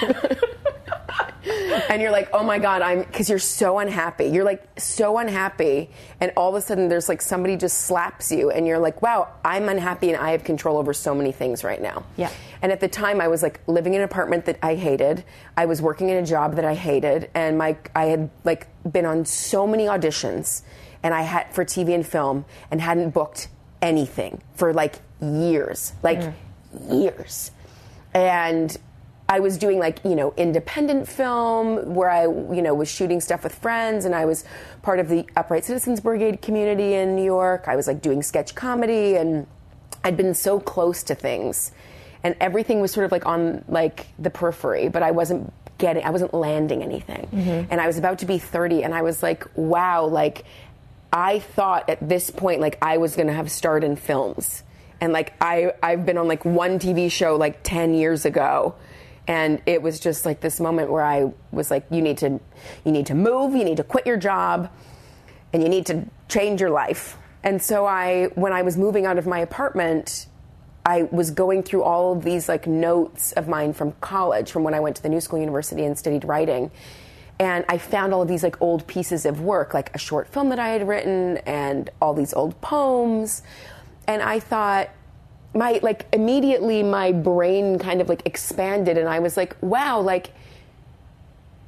and 1.88 2.02
you're 2.02 2.10
like, 2.10 2.28
oh 2.32 2.42
my 2.42 2.58
god, 2.58 2.82
I'm 2.82 3.02
because 3.02 3.28
you're 3.28 3.38
so 3.38 3.78
unhappy. 3.78 4.26
You're 4.26 4.44
like 4.44 4.66
so 4.78 5.18
unhappy, 5.18 5.90
and 6.20 6.32
all 6.36 6.48
of 6.50 6.54
a 6.54 6.60
sudden 6.60 6.88
there's 6.88 7.08
like 7.08 7.22
somebody 7.22 7.56
just 7.56 7.78
slaps 7.82 8.30
you, 8.32 8.50
and 8.50 8.66
you're 8.66 8.78
like, 8.78 9.02
wow, 9.02 9.28
I'm 9.44 9.68
unhappy, 9.68 10.10
and 10.12 10.22
I 10.22 10.32
have 10.32 10.44
control 10.44 10.76
over 10.76 10.92
so 10.92 11.14
many 11.14 11.32
things 11.32 11.64
right 11.64 11.80
now. 11.80 12.04
Yeah. 12.16 12.30
And 12.60 12.72
at 12.72 12.80
the 12.80 12.88
time, 12.88 13.20
I 13.20 13.28
was 13.28 13.42
like 13.42 13.60
living 13.66 13.94
in 13.94 14.00
an 14.00 14.04
apartment 14.04 14.46
that 14.46 14.58
I 14.62 14.74
hated. 14.74 15.24
I 15.56 15.66
was 15.66 15.80
working 15.80 16.08
in 16.08 16.16
a 16.16 16.26
job 16.26 16.56
that 16.56 16.64
I 16.64 16.74
hated, 16.74 17.30
and 17.34 17.58
my 17.58 17.76
I 17.94 18.06
had 18.06 18.30
like 18.44 18.66
been 18.90 19.06
on 19.06 19.24
so 19.24 19.66
many 19.66 19.84
auditions, 19.84 20.62
and 21.02 21.14
I 21.14 21.22
had 21.22 21.54
for 21.54 21.64
TV 21.64 21.94
and 21.94 22.06
film, 22.06 22.44
and 22.70 22.80
hadn't 22.80 23.10
booked 23.10 23.48
anything 23.80 24.42
for 24.54 24.72
like 24.72 24.96
years, 25.20 25.92
like 26.02 26.20
mm. 26.20 26.32
years 26.90 27.52
and 28.14 28.76
I 29.28 29.40
was 29.40 29.58
doing 29.58 29.78
like 29.78 30.00
you 30.04 30.16
know 30.16 30.32
independent 30.36 31.06
film 31.06 31.94
where 31.94 32.10
I 32.10 32.22
you 32.22 32.62
know 32.62 32.74
was 32.74 32.90
shooting 32.90 33.20
stuff 33.20 33.44
with 33.44 33.54
friends 33.54 34.04
and 34.04 34.14
I 34.14 34.24
was 34.24 34.44
part 34.82 34.98
of 35.00 35.08
the 35.08 35.26
Upright 35.36 35.64
Citizens 35.64 36.00
Brigade 36.00 36.40
community 36.40 36.94
in 36.94 37.14
New 37.14 37.24
York. 37.24 37.64
I 37.66 37.76
was 37.76 37.86
like 37.86 38.00
doing 38.00 38.22
sketch 38.22 38.54
comedy 38.54 39.16
and 39.16 39.46
I'd 40.02 40.16
been 40.16 40.34
so 40.34 40.58
close 40.58 41.02
to 41.04 41.14
things 41.14 41.72
and 42.24 42.34
everything 42.40 42.80
was 42.80 42.90
sort 42.90 43.04
of 43.04 43.12
like 43.12 43.26
on 43.26 43.64
like 43.68 44.06
the 44.18 44.30
periphery, 44.30 44.88
but 44.88 45.02
I 45.02 45.10
wasn't 45.10 45.52
getting 45.76 46.04
I 46.04 46.10
wasn't 46.10 46.32
landing 46.32 46.82
anything. 46.82 47.28
Mm-hmm. 47.32 47.70
And 47.70 47.80
I 47.80 47.86
was 47.86 47.98
about 47.98 48.18
to 48.20 48.26
be 48.26 48.38
30 48.38 48.82
and 48.82 48.94
I 48.94 49.02
was 49.02 49.22
like 49.22 49.46
wow 49.56 50.06
like 50.06 50.44
I 51.12 51.38
thought 51.38 51.88
at 51.88 52.06
this 52.06 52.30
point 52.30 52.60
like 52.60 52.78
I 52.82 52.98
was 52.98 53.16
going 53.16 53.28
to 53.28 53.32
have 53.32 53.50
starred 53.50 53.84
in 53.84 53.96
films. 53.96 54.62
And 55.00 55.12
like 55.12 55.32
I 55.40 55.72
I've 55.82 56.04
been 56.04 56.18
on 56.18 56.28
like 56.28 56.44
one 56.44 56.78
TV 56.78 57.10
show 57.10 57.36
like 57.36 57.62
10 57.62 57.94
years 57.94 58.24
ago. 58.24 58.74
And 59.26 59.60
it 59.66 59.82
was 59.82 60.00
just 60.00 60.24
like 60.24 60.40
this 60.40 60.58
moment 60.58 60.90
where 60.90 61.04
I 61.04 61.32
was 61.50 61.70
like 61.70 61.86
you 61.90 62.02
need 62.02 62.18
to 62.18 62.40
you 62.84 62.92
need 62.92 63.06
to 63.06 63.14
move 63.14 63.54
you 63.54 63.64
need 63.64 63.76
to 63.78 63.84
quit 63.84 64.06
your 64.06 64.16
job 64.16 64.70
and 65.52 65.62
you 65.62 65.68
need 65.68 65.86
to 65.86 66.04
change 66.28 66.60
your 66.60 66.70
life. 66.70 67.16
And 67.42 67.62
so 67.62 67.86
I 67.86 68.26
when 68.34 68.52
I 68.52 68.62
was 68.62 68.76
moving 68.76 69.06
out 69.06 69.18
of 69.18 69.26
my 69.26 69.38
apartment 69.38 70.26
I 70.84 71.02
was 71.02 71.30
going 71.30 71.62
through 71.62 71.82
all 71.82 72.12
of 72.12 72.24
these 72.24 72.48
like 72.48 72.66
notes 72.66 73.32
of 73.32 73.46
mine 73.46 73.74
from 73.74 73.92
college 74.00 74.50
from 74.50 74.64
when 74.64 74.74
I 74.74 74.80
went 74.80 74.96
to 74.96 75.02
the 75.02 75.08
New 75.10 75.20
School 75.20 75.38
University 75.38 75.84
and 75.84 75.98
studied 75.98 76.24
writing 76.24 76.70
and 77.40 77.64
I 77.68 77.78
found 77.78 78.12
all 78.12 78.22
of 78.22 78.28
these 78.28 78.42
like 78.42 78.60
old 78.60 78.86
pieces 78.86 79.24
of 79.24 79.40
work 79.40 79.74
like 79.74 79.94
a 79.94 79.98
short 79.98 80.28
film 80.28 80.48
that 80.48 80.58
I 80.58 80.70
had 80.70 80.86
written 80.86 81.38
and 81.38 81.88
all 82.02 82.14
these 82.14 82.34
old 82.34 82.60
poems. 82.60 83.42
And 84.06 84.22
I 84.22 84.40
thought 84.40 84.90
my 85.54 85.80
like 85.82 86.06
immediately 86.12 86.82
my 86.82 87.12
brain 87.12 87.78
kind 87.78 88.00
of 88.00 88.08
like 88.08 88.22
expanded 88.26 88.98
and 88.98 89.08
I 89.08 89.20
was 89.20 89.36
like 89.36 89.56
wow 89.62 90.00
like 90.00 90.30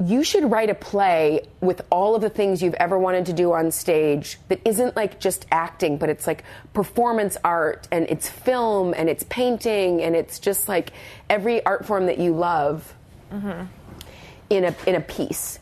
you 0.05 0.25
should 0.25 0.51
write 0.51 0.71
a 0.71 0.75
play 0.75 1.47
with 1.61 1.83
all 1.91 2.15
of 2.15 2.23
the 2.23 2.31
things 2.31 2.63
you've 2.63 2.75
ever 2.75 2.99
wanted 2.99 3.27
to 3.27 3.33
do 3.33 3.53
on 3.53 3.71
stage 3.71 4.39
that 4.49 4.61
isn't 4.67 4.97
like 4.97 5.19
just 5.19 5.47
acting 5.51 5.97
but 5.97 6.09
it's 6.11 6.27
like 6.27 6.45
performance 6.73 7.39
art 7.43 7.89
and 7.91 8.07
it's 8.11 8.29
film 8.29 8.95
and 8.97 9.09
it's 9.09 9.25
painting 9.25 10.03
and 10.03 10.15
it's 10.15 10.39
just 10.39 10.69
like 10.69 10.93
every 11.29 11.65
art 11.65 11.87
form 11.87 12.07
that 12.07 12.19
you 12.19 12.35
love 12.35 12.95
mm-hmm. 13.33 13.65
In 14.51 14.65
a 14.65 14.75
in 14.87 14.97
a 14.97 15.01
piece. 15.01 15.59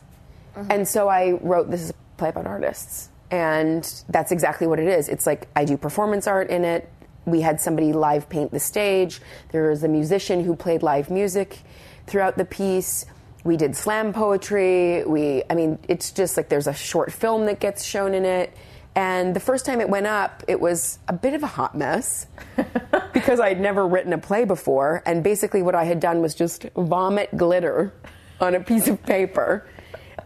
Mm-hmm. 0.55 0.71
And 0.71 0.87
so 0.87 1.07
I 1.07 1.33
wrote 1.41 1.71
this 1.71 1.81
is 1.81 1.89
a 1.91 1.93
play 2.17 2.29
about 2.29 2.45
artists. 2.45 3.09
And 3.31 3.83
that's 4.09 4.31
exactly 4.31 4.65
what 4.65 4.79
it 4.79 4.87
is. 4.87 5.07
It's 5.07 5.25
like 5.25 5.47
I 5.55 5.63
do 5.63 5.77
performance 5.77 6.27
art 6.27 6.49
in 6.49 6.65
it. 6.65 6.91
We 7.25 7.41
had 7.41 7.61
somebody 7.61 7.93
live 7.93 8.27
paint 8.27 8.51
the 8.51 8.59
stage. 8.59 9.21
There 9.51 9.69
was 9.69 9.83
a 9.83 9.87
musician 9.87 10.43
who 10.43 10.55
played 10.55 10.81
live 10.81 11.11
music 11.11 11.59
throughout 12.07 12.37
the 12.37 12.45
piece. 12.45 13.05
We 13.43 13.55
did 13.55 13.75
slam 13.75 14.13
poetry. 14.13 15.03
We 15.05 15.43
I 15.49 15.53
mean, 15.53 15.77
it's 15.87 16.11
just 16.11 16.37
like 16.37 16.49
there's 16.49 16.67
a 16.67 16.73
short 16.73 17.11
film 17.11 17.45
that 17.45 17.59
gets 17.59 17.83
shown 17.83 18.13
in 18.13 18.25
it. 18.25 18.51
And 18.95 19.35
the 19.35 19.39
first 19.39 19.65
time 19.65 19.79
it 19.79 19.87
went 19.87 20.07
up, 20.07 20.43
it 20.47 20.59
was 20.59 20.97
a 21.07 21.13
bit 21.13 21.35
of 21.35 21.43
a 21.43 21.47
hot 21.47 21.77
mess 21.77 22.25
because 23.13 23.39
I'd 23.39 23.61
never 23.61 23.87
written 23.87 24.11
a 24.11 24.17
play 24.17 24.43
before. 24.43 25.03
And 25.05 25.23
basically, 25.23 25.61
what 25.61 25.75
I 25.75 25.83
had 25.83 25.99
done 25.99 26.21
was 26.21 26.33
just 26.33 26.65
vomit 26.75 27.37
glitter 27.37 27.93
on 28.39 28.55
a 28.55 28.59
piece 28.59 28.87
of 28.87 29.01
paper 29.03 29.67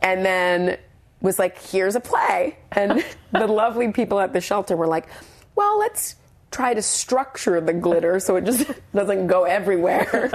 and 0.01 0.25
then 0.25 0.77
was 1.21 1.39
like, 1.39 1.59
here's 1.69 1.95
a 1.95 1.99
play. 1.99 2.57
And 2.71 3.03
the 3.31 3.47
lovely 3.47 3.91
people 3.91 4.19
at 4.19 4.33
the 4.33 4.41
shelter 4.41 4.75
were 4.75 4.87
like, 4.87 5.07
well, 5.55 5.79
let's 5.79 6.15
try 6.51 6.73
to 6.73 6.81
structure 6.81 7.59
the 7.59 7.73
glitter 7.73 8.19
so 8.19 8.35
it 8.35 8.45
just 8.45 8.69
doesn't 8.93 9.27
go 9.27 9.45
everywhere. 9.45 10.29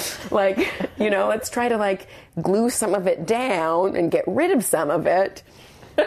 like, 0.30 0.72
you 0.98 1.10
know, 1.10 1.26
let's 1.28 1.50
try 1.50 1.68
to 1.68 1.76
like 1.76 2.06
glue 2.40 2.70
some 2.70 2.94
of 2.94 3.06
it 3.06 3.26
down 3.26 3.96
and 3.96 4.10
get 4.10 4.24
rid 4.26 4.52
of 4.52 4.64
some 4.64 4.90
of 4.90 5.06
it. 5.06 5.42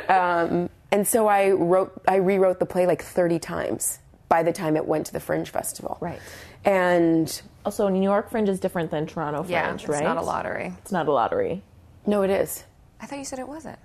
Um, 0.08 0.69
and 0.91 1.06
so 1.06 1.28
I 1.28 1.52
wrote, 1.52 2.02
I 2.08 2.15
rewrote 2.17 2.60
the 2.60 2.65
play 2.65 2.86
like 2.88 3.02
30 3.02 3.39
times 3.39 4.00
by 4.30 4.43
the 4.43 4.54
time 4.54 4.78
it 4.78 4.86
went 4.86 5.08
to 5.08 5.13
the 5.13 5.19
Fringe 5.19 5.50
Festival. 5.50 5.97
Right. 6.00 6.19
And 6.63 7.41
Also, 7.67 7.89
New 7.89 8.01
York 8.01 8.30
Fringe 8.30 8.47
is 8.47 8.62
different 8.62 8.91
than 8.91 9.06
Toronto 9.08 9.43
Fringe, 9.43 9.51
right? 9.53 9.65
Yeah, 9.67 9.73
it's 9.73 9.88
right? 9.89 10.01
not 10.01 10.15
a 10.15 10.21
lottery. 10.21 10.73
It's 10.80 10.91
not 10.93 11.06
a 11.10 11.12
lottery. 11.12 11.62
no, 12.06 12.21
it 12.21 12.30
is. 12.30 12.63
I 13.01 13.06
thought 13.08 13.19
you 13.19 13.25
said 13.25 13.39
it 13.39 13.47
wasn't. 13.49 13.77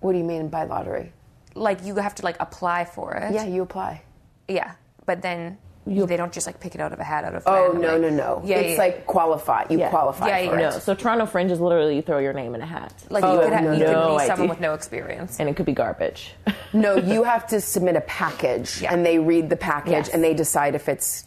What 0.00 0.10
do 0.10 0.18
you 0.18 0.24
mean 0.24 0.48
by 0.48 0.64
lottery? 0.64 1.12
Like 1.54 1.84
you 1.84 1.94
have 1.94 2.16
to 2.16 2.24
like 2.24 2.34
apply 2.40 2.84
for 2.86 3.14
it. 3.14 3.32
Yeah, 3.32 3.44
you 3.46 3.62
apply. 3.62 4.02
Yeah, 4.48 4.72
but 5.06 5.22
then 5.22 5.56
you, 5.86 6.04
they 6.04 6.16
don't 6.16 6.32
just 6.32 6.48
like 6.48 6.58
pick 6.58 6.74
it 6.74 6.80
out 6.80 6.92
of 6.92 6.98
a 6.98 7.04
hat 7.04 7.22
out 7.24 7.36
of. 7.36 7.44
Oh 7.46 7.74
randomly. 7.74 7.86
no 7.86 7.96
no 7.98 8.10
no! 8.10 8.42
Yeah, 8.44 8.56
it's 8.56 8.72
yeah. 8.72 8.78
like 8.78 9.06
qualify. 9.06 9.66
You 9.70 9.78
Yeah. 9.78 9.90
qualify 9.90 10.26
Yeah, 10.26 10.50
for 10.50 10.58
yeah. 10.58 10.68
it. 10.70 10.72
No, 10.72 10.78
so 10.80 10.94
Toronto 10.96 11.24
Fringe 11.24 11.52
is 11.52 11.60
literally 11.60 11.94
you 11.94 12.02
throw 12.02 12.18
your 12.18 12.32
name 12.32 12.56
in 12.56 12.60
a 12.60 12.66
hat. 12.66 12.92
like 13.08 13.22
Oh, 13.22 13.34
you 13.34 13.40
could, 13.44 13.52
have, 13.52 13.62
no, 13.62 13.72
you 13.72 13.84
could 13.84 13.92
no 13.92 14.18
be 14.18 14.26
someone 14.26 14.40
idea. 14.40 14.48
with 14.48 14.60
no 14.60 14.74
experience. 14.74 15.38
and 15.38 15.48
it 15.48 15.54
could 15.54 15.64
be 15.66 15.72
garbage. 15.74 16.34
No, 16.72 16.96
you 17.12 17.22
have 17.22 17.46
to 17.48 17.60
submit 17.60 17.94
a 17.94 18.00
package, 18.02 18.82
Yeah. 18.82 18.92
and 18.92 19.06
they 19.06 19.20
read 19.20 19.48
the 19.48 19.56
package, 19.56 19.92
Yes. 19.92 20.08
and 20.08 20.24
they 20.24 20.34
decide 20.34 20.74
if 20.74 20.88
it's 20.88 21.24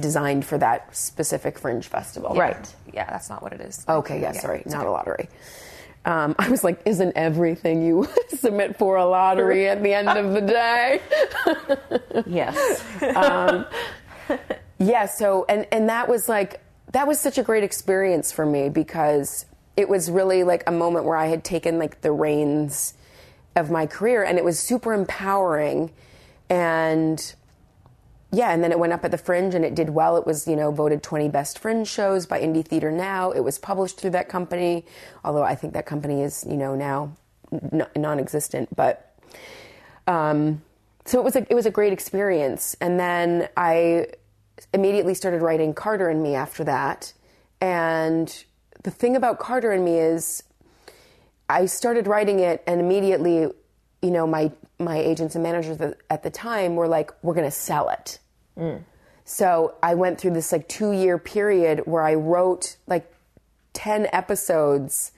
designed 0.00 0.44
for 0.44 0.58
that 0.58 0.94
specific 0.94 1.58
fringe 1.58 1.86
festival. 1.86 2.34
Right. 2.34 2.74
Yeah, 2.92 3.08
that's 3.10 3.28
not 3.28 3.42
what 3.42 3.52
it 3.52 3.60
is. 3.60 3.84
Okay. 3.88 4.20
Yeah. 4.20 4.32
Yeah, 4.34 4.40
sorry. 4.40 4.62
Not 4.66 4.80
okay. 4.80 4.86
a 4.86 4.90
lottery. 4.90 5.28
Um, 6.04 6.34
I 6.38 6.48
was 6.48 6.64
like, 6.64 6.80
isn't 6.84 7.12
everything 7.16 7.84
you 7.84 8.08
submit 8.28 8.78
for 8.78 8.96
a 8.96 9.06
lottery 9.06 9.68
at 9.68 9.82
the 9.82 9.92
end 9.94 10.08
of 10.08 10.32
the 10.32 10.40
day? 10.40 11.00
yes. 12.26 12.84
yeah 14.78 15.06
so 15.06 15.44
and 15.48 15.66
and 15.70 15.88
that 15.88 16.08
was 16.08 16.28
like 16.28 16.60
that 16.92 17.06
was 17.06 17.20
such 17.20 17.38
a 17.38 17.42
great 17.42 17.62
experience 17.62 18.32
for 18.32 18.44
me 18.44 18.68
because 18.68 19.46
it 19.76 19.88
was 19.88 20.10
really 20.10 20.42
like 20.42 20.64
a 20.66 20.72
moment 20.72 21.04
where 21.04 21.16
i 21.16 21.26
had 21.26 21.44
taken 21.44 21.78
like 21.78 22.00
the 22.00 22.10
reins 22.10 22.94
of 23.54 23.70
my 23.70 23.86
career 23.86 24.24
and 24.24 24.36
it 24.36 24.44
was 24.44 24.58
super 24.58 24.92
empowering 24.92 25.92
and 26.48 27.34
yeah, 28.34 28.52
and 28.52 28.64
then 28.64 28.72
it 28.72 28.78
went 28.78 28.92
up 28.92 29.04
at 29.04 29.10
the 29.10 29.18
Fringe 29.18 29.54
and 29.54 29.64
it 29.64 29.74
did 29.74 29.90
well. 29.90 30.16
It 30.16 30.26
was, 30.26 30.48
you 30.48 30.56
know, 30.56 30.70
voted 30.70 31.02
20 31.02 31.28
best 31.28 31.58
Fringe 31.58 31.86
shows 31.86 32.26
by 32.26 32.40
Indie 32.40 32.66
Theater 32.66 32.90
Now. 32.90 33.30
It 33.30 33.40
was 33.40 33.58
published 33.58 34.00
through 34.00 34.10
that 34.10 34.28
company, 34.28 34.84
although 35.24 35.44
I 35.44 35.54
think 35.54 35.72
that 35.74 35.86
company 35.86 36.22
is, 36.22 36.44
you 36.48 36.56
know, 36.56 36.74
now 36.74 37.16
non-existent. 37.96 38.74
But 38.74 39.14
um, 40.06 40.62
so 41.04 41.20
it 41.20 41.24
was 41.24 41.36
a 41.36 41.46
it 41.48 41.54
was 41.54 41.66
a 41.66 41.70
great 41.70 41.92
experience. 41.92 42.76
And 42.80 42.98
then 42.98 43.48
I 43.56 44.08
immediately 44.72 45.14
started 45.14 45.40
writing 45.40 45.72
Carter 45.72 46.08
and 46.08 46.22
Me 46.22 46.34
after 46.34 46.64
that. 46.64 47.12
And 47.60 48.44
the 48.82 48.90
thing 48.90 49.16
about 49.16 49.38
Carter 49.38 49.70
and 49.70 49.84
Me 49.84 49.98
is 49.98 50.42
I 51.48 51.66
started 51.66 52.06
writing 52.06 52.40
it 52.40 52.62
and 52.66 52.80
immediately, 52.80 53.50
you 54.02 54.10
know, 54.10 54.26
my 54.26 54.50
my 54.78 54.98
agents 54.98 55.36
and 55.36 55.44
managers 55.44 55.80
at 56.10 56.22
the 56.24 56.30
time 56.30 56.74
were 56.74 56.88
like, 56.88 57.12
"We're 57.22 57.34
going 57.34 57.46
to 57.46 57.50
sell 57.50 57.90
it." 57.90 58.18
So 59.24 59.74
I 59.82 59.94
went 59.94 60.20
through 60.20 60.32
this 60.32 60.52
like 60.52 60.68
two 60.68 60.92
year 60.92 61.18
period 61.18 61.80
where 61.86 62.02
I 62.02 62.14
wrote 62.14 62.76
like 62.86 63.10
10 63.72 64.08
episodes 64.12 65.12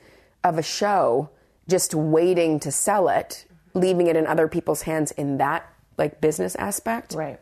of 0.44 0.58
a 0.58 0.62
show 0.62 1.30
just 1.68 1.94
waiting 1.94 2.60
to 2.60 2.70
sell 2.70 3.08
it, 3.08 3.44
leaving 3.74 4.06
it 4.06 4.16
in 4.16 4.26
other 4.26 4.46
people's 4.48 4.82
hands 4.82 5.10
in 5.12 5.38
that 5.38 5.68
like 5.98 6.20
business 6.20 6.54
aspect. 6.56 7.14
Right. 7.14 7.40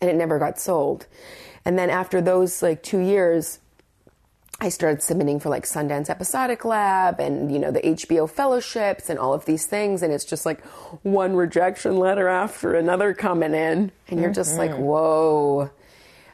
And 0.00 0.10
it 0.10 0.16
never 0.16 0.38
got 0.38 0.58
sold. 0.58 1.06
And 1.64 1.78
then 1.78 1.88
after 1.88 2.20
those 2.20 2.62
like 2.62 2.82
two 2.82 2.98
years, 2.98 3.60
I 4.64 4.70
started 4.70 5.02
submitting 5.02 5.40
for 5.40 5.50
like 5.50 5.64
Sundance 5.64 6.08
Episodic 6.08 6.64
Lab 6.64 7.20
and 7.20 7.52
you 7.52 7.58
know 7.58 7.70
the 7.70 7.80
HBO 7.80 8.28
fellowships 8.28 9.10
and 9.10 9.18
all 9.18 9.34
of 9.34 9.44
these 9.44 9.66
things 9.66 10.02
and 10.02 10.10
it's 10.10 10.24
just 10.24 10.46
like 10.46 10.64
one 11.02 11.36
rejection 11.36 11.98
letter 11.98 12.28
after 12.28 12.74
another 12.74 13.12
coming 13.12 13.52
in 13.52 13.92
and 14.08 14.20
you're 14.20 14.32
just 14.32 14.56
like 14.56 14.70
mm-hmm. 14.70 14.82
whoa. 14.82 15.70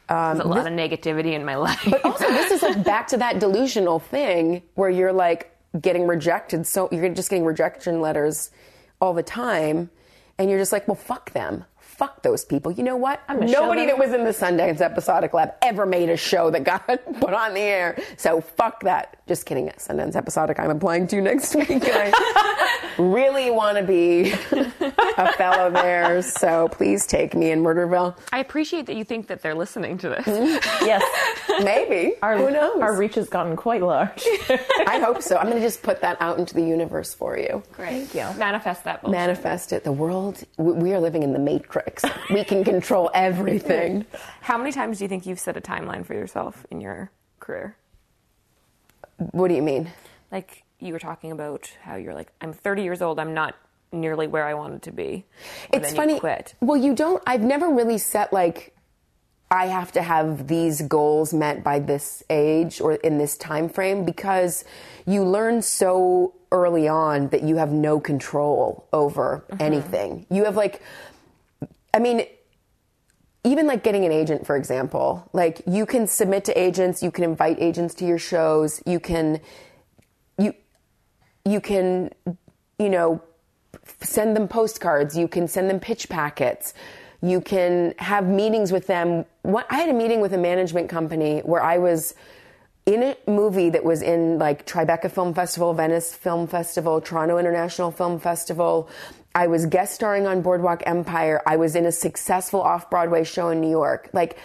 Um, 0.09 0.37
There's 0.37 0.47
a 0.47 0.49
lot 0.49 0.66
of 0.68 0.72
negativity 0.72 1.33
in 1.33 1.45
my 1.45 1.57
life. 1.57 1.85
but 1.91 2.05
also 2.05 2.28
this 2.28 2.53
is 2.53 2.62
like 2.62 2.85
back 2.85 3.09
to 3.09 3.16
that 3.16 3.41
delusional 3.41 3.99
thing 3.99 4.62
where 4.74 4.91
you're 4.91 5.12
like 5.12 5.53
getting 5.81 6.07
rejected 6.07 6.68
so 6.68 6.89
you're 6.93 7.09
just 7.09 7.31
getting 7.31 7.45
rejection 7.45 8.01
letters 8.01 8.53
all 9.01 9.12
the 9.12 9.24
time 9.24 9.91
and 10.39 10.49
you're 10.49 10.59
just 10.61 10.70
like 10.70 10.87
well 10.87 10.95
fuck 10.95 11.33
them 11.33 11.64
fuck 12.01 12.22
those 12.22 12.46
people 12.46 12.72
you 12.72 12.82
know 12.82 12.96
what 12.96 13.20
gonna 13.28 13.44
nobody 13.46 13.84
that 13.84 13.98
was 13.98 14.11
in 14.12 14.24
the 14.24 14.30
sundance 14.30 14.80
episodic 14.80 15.34
lab 15.34 15.53
ever 15.61 15.84
made 15.84 16.09
a 16.09 16.16
show 16.16 16.48
that 16.51 16.64
got 16.64 16.86
put 17.20 17.34
on 17.34 17.53
the 17.53 17.61
air 17.61 17.98
so 18.16 18.40
fuck 18.40 18.82
that 18.82 19.18
just 19.28 19.44
kidding 19.44 19.68
sundance 19.76 20.16
episodic 20.16 20.59
i'm 20.59 20.70
applying 20.70 21.07
to 21.07 21.20
next 21.20 21.55
week 21.55 21.68
and 21.70 21.84
i 21.84 22.11
really 22.98 23.51
want 23.51 23.76
to 23.76 23.82
be 23.84 24.32
a 24.32 25.32
fellow 25.34 25.70
there 25.70 26.22
so 26.22 26.68
please 26.68 27.07
take 27.07 27.34
me 27.34 27.51
in 27.51 27.62
murderville 27.62 28.16
I 28.32 28.38
appreciate 28.38 28.86
that 28.86 28.96
you 28.96 29.05
think 29.05 29.26
that 29.26 29.42
they're 29.42 29.55
listening 29.55 29.98
to 29.98 30.09
this. 30.09 30.24
Mm-hmm. 30.24 30.84
Yes. 30.86 31.03
maybe 31.64 32.14
Our, 32.22 32.38
who 32.38 32.51
knows 32.51 32.80
Our 32.80 32.96
reach 32.96 33.16
has 33.16 33.28
gotten 33.28 33.57
quite 33.57 33.82
large. 33.82 34.24
I 34.86 35.01
hope 35.05 35.20
so. 35.22 35.36
I'm 35.36 35.46
going 35.46 35.57
to 35.57 35.62
just 35.62 35.82
put 35.82 36.01
that 36.03 36.16
out 36.20 36.38
into 36.38 36.55
the 36.55 36.62
universe 36.62 37.12
for 37.12 37.36
you. 37.36 37.62
Great. 37.72 38.07
Thank 38.09 38.14
you. 38.14 38.38
Manifest 38.38 38.84
that 38.84 39.03
bullshit. 39.03 39.18
Manifest 39.18 39.72
it. 39.72 39.84
The 39.84 39.92
world, 39.92 40.42
we- 40.59 40.72
we 40.72 40.92
are 40.94 41.01
living 41.01 41.22
in 41.22 41.32
the 41.32 41.38
matrix. 41.38 41.89
We 42.30 42.45
can 42.45 42.64
control 42.64 43.11
everything. 43.14 44.07
How 44.41 44.59
many 44.59 44.72
times 44.72 44.99
do 44.99 45.05
you 45.05 45.09
think 45.09 45.26
you've 45.26 45.41
set 45.41 45.57
a 45.57 45.61
timeline 45.61 46.05
for 46.05 46.14
yourself 46.14 46.66
in 46.70 46.80
your 46.80 47.11
career? 47.38 47.76
What 49.16 49.49
do 49.49 49.55
you 49.55 49.62
mean? 49.62 49.91
Like 50.30 50.64
you 50.78 50.93
were 50.93 50.99
talking 50.99 51.30
about 51.30 51.70
how 51.82 51.97
you're 51.97 52.14
like, 52.14 52.32
I'm 52.41 52.53
30 52.53 52.82
years 52.82 53.03
old. 53.03 53.18
I'm 53.18 53.34
not 53.34 53.55
nearly 53.93 54.26
where 54.26 54.47
I 54.47 54.55
wanted 54.55 54.82
to 54.82 54.93
be. 54.93 55.24
And 55.72 55.84
it's 55.84 55.95
funny. 55.95 56.18
Quit. 56.18 56.55
Well, 56.61 56.76
you 56.76 56.95
don't, 56.95 57.22
I've 57.26 57.43
never 57.43 57.68
really 57.68 57.99
set 57.99 58.32
like, 58.32 58.74
I 59.51 59.66
have 59.66 59.91
to 59.93 60.03
have 60.03 60.47
these 60.47 60.80
goals 60.82 61.34
met 61.34 61.64
by 61.64 61.80
this 61.80 62.22
age 62.30 62.80
or 62.80 62.95
in 62.95 63.18
this 63.18 63.36
time 63.36 63.68
frame 63.68 64.05
because 64.05 64.64
you 65.07 65.24
learn 65.24 65.61
so 65.62 66.34
early 66.53 66.86
on 66.86 67.28
that 67.28 67.43
you 67.43 67.57
have 67.57 67.72
no 67.72 67.99
control 67.99 68.86
over 68.93 69.45
mm-hmm. 69.51 69.62
anything. 69.62 70.26
You 70.30 70.45
have 70.45 70.57
like, 70.57 70.80
I 71.93 71.99
mean, 71.99 72.24
even 73.45 73.66
like 73.66 73.82
getting 73.82 74.05
an 74.05 74.12
agent, 74.12 74.47
for 74.47 74.57
example, 74.57 75.28
like 75.32 75.62
you 75.66 75.86
can 75.86 76.07
submit 76.07 76.45
to 76.45 76.59
agents, 76.59 77.03
you 77.03 77.11
can 77.11 77.24
invite 77.24 77.61
agents 77.61 77.95
to 77.95 78.05
your 78.05 78.18
shows, 78.18 78.82
you 78.86 79.01
can, 79.01 79.41
you, 80.38 80.55
you 81.45 81.61
can, 81.61 82.11
you 82.78 82.88
know, 82.91 83.22
send 84.03 84.36
them 84.36 84.47
postcards, 84.47 85.16
you 85.16 85.26
can 85.26 85.49
send 85.49 85.70
them 85.70 85.80
pitch 85.80 86.09
packets, 86.09 86.74
you 87.22 87.41
can 87.41 87.95
have 87.99 88.26
meetings 88.26 88.72
with 88.72 88.86
them. 88.86 89.24
What, 89.43 89.66
I 89.70 89.76
had 89.76 89.88
a 89.88 89.95
meeting 89.95 90.20
with 90.20 90.32
a 90.32 90.38
management 90.38 90.88
company 90.88 91.41
where 91.41 91.62
I 91.62 91.78
was 91.78 92.14
in 92.86 93.03
a 93.03 93.16
movie 93.30 93.70
that 93.70 93.84
was 93.84 94.03
in 94.03 94.38
like 94.38 94.66
Tribeca 94.66 95.11
Film 95.11 95.32
Festival, 95.34 95.72
Venice 95.74 96.14
Film 96.14 96.47
Festival, 96.47 97.01
Toronto 97.01 97.38
International 97.38 97.91
Film 97.91 98.18
Festival. 98.18 98.88
I 99.35 99.47
was 99.47 99.66
guest 99.66 99.95
starring 99.95 100.26
on 100.26 100.43
Boardwalk 100.43 100.83
Empire. 100.87 101.41
I 101.47 101.57
was 101.57 101.76
in 101.76 101.87
a 101.87 101.93
successful 101.93 102.61
off 102.61 102.91
Broadway 102.91 103.24
show 103.24 103.49
in 103.51 103.61
New 103.61 103.70
York. 103.70 104.11
Like 104.12 104.37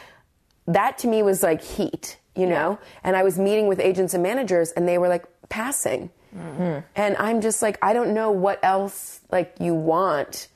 that 0.68 0.98
to 1.00 1.08
me 1.08 1.24
was 1.24 1.42
like 1.44 1.64
heat, 1.64 2.18
you 2.36 2.46
know? 2.46 2.78
And 3.04 3.16
I 3.16 3.24
was 3.24 3.40
meeting 3.40 3.68
with 3.68 3.80
agents 3.80 4.14
and 4.14 4.22
managers 4.24 4.72
and 4.72 4.88
they 4.88 4.98
were 4.98 5.08
like 5.08 5.26
passing. 5.50 6.12
Mm-hmm. 6.36 6.80
And 6.96 7.18
I'm 7.18 7.42
just 7.42 7.62
like, 7.62 7.80
I 7.82 7.94
don't 7.94 8.14
know 8.14 8.32
what 8.32 8.60
else 8.64 9.22
like 9.32 9.56
you 9.60 9.74
want. 9.74 10.50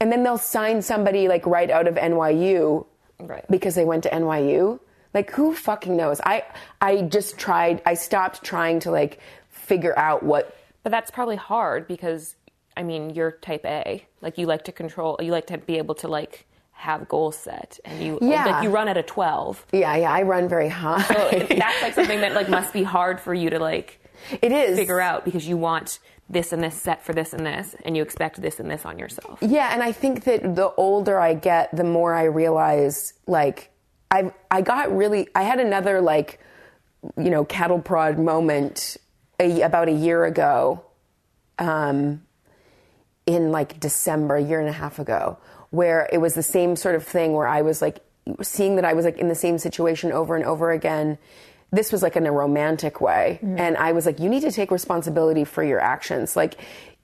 And 0.00 0.10
then 0.10 0.22
they'll 0.22 0.38
sign 0.38 0.80
somebody 0.82 1.28
like 1.28 1.44
right 1.46 1.70
out 1.70 1.86
of 1.88 1.96
NYU 1.96 2.86
Right. 3.20 3.44
because 3.50 3.74
they 3.74 3.84
went 3.84 4.02
to 4.04 4.10
NYU. 4.10 4.80
Like 5.12 5.30
who 5.30 5.54
fucking 5.54 5.96
knows? 5.96 6.20
I 6.24 6.44
I 6.80 7.02
just 7.02 7.38
tried 7.38 7.80
I 7.86 7.94
stopped 7.94 8.42
trying 8.42 8.80
to 8.80 8.90
like 8.90 9.20
figure 9.50 9.96
out 9.98 10.22
what 10.22 10.56
But 10.82 10.90
that's 10.90 11.10
probably 11.10 11.36
hard 11.36 11.86
because, 11.86 12.34
I 12.76 12.82
mean, 12.82 13.10
you're 13.10 13.32
type 13.32 13.64
A. 13.64 14.04
Like 14.20 14.38
you 14.38 14.46
like 14.46 14.64
to 14.64 14.72
control, 14.72 15.18
you 15.22 15.32
like 15.32 15.46
to 15.48 15.58
be 15.58 15.78
able 15.78 15.94
to 15.96 16.08
like 16.08 16.46
have 16.72 17.08
goals 17.08 17.36
set 17.36 17.78
and 17.84 18.02
you, 18.02 18.18
Yeah. 18.20 18.44
like 18.46 18.64
you 18.64 18.70
run 18.70 18.88
at 18.88 18.96
a 18.96 19.02
12. 19.02 19.66
yeah, 19.72 19.94
yeah, 19.96 20.10
I 20.12 20.22
run 20.22 20.48
very 20.48 20.68
high. 20.68 21.02
that's 21.48 21.82
like 21.82 21.94
something 21.94 22.20
that 22.20 22.34
like 22.34 22.48
must 22.48 22.72
be 22.72 22.82
hard 22.82 23.20
for 23.20 23.32
you 23.32 23.50
to 23.50 23.58
like 23.58 24.00
it 24.42 24.52
is. 24.52 24.76
figure 24.78 25.00
out 25.00 25.24
because 25.24 25.46
you 25.46 25.56
want 25.56 25.98
this 26.28 26.52
and 26.52 26.62
this 26.64 26.74
set 26.80 27.04
for 27.04 27.12
this 27.12 27.32
and 27.32 27.44
this 27.46 27.76
and 27.84 27.96
you 27.96 28.02
expect 28.02 28.40
this 28.42 28.58
and 28.58 28.70
this 28.70 28.84
on 28.84 28.98
yourself. 28.98 29.38
Yeah, 29.42 29.70
and 29.72 29.82
I 29.82 29.92
think 29.92 30.24
that 30.24 30.56
the 30.56 30.72
older 30.76 31.18
I 31.20 31.34
get, 31.34 31.74
the 31.76 31.84
more 31.84 32.12
I 32.14 32.24
realize 32.24 33.12
like 33.26 33.70
I 34.10 34.32
I 34.50 34.62
got 34.62 34.94
really 34.94 35.28
I 35.34 35.42
had 35.42 35.60
another 35.60 36.00
like 36.00 36.40
you 37.16 37.30
know 37.30 37.44
cattle 37.44 37.78
prod 37.80 38.18
moment 38.18 38.96
a, 39.38 39.60
about 39.60 39.88
a 39.88 39.92
year 39.92 40.24
ago 40.24 40.82
um 41.58 42.22
in 43.26 43.50
like 43.50 43.80
December 43.80 44.36
a 44.36 44.42
year 44.42 44.60
and 44.60 44.68
a 44.68 44.72
half 44.72 44.98
ago 44.98 45.38
where 45.70 46.08
it 46.12 46.18
was 46.18 46.34
the 46.34 46.42
same 46.42 46.76
sort 46.76 46.94
of 46.94 47.04
thing 47.04 47.32
where 47.32 47.48
I 47.48 47.62
was 47.62 47.82
like 47.82 47.98
seeing 48.42 48.76
that 48.76 48.84
I 48.84 48.92
was 48.92 49.04
like 49.04 49.18
in 49.18 49.28
the 49.28 49.34
same 49.34 49.58
situation 49.58 50.12
over 50.12 50.36
and 50.36 50.44
over 50.44 50.70
again. 50.70 51.18
This 51.72 51.90
was 51.90 52.02
like 52.02 52.16
in 52.16 52.26
a 52.26 52.32
romantic 52.32 53.00
way. 53.00 53.40
Mm. 53.42 53.58
And 53.58 53.76
I 53.76 53.92
was 53.92 54.06
like 54.06 54.20
you 54.20 54.28
need 54.28 54.42
to 54.42 54.52
take 54.52 54.70
responsibility 54.70 55.44
for 55.44 55.64
your 55.64 55.80
actions. 55.80 56.36
Like 56.36 56.54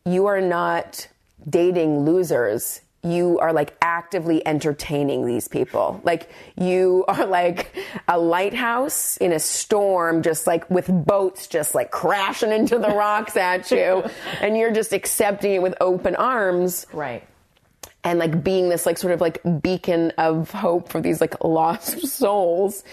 you 0.04 0.26
are 0.26 0.40
not 0.40 1.08
dating 1.48 2.04
losers 2.04 2.80
you 3.02 3.38
are 3.38 3.52
like 3.52 3.76
actively 3.80 4.46
entertaining 4.46 5.26
these 5.26 5.48
people. 5.48 6.00
Like 6.04 6.30
you 6.56 7.04
are 7.08 7.26
like 7.26 7.74
a 8.08 8.18
lighthouse 8.18 9.16
in 9.16 9.32
a 9.32 9.38
storm, 9.38 10.22
just 10.22 10.46
like 10.46 10.68
with 10.70 10.86
boats 11.06 11.46
just 11.46 11.74
like 11.74 11.90
crashing 11.90 12.52
into 12.52 12.78
the 12.78 12.88
rocks 12.94 13.36
at 13.36 13.70
you. 13.70 14.04
And 14.40 14.56
you're 14.56 14.72
just 14.72 14.92
accepting 14.92 15.52
it 15.52 15.62
with 15.62 15.74
open 15.80 16.14
arms 16.16 16.86
right. 16.92 17.26
and 18.04 18.18
like 18.18 18.44
being 18.44 18.68
this 18.68 18.84
like 18.84 18.98
sort 18.98 19.14
of 19.14 19.20
like 19.20 19.40
beacon 19.62 20.12
of 20.18 20.50
hope 20.50 20.90
for 20.90 21.00
these 21.00 21.20
like 21.20 21.42
lost 21.44 22.06
souls. 22.06 22.84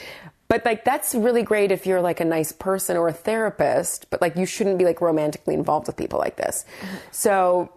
But 0.47 0.63
like 0.63 0.85
that's 0.85 1.13
really 1.13 1.43
great 1.43 1.73
if 1.73 1.85
you're 1.85 1.99
like 1.99 2.21
a 2.21 2.25
nice 2.25 2.53
person 2.53 2.95
or 2.95 3.09
a 3.09 3.13
therapist, 3.13 4.09
but 4.09 4.21
like 4.21 4.37
you 4.37 4.45
shouldn't 4.45 4.77
be 4.77 4.85
like 4.85 5.01
romantically 5.01 5.53
involved 5.53 5.87
with 5.87 5.97
people 5.97 6.19
like 6.19 6.37
this. 6.37 6.63
So 7.11 7.69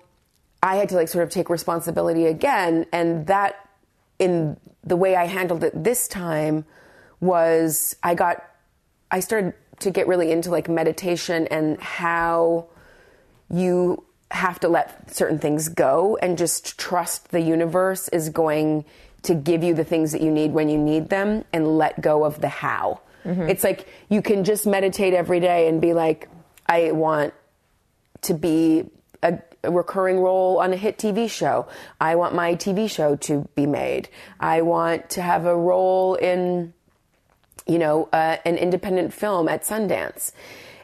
I 0.63 0.77
had 0.77 0.89
to 0.91 0.95
like 0.95 1.09
sort 1.09 1.25
of 1.25 1.31
take 1.31 1.49
responsibility 1.49 2.27
again 2.27 2.87
and 2.93 3.27
that 3.27 3.69
in 4.19 4.57
the 4.85 4.97
way 4.97 5.17
I 5.17 5.27
handled 5.27 5.65
it 5.65 5.85
this 5.85 6.09
time 6.09 6.65
was 7.21 7.97
I 8.03 8.15
got 8.15 8.45
I 9.11 9.21
started 9.21 9.55
to 9.81 9.91
get 9.91 10.07
really 10.07 10.31
into 10.31 10.51
like 10.51 10.69
meditation 10.69 11.47
and 11.49 11.81
how 11.81 12.67
you 13.51 14.05
have 14.31 14.61
to 14.61 14.69
let 14.69 15.13
certain 15.13 15.39
things 15.39 15.69
go 15.69 16.17
and 16.23 16.39
just 16.39 16.79
trust 16.79 17.31
the 17.31 17.41
universe 17.41 18.09
is 18.09 18.29
going 18.29 18.85
to 19.23 19.35
give 19.35 19.63
you 19.63 19.75
the 19.75 19.85
things 19.85 20.13
that 20.13 20.23
you 20.23 20.31
need 20.31 20.53
when 20.53 20.69
you 20.69 20.79
need 20.79 21.09
them 21.09 21.45
and 21.53 21.77
let 21.79 22.01
go 22.01 22.25
of 22.25 22.41
the 22.41 22.49
how. 22.49 23.01
Mm-hmm. 23.25 23.49
It's 23.49 23.65
like 23.65 23.89
you 24.09 24.23
can 24.23 24.45
just 24.45 24.67
meditate 24.67 25.13
every 25.13 25.41
day 25.41 25.69
and 25.69 25.81
be 25.81 25.93
like, 25.93 26.29
I 26.67 26.93
want 26.93 27.35
to 28.23 28.35
be 28.35 28.89
recurring 29.65 30.21
role 30.21 30.59
on 30.59 30.73
a 30.73 30.77
hit 30.77 30.99
TV 30.99 31.31
show. 31.31 31.67
I 32.01 32.15
want 32.17 32.35
my 32.35 32.55
TV 32.55 32.91
show 32.91 33.17
to 33.17 33.49
be 33.55 33.67
made. 33.67 34.09
I 34.39 34.63
want 34.63 35.11
to 35.11 35.23
have 35.23 35.47
a 35.47 35.57
role 35.57 36.15
in, 36.15 36.73
you 37.67 37.79
know, 37.79 38.09
uh, 38.13 38.37
an 38.45 38.57
independent 38.57 39.13
film 39.13 39.49
at 39.49 39.63
Sundance. 39.63 40.33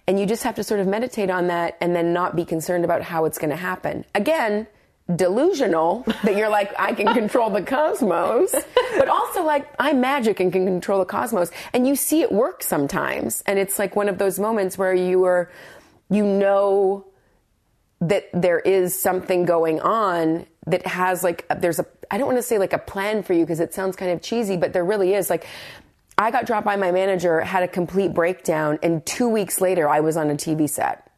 And 0.06 0.20
you 0.20 0.26
just 0.26 0.44
have 0.44 0.54
to 0.56 0.64
sort 0.64 0.80
of 0.80 0.86
meditate 0.86 1.30
on 1.30 1.48
that 1.48 1.76
and 1.80 1.96
then 1.96 2.12
not 2.12 2.36
be 2.36 2.44
concerned 2.44 2.84
about 2.84 3.02
how 3.02 3.24
it's 3.24 3.38
going 3.38 3.50
to 3.50 3.56
happen. 3.56 4.04
Again, 4.14 4.68
delusional 5.14 6.04
that 6.24 6.36
you're 6.36 6.48
like, 6.48 6.72
I 6.78 6.92
can 6.92 7.12
control 7.12 7.50
the 7.50 7.62
cosmos, 7.62 8.54
but 8.98 9.08
also 9.08 9.44
like, 9.44 9.68
I'm 9.78 10.00
magic 10.00 10.40
and 10.40 10.52
can 10.52 10.64
control 10.64 11.00
the 11.00 11.06
cosmos. 11.06 11.50
And 11.72 11.86
you 11.86 11.96
see 11.96 12.22
it 12.22 12.30
work 12.30 12.62
sometimes. 12.62 13.42
And 13.46 13.58
it's 13.58 13.78
like 13.78 13.96
one 13.96 14.08
of 14.08 14.18
those 14.18 14.38
moments 14.38 14.78
where 14.78 14.94
you 14.94 15.24
are, 15.24 15.50
you 16.08 16.24
know, 16.24 17.06
that 18.08 18.28
there 18.32 18.58
is 18.58 18.98
something 19.00 19.44
going 19.44 19.80
on 19.80 20.46
that 20.66 20.86
has 20.86 21.22
like 21.22 21.46
there's 21.60 21.78
a 21.78 21.86
I 22.10 22.18
don't 22.18 22.26
want 22.26 22.38
to 22.38 22.42
say 22.42 22.58
like 22.58 22.72
a 22.72 22.78
plan 22.78 23.22
for 23.22 23.32
you 23.32 23.40
because 23.40 23.60
it 23.60 23.74
sounds 23.74 23.96
kind 23.96 24.12
of 24.12 24.22
cheesy, 24.22 24.56
but 24.56 24.72
there 24.72 24.84
really 24.84 25.14
is. 25.14 25.28
Like 25.28 25.46
I 26.18 26.30
got 26.30 26.46
dropped 26.46 26.64
by 26.64 26.76
my 26.76 26.92
manager, 26.92 27.40
had 27.40 27.62
a 27.62 27.68
complete 27.68 28.14
breakdown, 28.14 28.78
and 28.82 29.04
two 29.04 29.28
weeks 29.28 29.60
later 29.60 29.88
I 29.88 30.00
was 30.00 30.16
on 30.16 30.30
a 30.30 30.34
TV 30.34 30.68
set. 30.68 31.10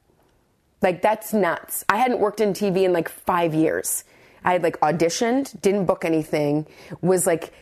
Like 0.80 1.02
that's 1.02 1.32
nuts. 1.32 1.84
I 1.88 1.98
hadn't 1.98 2.20
worked 2.20 2.40
in 2.40 2.52
TV 2.52 2.84
in 2.84 2.92
like 2.92 3.08
five 3.08 3.54
years. 3.54 4.04
I 4.44 4.52
had 4.52 4.62
like 4.62 4.80
auditioned, 4.80 5.60
didn't 5.60 5.86
book 5.86 6.04
anything, 6.04 6.66
was 7.00 7.26
like 7.26 7.52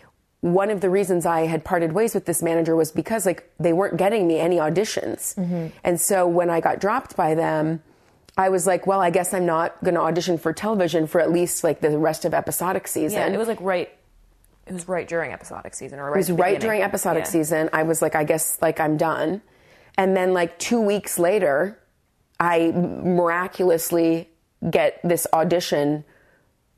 one 0.40 0.70
of 0.70 0.80
the 0.80 0.90
reasons 0.90 1.26
I 1.26 1.46
had 1.46 1.64
parted 1.64 1.92
ways 1.92 2.14
with 2.14 2.26
this 2.26 2.42
manager 2.42 2.76
was 2.76 2.92
because 2.92 3.26
like 3.26 3.50
they 3.58 3.72
weren't 3.72 3.96
getting 3.96 4.28
me 4.28 4.38
any 4.38 4.56
auditions. 4.56 5.34
Mm-hmm. 5.34 5.68
And 5.82 6.00
so 6.00 6.28
when 6.28 6.50
I 6.50 6.60
got 6.60 6.78
dropped 6.78 7.16
by 7.16 7.34
them, 7.34 7.82
I 8.36 8.48
was 8.50 8.66
like, 8.66 8.86
well, 8.86 9.00
I 9.00 9.10
guess 9.10 9.32
I'm 9.32 9.46
not 9.46 9.82
going 9.82 9.94
to 9.94 10.00
audition 10.00 10.36
for 10.38 10.52
television 10.52 11.06
for 11.06 11.20
at 11.20 11.32
least 11.32 11.64
like 11.64 11.80
the 11.80 11.96
rest 11.98 12.24
of 12.24 12.34
episodic 12.34 12.86
season. 12.86 13.18
Yeah, 13.18 13.28
it 13.34 13.38
was 13.38 13.48
like 13.48 13.60
right. 13.60 13.90
It 14.66 14.72
was 14.72 14.88
right 14.88 15.06
during 15.08 15.32
episodic 15.32 15.74
season, 15.74 15.98
or 16.00 16.06
right 16.10 16.14
It 16.14 16.18
was 16.18 16.30
right 16.32 16.38
beginning. 16.56 16.60
during 16.60 16.82
episodic 16.82 17.24
Yeah. 17.24 17.30
season. 17.30 17.70
I 17.72 17.84
was 17.84 18.02
like, 18.02 18.14
I 18.14 18.24
guess 18.24 18.58
like 18.60 18.80
I'm 18.80 18.96
done. 18.96 19.40
And 19.96 20.16
then 20.16 20.34
like 20.34 20.58
two 20.58 20.80
weeks 20.80 21.18
later, 21.18 21.78
I 22.40 22.72
miraculously 22.72 24.28
get 24.68 25.00
this 25.04 25.26
audition 25.32 26.04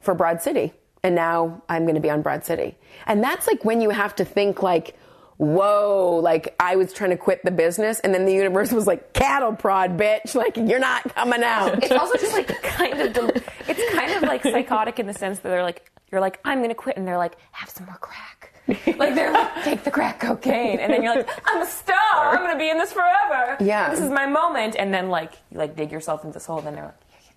for 0.00 0.14
Broad 0.14 0.42
City. 0.42 0.72
And 1.02 1.14
now 1.14 1.62
I'm 1.68 1.84
going 1.84 1.94
to 1.94 2.00
be 2.00 2.10
on 2.10 2.22
Broad 2.22 2.44
City. 2.44 2.76
And 3.06 3.22
that's 3.22 3.46
like 3.46 3.64
when 3.64 3.80
you 3.80 3.90
have 3.90 4.14
to 4.16 4.24
think 4.24 4.62
like, 4.62 4.96
whoa, 5.38 6.20
like 6.22 6.54
I 6.60 6.76
was 6.76 6.92
trying 6.92 7.10
to 7.10 7.16
quit 7.16 7.44
the 7.44 7.50
business 7.50 8.00
and 8.00 8.12
then 8.12 8.26
the 8.26 8.32
universe 8.34 8.72
was 8.80 8.86
like, 8.86 9.12
cattle 9.14 9.54
prod, 9.54 9.96
bitch. 9.96 10.34
Like 10.34 10.56
you're 10.56 10.78
not 10.78 11.14
coming 11.14 11.42
out. 11.42 11.82
It's 11.82 11.92
also 11.92 12.16
just 12.18 12.32
like 12.34 12.48
kind 12.62 13.00
of 13.00 13.12
del- 13.12 13.30
it's 13.68 13.94
kind 13.94 14.12
of 14.12 14.22
like 14.22 14.42
psychotic 14.42 14.98
in 14.98 15.06
the 15.06 15.14
sense 15.14 15.38
that 15.38 15.48
they're 15.48 15.62
like 15.62 15.90
you're 16.12 16.20
like 16.20 16.40
I'm 16.44 16.60
gonna 16.60 16.74
quit 16.74 16.96
and 16.96 17.06
they're 17.06 17.18
like 17.18 17.36
have 17.52 17.68
some 17.70 17.86
more 17.86 17.96
crack. 17.96 18.52
like 18.98 19.14
they're 19.14 19.32
like 19.32 19.64
take 19.64 19.82
the 19.84 19.90
crack 19.90 20.20
cocaine 20.20 20.78
and 20.78 20.92
then 20.92 21.02
you're 21.02 21.14
like 21.14 21.28
I'm 21.46 21.62
a 21.62 21.66
star 21.66 21.96
I'm 22.36 22.36
gonna 22.44 22.58
be 22.58 22.68
in 22.68 22.76
this 22.76 22.92
forever 22.92 23.56
Yeah. 23.60 23.88
this 23.88 24.00
is 24.00 24.10
my 24.10 24.26
moment 24.26 24.76
and 24.78 24.92
then 24.92 25.08
like 25.08 25.32
you 25.50 25.56
like 25.58 25.74
dig 25.74 25.90
yourself 25.90 26.22
into 26.24 26.34
this 26.34 26.44
hole 26.44 26.58
and 26.58 26.66
then 26.66 26.74
they're 26.74 26.84
like 26.84 27.00
here 27.08 27.20
you 27.30 27.34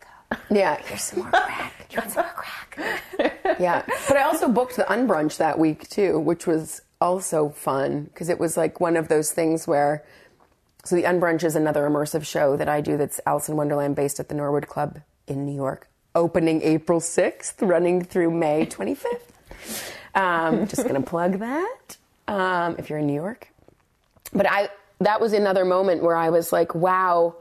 go 0.50 0.56
yeah. 0.60 0.76
here's 0.84 1.04
some 1.04 1.20
more 1.20 1.32
crack 1.32 1.88
you 1.90 2.00
want 2.00 2.12
some 2.12 2.26
more 2.26 2.34
crack 2.34 3.58
yeah. 3.62 3.84
But 4.10 4.18
I 4.18 4.24
also 4.24 4.50
booked 4.50 4.76
the 4.76 4.84
unbrunch 4.84 5.38
that 5.38 5.58
week 5.60 5.88
too, 5.90 6.20
which 6.20 6.46
was 6.48 6.82
also 7.02 7.50
fun 7.50 8.04
because 8.04 8.30
it 8.30 8.40
was 8.40 8.56
like 8.56 8.80
one 8.80 8.96
of 8.96 9.08
those 9.08 9.32
things 9.32 9.68
where. 9.68 10.04
So 10.84 10.96
the 10.96 11.04
unbrunch 11.04 11.44
is 11.44 11.56
another 11.56 11.88
immersive 11.88 12.26
show 12.26 12.58
that 12.58 12.68
I 12.68 12.82
do 12.82 12.98
that's 12.98 13.22
Alice 13.28 13.48
in 13.48 13.56
Wonderland 13.56 13.96
based 13.96 14.20
at 14.20 14.30
the 14.30 14.34
Norwood 14.34 14.68
Club 14.68 15.02
in 15.28 15.46
New 15.46 15.54
York, 15.54 15.88
opening 16.16 16.64
April 16.64 17.00
6th, 17.00 17.54
running 17.62 18.04
through 18.04 18.32
May 18.32 18.66
25th. 18.66 19.92
Um, 20.16 20.68
just 20.68 20.88
gonna 20.88 21.02
plug 21.02 21.40
that 21.40 21.98
um, 22.28 22.76
if 22.80 22.90
you're 22.90 23.00
in 23.00 23.08
New 23.08 23.14
York. 23.14 23.48
But 24.34 24.50
I 24.50 24.70
that 25.00 25.20
was 25.20 25.34
another 25.34 25.66
moment 25.66 26.04
where 26.04 26.16
I 26.16 26.30
was 26.30 26.52
like, 26.52 26.76
wow, 26.76 27.36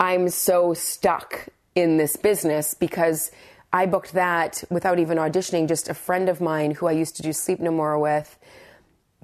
I'm 0.00 0.28
so 0.28 0.74
stuck 0.74 1.48
in 1.74 1.98
this 1.98 2.16
business 2.16 2.74
because 2.74 3.30
I 3.72 3.86
booked 3.86 4.12
that 4.14 4.64
without 4.70 4.98
even 4.98 5.18
auditioning. 5.18 5.68
Just 5.68 5.88
a 5.88 5.94
friend 5.94 6.28
of 6.28 6.40
mine 6.40 6.72
who 6.72 6.86
I 6.86 6.92
used 6.92 7.16
to 7.16 7.22
do 7.22 7.32
Sleep 7.32 7.60
No 7.60 7.70
More 7.70 7.98
with 7.98 8.38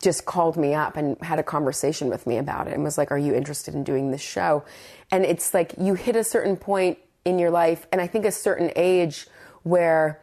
just 0.03 0.26
called 0.26 0.57
me 0.57 0.74
up 0.74 0.96
and 0.96 1.16
had 1.22 1.38
a 1.38 1.42
conversation 1.42 2.09
with 2.09 2.26
me 2.26 2.36
about 2.36 2.66
it 2.68 2.74
and 2.74 2.84
was 2.84 2.98
like, 2.98 3.11
Are 3.11 3.18
you 3.18 3.34
interested 3.34 3.74
in 3.74 3.84
doing 3.84 4.11
this 4.11 4.20
show? 4.20 4.64
And 5.11 5.24
it's 5.24 5.55
like 5.55 5.74
you 5.78 5.94
hit 5.94 6.16
a 6.16 6.24
certain 6.24 6.57
point 6.57 6.98
in 7.24 7.38
your 7.38 7.50
life, 7.50 7.86
and 7.92 8.00
I 8.00 8.07
think 8.07 8.24
a 8.24 8.32
certain 8.32 8.72
age 8.76 9.26
where 9.62 10.20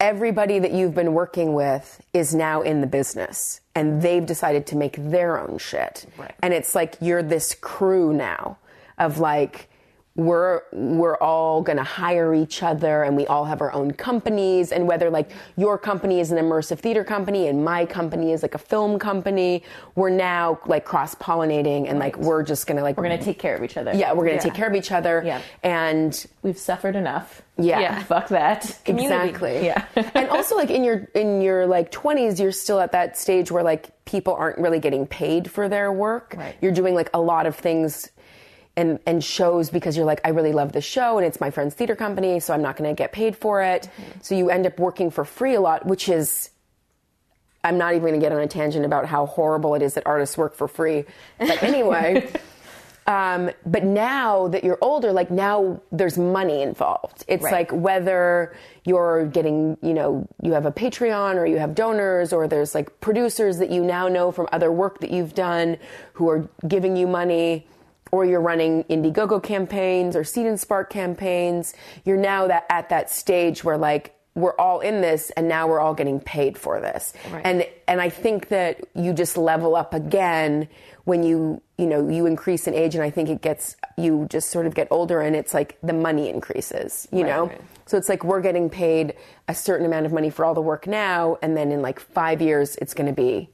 everybody 0.00 0.58
that 0.58 0.72
you've 0.72 0.94
been 0.94 1.12
working 1.14 1.54
with 1.54 2.04
is 2.12 2.34
now 2.34 2.62
in 2.62 2.80
the 2.80 2.86
business 2.86 3.60
and 3.74 4.02
they've 4.02 4.26
decided 4.26 4.66
to 4.66 4.76
make 4.76 4.96
their 4.96 5.38
own 5.38 5.58
shit. 5.58 6.06
Right. 6.18 6.34
And 6.42 6.52
it's 6.52 6.74
like 6.74 6.96
you're 7.00 7.22
this 7.22 7.54
crew 7.54 8.12
now 8.12 8.58
of 8.98 9.18
like, 9.18 9.70
we're 10.16 10.62
we're 10.72 11.16
all 11.18 11.60
going 11.62 11.76
to 11.76 11.84
hire 11.84 12.34
each 12.34 12.62
other 12.62 13.02
and 13.02 13.16
we 13.16 13.26
all 13.26 13.44
have 13.44 13.60
our 13.60 13.70
own 13.72 13.90
companies 13.92 14.72
and 14.72 14.88
whether 14.88 15.10
like 15.10 15.30
your 15.56 15.76
company 15.76 16.20
is 16.20 16.30
an 16.32 16.38
immersive 16.38 16.78
theater 16.78 17.04
company 17.04 17.48
and 17.48 17.62
my 17.64 17.84
company 17.84 18.32
is 18.32 18.42
like 18.42 18.54
a 18.54 18.58
film 18.58 18.98
company 18.98 19.62
we're 19.94 20.08
now 20.10 20.58
like 20.66 20.84
cross 20.86 21.14
pollinating 21.14 21.88
and 21.88 21.98
like 21.98 22.16
we're 22.16 22.42
just 22.42 22.66
going 22.66 22.76
to 22.78 22.82
like 22.82 22.96
We're 22.96 23.04
going 23.04 23.18
to 23.18 23.24
take 23.24 23.38
care 23.38 23.54
of 23.56 23.62
each 23.62 23.76
other. 23.76 23.92
yeah 23.94 24.12
we're 24.14 24.24
going 24.24 24.38
to 24.38 24.44
Yeah. 24.46 24.50
take 24.50 24.54
care 24.54 24.68
of 24.68 24.74
each 24.74 24.90
other 24.90 25.22
Yeah. 25.24 25.40
and 25.62 26.26
We've 26.42 26.56
suffered 26.58 26.94
enough. 26.96 27.42
yeah, 27.58 27.80
Yeah. 27.80 28.02
Fuck 28.04 28.28
that. 28.28 28.78
Community. 28.84 29.28
Exactly. 29.30 29.64
Yeah. 29.66 29.84
and 30.14 30.28
also 30.30 30.56
like 30.56 30.70
in 30.70 30.82
your 30.84 31.08
in 31.14 31.40
your 31.42 31.66
like 31.66 31.90
20s 31.92 32.38
you're 32.40 32.52
still 32.52 32.80
at 32.80 32.92
that 32.92 33.18
stage 33.18 33.50
where 33.50 33.62
like 33.64 33.90
people 34.06 34.32
aren't 34.34 34.58
really 34.58 34.78
getting 34.78 35.06
paid 35.06 35.50
for 35.50 35.68
their 35.68 35.92
work. 35.92 36.34
Right. 36.38 36.54
You're 36.62 36.72
doing 36.72 36.94
like 36.94 37.10
a 37.12 37.20
lot 37.20 37.46
of 37.46 37.56
things 37.56 38.10
and 38.76 38.98
and 39.06 39.24
shows 39.24 39.70
because 39.70 39.96
you're 39.96 40.06
like 40.06 40.20
I 40.24 40.30
really 40.30 40.52
love 40.52 40.72
the 40.72 40.80
show 40.80 41.16
and 41.18 41.26
it's 41.26 41.40
my 41.40 41.50
friend's 41.50 41.74
theater 41.74 41.96
company 41.96 42.40
so 42.40 42.52
I'm 42.54 42.62
not 42.62 42.76
going 42.76 42.88
to 42.88 42.94
get 42.94 43.12
paid 43.12 43.36
for 43.36 43.62
it. 43.62 43.88
So 44.22 44.34
you 44.34 44.50
end 44.50 44.66
up 44.66 44.78
working 44.78 45.10
for 45.10 45.24
free 45.24 45.54
a 45.54 45.60
lot 45.60 45.86
which 45.86 46.08
is 46.08 46.50
I'm 47.64 47.78
not 47.78 47.94
even 47.94 48.02
going 48.02 48.14
to 48.14 48.20
get 48.20 48.32
on 48.32 48.40
a 48.40 48.46
tangent 48.46 48.84
about 48.84 49.06
how 49.06 49.26
horrible 49.26 49.74
it 49.74 49.82
is 49.82 49.94
that 49.94 50.06
artists 50.06 50.38
work 50.38 50.54
for 50.54 50.68
free. 50.68 51.04
But 51.38 51.60
anyway, 51.64 52.30
um, 53.08 53.50
but 53.64 53.82
now 53.82 54.46
that 54.48 54.62
you're 54.62 54.78
older, 54.80 55.12
like 55.12 55.32
now 55.32 55.80
there's 55.90 56.16
money 56.16 56.62
involved. 56.62 57.24
It's 57.26 57.42
Right. 57.42 57.52
like 57.52 57.72
whether 57.72 58.54
you're 58.84 59.26
getting, 59.26 59.76
you 59.82 59.94
know, 59.94 60.28
you 60.42 60.52
have 60.52 60.64
a 60.64 60.70
Patreon 60.70 61.34
or 61.34 61.46
you 61.46 61.58
have 61.58 61.74
donors 61.74 62.32
or 62.32 62.46
there's 62.46 62.72
like 62.72 63.00
producers 63.00 63.58
that 63.58 63.70
you 63.70 63.82
now 63.82 64.06
know 64.06 64.30
from 64.30 64.48
other 64.52 64.70
work 64.70 65.00
that 65.00 65.10
you've 65.10 65.34
done 65.34 65.76
who 66.12 66.28
are 66.28 66.48
giving 66.68 66.96
you 66.96 67.08
money 67.08 67.66
or 68.12 68.24
you're 68.24 68.40
running 68.40 68.84
Indiegogo 68.84 69.42
campaigns 69.42 70.16
or 70.16 70.24
Seed 70.24 70.46
and 70.46 70.58
Spark 70.58 70.90
campaigns. 70.90 71.74
You're 72.04 72.16
now 72.16 72.46
that 72.46 72.66
at 72.70 72.88
that 72.90 73.10
stage 73.10 73.64
where 73.64 73.78
like 73.78 74.16
we're 74.36 74.54
all 74.56 74.80
in 74.80 75.00
this 75.00 75.30
and 75.30 75.48
now 75.48 75.66
we're 75.66 75.80
all 75.80 75.94
getting 75.94 76.20
paid 76.20 76.56
for 76.58 76.80
this. 76.80 77.14
Right. 77.32 77.42
And 77.44 77.66
and 77.88 78.00
I 78.00 78.10
think 78.10 78.48
that 78.48 78.84
you 78.94 79.12
just 79.12 79.36
level 79.36 79.74
up 79.74 79.94
again 79.94 80.68
when 81.04 81.22
you 81.22 81.62
you 81.78 81.86
know 81.86 82.08
you 82.08 82.26
increase 82.26 82.66
in 82.66 82.74
age 82.74 82.94
and 82.94 83.02
I 83.02 83.10
think 83.10 83.28
it 83.28 83.40
gets 83.40 83.76
you 83.96 84.26
just 84.28 84.50
sort 84.50 84.66
of 84.66 84.74
get 84.74 84.88
older 84.90 85.20
and 85.20 85.34
it's 85.34 85.54
like 85.54 85.78
the 85.82 85.94
money 85.94 86.28
increases, 86.28 87.08
you 87.10 87.24
know? 87.24 87.46
right. 87.46 87.60
So 87.86 87.96
it's 87.96 88.08
like 88.08 88.24
we're 88.24 88.40
getting 88.40 88.68
paid 88.68 89.14
a 89.48 89.54
certain 89.54 89.86
amount 89.86 90.06
of 90.06 90.12
money 90.12 90.28
for 90.28 90.44
all 90.44 90.54
the 90.54 90.60
work 90.60 90.86
now 90.86 91.38
and 91.40 91.56
then 91.56 91.72
in 91.72 91.82
like 91.82 91.98
5 91.98 92.42
years 92.42 92.76
it's 92.76 92.94
going 92.94 93.06
to 93.06 93.12
be 93.14 93.48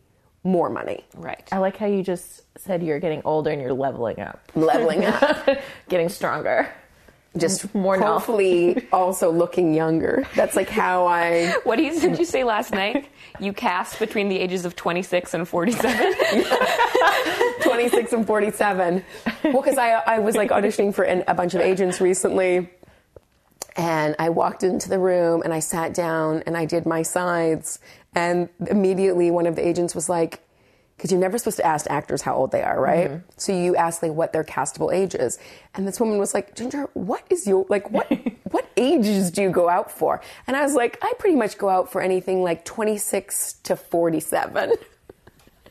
more 0.44 0.68
money. 0.68 1.04
right 1.14 1.48
I 1.52 1.58
like 1.58 1.76
how 1.76 1.86
you 1.86 2.02
just 2.02 2.42
said 2.58 2.82
you're 2.82 2.98
getting 3.00 3.22
older 3.24 3.50
and 3.50 3.60
you're 3.62 3.72
leveling 3.72 4.20
up, 4.20 4.40
Leveling 4.54 5.04
up. 5.04 5.48
getting 5.88 6.08
stronger. 6.08 6.68
Just 7.36 7.74
More 7.74 7.96
knowledge. 7.96 8.12
hopefully 8.24 8.88
also 8.92 9.30
looking 9.32 9.72
younger. 9.72 10.26
That's 10.34 10.54
like 10.54 10.68
how 10.68 11.06
I 11.06 11.54
what 11.64 11.76
do 11.76 11.82
you, 11.84 11.98
did 11.98 12.18
you 12.18 12.26
say 12.26 12.44
last 12.44 12.72
night 12.72 13.08
you 13.40 13.54
cast 13.54 13.98
between 13.98 14.28
the 14.28 14.38
ages 14.38 14.66
of 14.66 14.76
26 14.76 15.32
and 15.32 15.48
47 15.48 16.14
26 17.62 18.12
and 18.12 18.26
47. 18.26 19.04
Well, 19.44 19.52
because 19.62 19.78
I, 19.78 19.90
I 20.06 20.18
was 20.18 20.34
like 20.36 20.50
auditioning 20.50 20.94
for 20.94 21.04
an, 21.04 21.24
a 21.26 21.34
bunch 21.34 21.54
of 21.54 21.60
agents 21.60 22.00
recently. 22.00 22.68
And 23.76 24.14
I 24.18 24.28
walked 24.28 24.62
into 24.62 24.90
the 24.90 24.98
room 24.98 25.40
and 25.42 25.54
I 25.54 25.60
sat 25.60 25.94
down 25.94 26.42
and 26.46 26.56
I 26.56 26.66
did 26.66 26.84
my 26.84 27.00
sides. 27.02 27.78
And 28.14 28.48
immediately 28.68 29.30
one 29.30 29.46
of 29.46 29.56
the 29.56 29.66
agents 29.66 29.94
was 29.94 30.08
like, 30.08 30.40
because 30.96 31.10
you're 31.10 31.20
never 31.20 31.38
supposed 31.38 31.56
to 31.56 31.66
ask 31.66 31.86
actors 31.90 32.22
how 32.22 32.34
old 32.34 32.52
they 32.52 32.62
are, 32.62 32.80
right? 32.80 33.08
Mm-hmm. 33.08 33.28
So 33.36 33.52
you 33.52 33.74
ask 33.74 34.02
like 34.02 34.12
what 34.12 34.32
their 34.32 34.44
castable 34.44 34.92
age 34.92 35.14
is. 35.14 35.38
And 35.74 35.88
this 35.88 35.98
woman 35.98 36.18
was 36.18 36.34
like, 36.34 36.54
Ginger, 36.54 36.88
what 36.92 37.24
is 37.30 37.46
your, 37.46 37.66
like, 37.68 37.90
what, 37.90 38.12
what 38.50 38.70
ages 38.76 39.30
do 39.30 39.42
you 39.42 39.50
go 39.50 39.68
out 39.68 39.90
for? 39.90 40.20
And 40.46 40.56
I 40.56 40.62
was 40.62 40.74
like, 40.74 40.98
I 41.02 41.12
pretty 41.18 41.36
much 41.36 41.58
go 41.58 41.68
out 41.68 41.90
for 41.90 42.00
anything 42.00 42.42
like 42.42 42.64
26 42.64 43.54
to 43.64 43.76
47. 43.76 44.74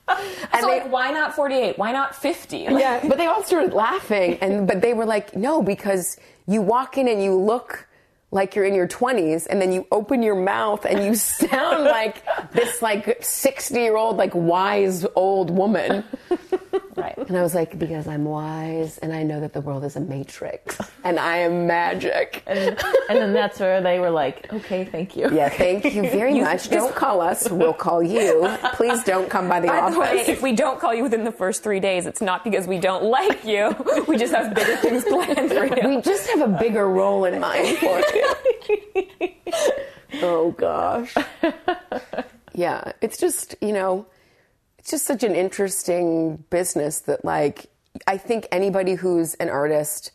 and 0.07 0.61
So 0.61 0.67
they, 0.67 0.79
like, 0.81 0.91
why 0.91 1.11
not 1.11 1.35
48? 1.35 1.77
Why 1.77 1.91
not 1.91 2.15
50? 2.15 2.57
yeah, 2.57 2.99
but 3.07 3.17
they 3.17 3.27
all 3.27 3.43
started 3.43 3.73
laughing, 3.73 4.37
and 4.41 4.67
but 4.67 4.81
they 4.81 4.93
were 4.93 5.05
like, 5.05 5.35
no, 5.35 5.61
because 5.61 6.17
you 6.47 6.61
walk 6.61 6.97
in 6.97 7.07
and 7.07 7.23
you 7.23 7.35
look 7.35 7.87
like 8.31 8.55
you're 8.55 8.65
in 8.65 8.73
your 8.73 8.87
20s, 8.87 9.45
and 9.49 9.61
then 9.61 9.71
you 9.71 9.85
open 9.91 10.23
your 10.23 10.35
mouth 10.35 10.85
and 10.85 11.05
you 11.05 11.15
sound 11.15 11.83
like 11.83 12.23
this 12.51 12.81
like 12.81 13.23
60 13.23 13.75
year 13.75 13.97
old 13.97 14.17
like 14.17 14.33
wise 14.33 15.05
old 15.15 15.51
woman. 15.51 16.03
And 17.31 17.37
I 17.37 17.43
was 17.43 17.55
like, 17.55 17.79
because 17.79 18.09
I'm 18.09 18.25
wise 18.25 18.97
and 18.97 19.13
I 19.13 19.23
know 19.23 19.39
that 19.39 19.53
the 19.53 19.61
world 19.61 19.85
is 19.85 19.95
a 19.95 20.01
matrix 20.01 20.77
and 21.05 21.17
I 21.17 21.37
am 21.37 21.65
magic. 21.65 22.43
And, 22.45 22.77
and 23.07 23.19
then 23.19 23.31
that's 23.31 23.57
where 23.57 23.79
they 23.79 23.99
were 23.99 24.09
like, 24.09 24.51
okay, 24.51 24.83
thank 24.83 25.15
you. 25.15 25.31
Yeah, 25.31 25.47
thank 25.47 25.85
you 25.85 26.01
very 26.09 26.41
much. 26.41 26.69
Don't 26.69 26.93
call 26.93 27.21
us. 27.21 27.49
We'll 27.49 27.71
call 27.71 28.03
you. 28.03 28.53
Please 28.73 29.01
don't 29.05 29.29
come 29.29 29.47
by 29.47 29.61
the 29.61 29.67
By 29.67 29.79
office. 29.79 29.93
the 29.93 29.99
way, 30.01 30.25
if 30.27 30.41
we 30.41 30.51
don't 30.51 30.77
call 30.77 30.93
you 30.93 31.03
within 31.03 31.23
the 31.23 31.31
first 31.31 31.63
three 31.63 31.79
days, 31.79 32.05
it's 32.05 32.19
not 32.19 32.43
because 32.43 32.67
we 32.67 32.79
don't 32.79 33.05
like 33.05 33.45
you. 33.45 33.73
We 34.09 34.17
just 34.17 34.33
have 34.33 34.53
bigger 34.53 34.75
things 34.75 35.05
planned 35.05 35.53
for 35.53 35.67
you. 35.67 35.87
we 35.87 36.01
just 36.01 36.27
have 36.31 36.41
a 36.41 36.57
bigger 36.59 36.85
role 36.89 37.23
in 37.23 37.39
mind 37.39 37.77
for 37.77 37.97
you. 38.13 39.29
oh 40.21 40.51
gosh. 40.51 41.15
Yeah, 42.53 42.91
it's 42.99 43.17
just, 43.17 43.55
you 43.61 43.71
know, 43.71 44.05
it's 44.81 44.89
just 44.89 45.05
such 45.05 45.21
an 45.23 45.35
interesting 45.35 46.43
business 46.49 47.01
that 47.01 47.23
like 47.23 47.67
I 48.07 48.17
think 48.17 48.47
anybody 48.51 48.95
who's 48.95 49.35
an 49.35 49.47
artist 49.47 50.11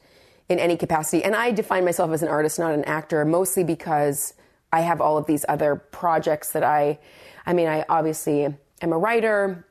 in 0.48 0.58
any 0.58 0.76
capacity 0.76 1.22
and 1.22 1.36
I 1.36 1.52
define 1.52 1.84
myself 1.84 2.10
as 2.10 2.20
an 2.20 2.28
artist 2.28 2.58
not 2.58 2.72
an 2.72 2.84
actor 2.84 3.24
mostly 3.24 3.62
because 3.62 4.34
I 4.72 4.80
have 4.80 5.00
all 5.00 5.16
of 5.18 5.26
these 5.26 5.44
other 5.48 5.76
projects 5.76 6.50
that 6.50 6.64
I 6.64 6.98
I 7.46 7.52
mean 7.52 7.68
I 7.68 7.84
obviously 7.88 8.42
am 8.82 8.92
a 8.92 8.98
writer 8.98 9.64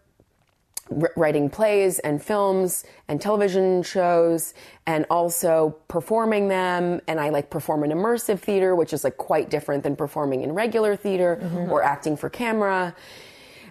writing 1.17 1.49
plays 1.49 1.99
and 1.99 2.23
films 2.23 2.85
and 3.09 3.19
television 3.19 3.83
shows 3.83 4.53
and 4.87 5.05
also 5.09 5.75
performing 5.89 6.47
them. 6.47 7.01
And 7.09 7.19
i 7.19 7.27
like 7.31 7.49
perform 7.49 7.83
in 7.83 7.91
immersive 7.91 8.39
theater 8.39 8.77
which 8.77 8.93
is 8.93 9.03
like 9.03 9.17
quite 9.17 9.49
different 9.49 9.83
than 9.83 9.97
performing 9.97 10.41
in 10.41 10.53
regular 10.53 10.95
theater 10.95 11.37
mm-hmm. 11.41 11.69
or 11.69 11.83
acting 11.83 12.15
for 12.15 12.29
camera 12.29 12.95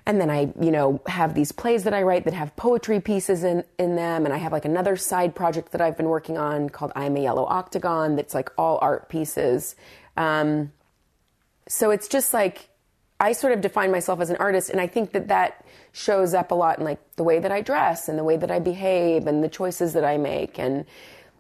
and 0.07 0.21
then 0.21 0.31
i 0.31 0.53
you 0.61 0.71
know 0.71 1.01
have 1.07 1.35
these 1.35 1.53
plays 1.53 1.85
that 1.85 1.95
i 1.95 2.03
write 2.03 2.25
that 2.25 2.35
have 2.35 2.55
poetry 2.57 3.01
pieces 3.01 3.45
in, 3.45 3.65
in 3.79 3.97
them 3.97 4.25
and 4.25 4.35
i 4.35 4.39
have 4.39 4.53
like 4.53 4.65
another 4.65 4.97
side 4.97 5.35
project 5.35 5.73
that 5.73 5.81
i've 5.81 5.97
been 5.97 6.09
working 6.09 6.39
on 6.39 6.69
called 6.69 6.93
i'm 6.97 7.17
a 7.17 7.21
yellow 7.21 7.45
octagon 7.47 8.17
that's 8.17 8.35
like 8.35 8.51
all 8.59 8.79
art 8.83 9.09
pieces 9.09 9.77
um, 10.17 10.73
so 11.69 11.91
it's 11.91 12.09
just 12.09 12.33
like 12.35 12.69
I 13.21 13.33
sort 13.33 13.53
of 13.53 13.61
define 13.61 13.91
myself 13.91 14.21
as 14.21 14.31
an 14.31 14.37
artist, 14.37 14.71
and 14.71 14.81
I 14.81 14.87
think 14.87 15.13
that 15.13 15.29
that 15.29 15.65
shows 15.93 16.35
up 16.35 16.51
a 16.51 16.55
lot 16.55 16.79
in 16.79 16.85
like 16.85 16.99
the 17.17 17.25
way 17.25 17.39
that 17.39 17.53
I 17.53 17.61
dress 17.61 18.09
and 18.09 18.19
the 18.19 18.25
way 18.25 18.37
that 18.37 18.51
I 18.51 18.59
behave 18.59 19.27
and 19.27 19.43
the 19.43 19.49
choices 19.49 19.93
that 19.93 20.05
I 20.05 20.19
make. 20.19 20.59
And 20.59 20.85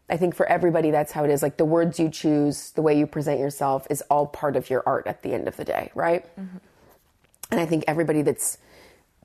I 0.08 0.16
think 0.16 0.34
for 0.34 0.46
everybody, 0.46 0.90
that's 0.90 1.12
how 1.12 1.24
it 1.24 1.30
is. 1.30 1.42
Like 1.42 1.56
the 1.56 1.64
words 1.64 1.98
you 1.98 2.08
choose, 2.10 2.70
the 2.70 2.82
way 2.82 2.96
you 2.96 3.06
present 3.06 3.40
yourself, 3.40 3.86
is 3.90 4.02
all 4.02 4.26
part 4.26 4.56
of 4.56 4.70
your 4.70 4.82
art 4.86 5.06
at 5.06 5.22
the 5.22 5.34
end 5.34 5.48
of 5.48 5.56
the 5.56 5.64
day, 5.64 5.90
right? 5.94 6.24
And 7.50 7.60
I 7.60 7.66
think 7.66 7.84
everybody 7.86 8.22
that's 8.22 8.58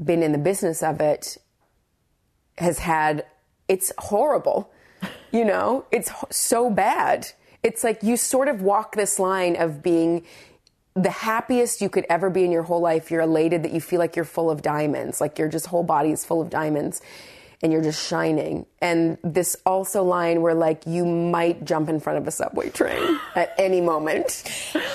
been 0.04 0.24
in 0.24 0.32
the 0.32 0.38
business 0.38 0.84
of 0.84 1.02
it 1.02 1.38
has 2.58 2.80
had 2.80 3.26
it's 3.68 3.92
horrible 3.98 4.72
you 5.32 5.46
know? 5.46 5.86
It's 5.92 6.12
so 6.30 6.70
bad. 6.70 7.28
It's 7.64 7.84
like 7.84 8.04
you 8.04 8.18
sort 8.18 8.48
of 8.48 8.62
walk 8.62 8.96
this 8.96 9.20
line 9.20 9.56
of 9.56 9.84
being 9.84 10.26
the 10.96 11.10
happiest 11.10 11.82
you 11.82 11.90
could 11.90 12.06
ever 12.10 12.30
be 12.30 12.44
in 12.44 12.52
your 12.52 12.64
whole 12.64 12.82
life. 12.82 13.12
You're 13.12 13.22
elated 13.22 13.64
that 13.64 13.72
you 13.72 13.82
feel 13.82 14.00
like 14.00 14.16
you're 14.16 14.26
full 14.26 14.50
of 14.50 14.62
diamonds 14.62 15.22
like 15.22 15.38
your 15.38 15.48
just 15.48 15.68
whole 15.68 15.84
body 15.84 16.12
is 16.12 16.26
full 16.26 16.42
of 16.42 16.50
diamonds 16.50 17.02
and 17.62 17.72
you're 17.74 17.82
just 17.82 18.08
shining 18.08 18.66
and 18.82 19.18
this 19.24 19.58
also 19.66 20.04
line 20.04 20.42
where 20.42 20.54
like 20.54 20.86
you 20.88 21.06
might 21.06 21.66
jump 21.66 21.90
in 21.90 22.00
front 22.00 22.18
of 22.18 22.28
a 22.28 22.32
subway 22.32 22.70
train 22.70 23.20
at 23.36 23.54
any 23.58 23.82
moment 23.82 24.44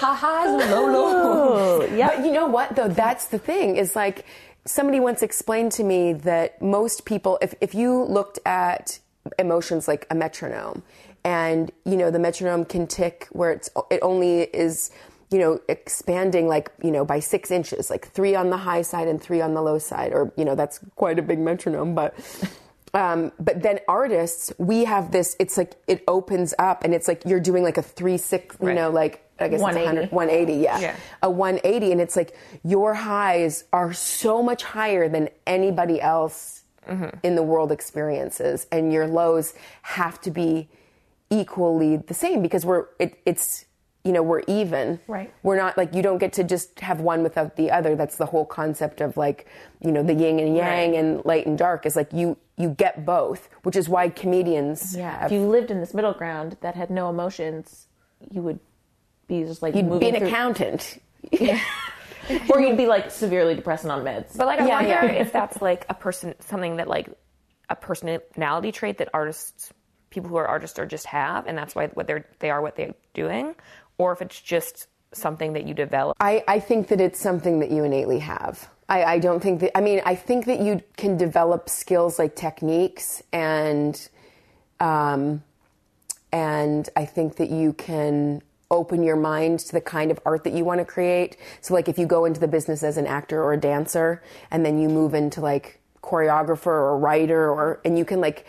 Ha 0.01 0.15
ha, 0.15 0.45
Lolo. 0.71 1.81
but 1.89 2.25
you 2.25 2.33
know 2.33 2.47
what 2.47 2.75
though? 2.77 2.89
That's 2.89 3.27
the 3.27 3.39
thing 3.39 3.77
is 3.77 3.95
like 3.95 4.25
somebody 4.65 5.01
once 5.01 5.23
explained 5.23 5.73
to 5.73 5.85
me 5.85 6.13
that 6.13 6.61
most 6.63 7.05
people, 7.05 7.39
if, 7.43 7.55
if 7.61 7.75
you 7.75 8.05
looked 8.05 8.39
at 8.47 8.99
emotions 9.39 9.87
like 9.89 10.07
a 10.11 10.15
metronome 10.15 10.83
and, 11.25 11.71
you 11.85 11.97
know, 11.97 12.11
the 12.11 12.19
metronome 12.19 12.65
can 12.65 12.87
tick 12.87 13.29
where 13.33 13.51
it's, 13.53 13.71
it 13.91 14.01
only 14.03 14.43
is, 14.43 14.91
you 15.35 15.41
know, 15.43 15.53
expanding 15.69 16.47
like, 16.55 16.71
you 16.87 16.93
know, 16.93 17.05
by 17.05 17.19
six 17.19 17.51
inches, 17.51 17.91
like 17.91 18.05
three 18.17 18.35
on 18.37 18.51
the 18.51 18.57
high 18.69 18.83
side 18.83 19.09
and 19.09 19.21
three 19.21 19.41
on 19.41 19.53
the 19.55 19.63
low 19.69 19.79
side, 19.79 20.13
or, 20.13 20.33
you 20.37 20.45
know, 20.45 20.55
that's 20.55 20.79
quite 20.95 21.19
a 21.19 21.23
big 21.23 21.41
metronome, 21.41 21.93
but, 21.93 22.15
um, 22.95 23.33
but 23.41 23.57
then 23.67 23.81
artists, 23.89 24.53
we 24.59 24.85
have 24.85 25.11
this, 25.11 25.35
it's 25.41 25.57
like, 25.59 25.73
it 25.89 26.05
opens 26.07 26.55
up 26.61 26.85
and 26.85 26.95
it's 26.95 27.09
like 27.09 27.21
you're 27.27 27.41
doing 27.51 27.65
like 27.65 27.79
a 27.79 27.83
three, 27.83 28.17
six, 28.17 28.57
you 28.61 28.69
Right. 28.69 28.77
know, 28.77 28.91
like, 28.91 29.15
I 29.41 29.49
guess 29.49 29.55
it's 29.59 29.63
180. 29.63 30.13
100, 30.13 30.13
180, 30.13 30.55
yeah. 30.63 30.79
Yeah. 30.79 30.97
A 31.23 31.29
180, 31.31 31.91
and 31.93 32.01
it's 32.01 32.15
like 32.15 32.37
your 32.63 32.95
highs 32.95 33.65
are 33.73 33.93
so 33.93 34.41
much 34.41 34.63
higher 34.63 35.09
than 35.09 35.29
anybody 35.47 36.01
else 36.01 36.63
in 37.25 37.35
the 37.35 37.43
world 37.43 37.73
experiences, 37.73 38.67
and 38.71 38.93
your 38.93 39.07
lows 39.09 39.55
have 39.83 40.21
to 40.21 40.31
be 40.31 40.69
equally 41.31 41.97
the 41.97 42.15
same 42.15 42.43
because 42.43 42.65
we're 42.67 42.85
it, 43.01 43.19
it's 43.25 43.65
you 44.05 44.13
know 44.13 44.23
we're 44.23 44.43
even 44.47 45.01
Right. 45.09 45.33
we're 45.43 45.57
not 45.57 45.79
like 45.79 45.95
you 45.95 46.03
don't 46.03 46.19
get 46.19 46.35
to 46.35 46.45
just 46.45 46.79
have 46.81 47.01
one 47.01 47.23
without 47.23 47.57
the 47.57 47.71
other 47.71 47.97
that's 47.97 48.17
the 48.17 48.27
whole 48.27 48.45
concept 48.45 49.01
of 49.01 49.17
like 49.17 49.47
you 49.81 49.91
know 49.91 50.03
the 50.03 50.13
yin 50.15 50.39
and 50.39 50.55
yang 50.57 50.91
Right. 50.93 50.99
and 50.99 51.25
light 51.25 51.47
and 51.47 51.57
dark 51.57 51.87
is 51.87 51.97
like 51.97 52.13
you 52.13 52.37
you 52.57 52.69
get 52.69 53.05
both 53.07 53.49
which 53.63 53.77
is 53.77 53.89
why 53.89 54.09
comedians 54.11 54.95
Yeah. 54.97 55.21
have 55.21 55.33
If 55.33 55.39
you 55.41 55.47
lived 55.47 55.71
in 55.71 55.81
this 55.81 55.95
middle 55.95 56.13
ground 56.13 56.57
that 56.61 56.75
had 56.75 56.91
no 56.91 57.09
emotions, 57.09 57.87
you 58.31 58.43
would 58.43 58.61
be 59.27 59.43
just 59.45 59.63
like 59.63 59.75
you'd 59.75 59.99
be 59.99 60.09
an 60.11 60.17
through- 60.17 60.27
accountant 60.29 60.99
or 62.51 62.61
you'd 62.61 62.77
be 62.77 62.87
like 62.87 63.11
severely 63.11 63.55
depressed 63.55 63.85
and 63.85 63.93
on 63.93 64.05
meds. 64.05 64.37
But 64.37 64.47
like, 64.47 64.61
I 64.61 64.67
Yeah, 64.67 64.75
wonder 64.75 65.13
yeah. 65.15 65.21
if 65.23 65.33
that's 65.33 65.61
like 65.63 65.87
a 65.89 65.95
person, 65.95 66.35
something 66.41 66.77
that 66.77 66.89
like 66.89 67.09
a 67.71 67.77
personality 67.77 68.73
trait 68.73 68.99
that 68.99 69.09
artists, 69.15 69.73
people 70.11 70.29
who 70.31 70.37
are 70.37 70.47
artists, 70.47 70.79
are 70.79 70.87
just 70.87 71.07
have, 71.07 71.47
and 71.47 71.57
that's 71.57 71.75
why 71.75 71.87
what 71.89 72.07
they're 72.07 72.27
they 72.39 72.51
are 72.51 72.61
what 72.63 72.77
they're 72.77 72.95
doing, 73.15 73.55
or 73.99 74.13
if 74.13 74.23
it's 74.23 74.41
just 74.41 74.89
something 75.13 75.53
that 75.53 75.65
you 75.65 75.75
develop. 75.75 76.17
I, 76.21 76.45
I 76.49 76.61
think 76.61 76.89
that 76.89 77.01
it's 77.01 77.21
something 77.21 77.61
that 77.61 77.71
you 77.71 77.85
innately 77.85 78.19
have. 78.21 78.69
I, 78.89 79.05
I 79.05 79.19
don't 79.19 79.41
think 79.41 79.61
that, 79.61 79.77
I 79.77 79.81
mean, 79.81 80.03
I 80.05 80.15
think 80.15 80.47
that 80.47 80.61
you 80.61 80.83
can 80.97 81.17
develop 81.17 81.69
skills 81.69 82.19
like 82.19 82.37
techniques 82.37 83.23
and, 83.33 84.09
um, 84.81 85.43
and 86.33 86.89
I 86.97 87.07
think 87.07 87.37
that 87.37 87.51
you 87.51 87.73
can 87.73 88.43
open 88.71 89.03
your 89.03 89.17
mind 89.17 89.61
to 89.61 89.73
the 89.73 89.81
kind 89.81 90.11
of 90.11 90.19
art 90.27 90.43
that 90.45 90.53
you 90.53 90.65
want 90.65 90.81
to 90.81 90.85
create. 90.85 91.37
So, 91.61 91.75
like, 91.75 91.89
if 91.89 91.97
you 91.97 92.07
go 92.07 92.25
into 92.25 92.41
the 92.41 92.49
business 92.49 92.83
as 92.83 92.97
an 92.97 93.07
actor 93.07 93.43
or 93.43 93.53
a 93.53 93.57
dancer, 93.57 94.23
and 94.51 94.67
then 94.67 94.79
you 94.79 94.89
move 94.89 95.15
into 95.15 95.41
like 95.41 95.81
choreographer 96.03 96.67
or 96.67 96.99
writer, 96.99 97.51
or 97.51 97.81
and 97.85 97.97
you 97.97 98.05
can 98.05 98.21
like 98.21 98.47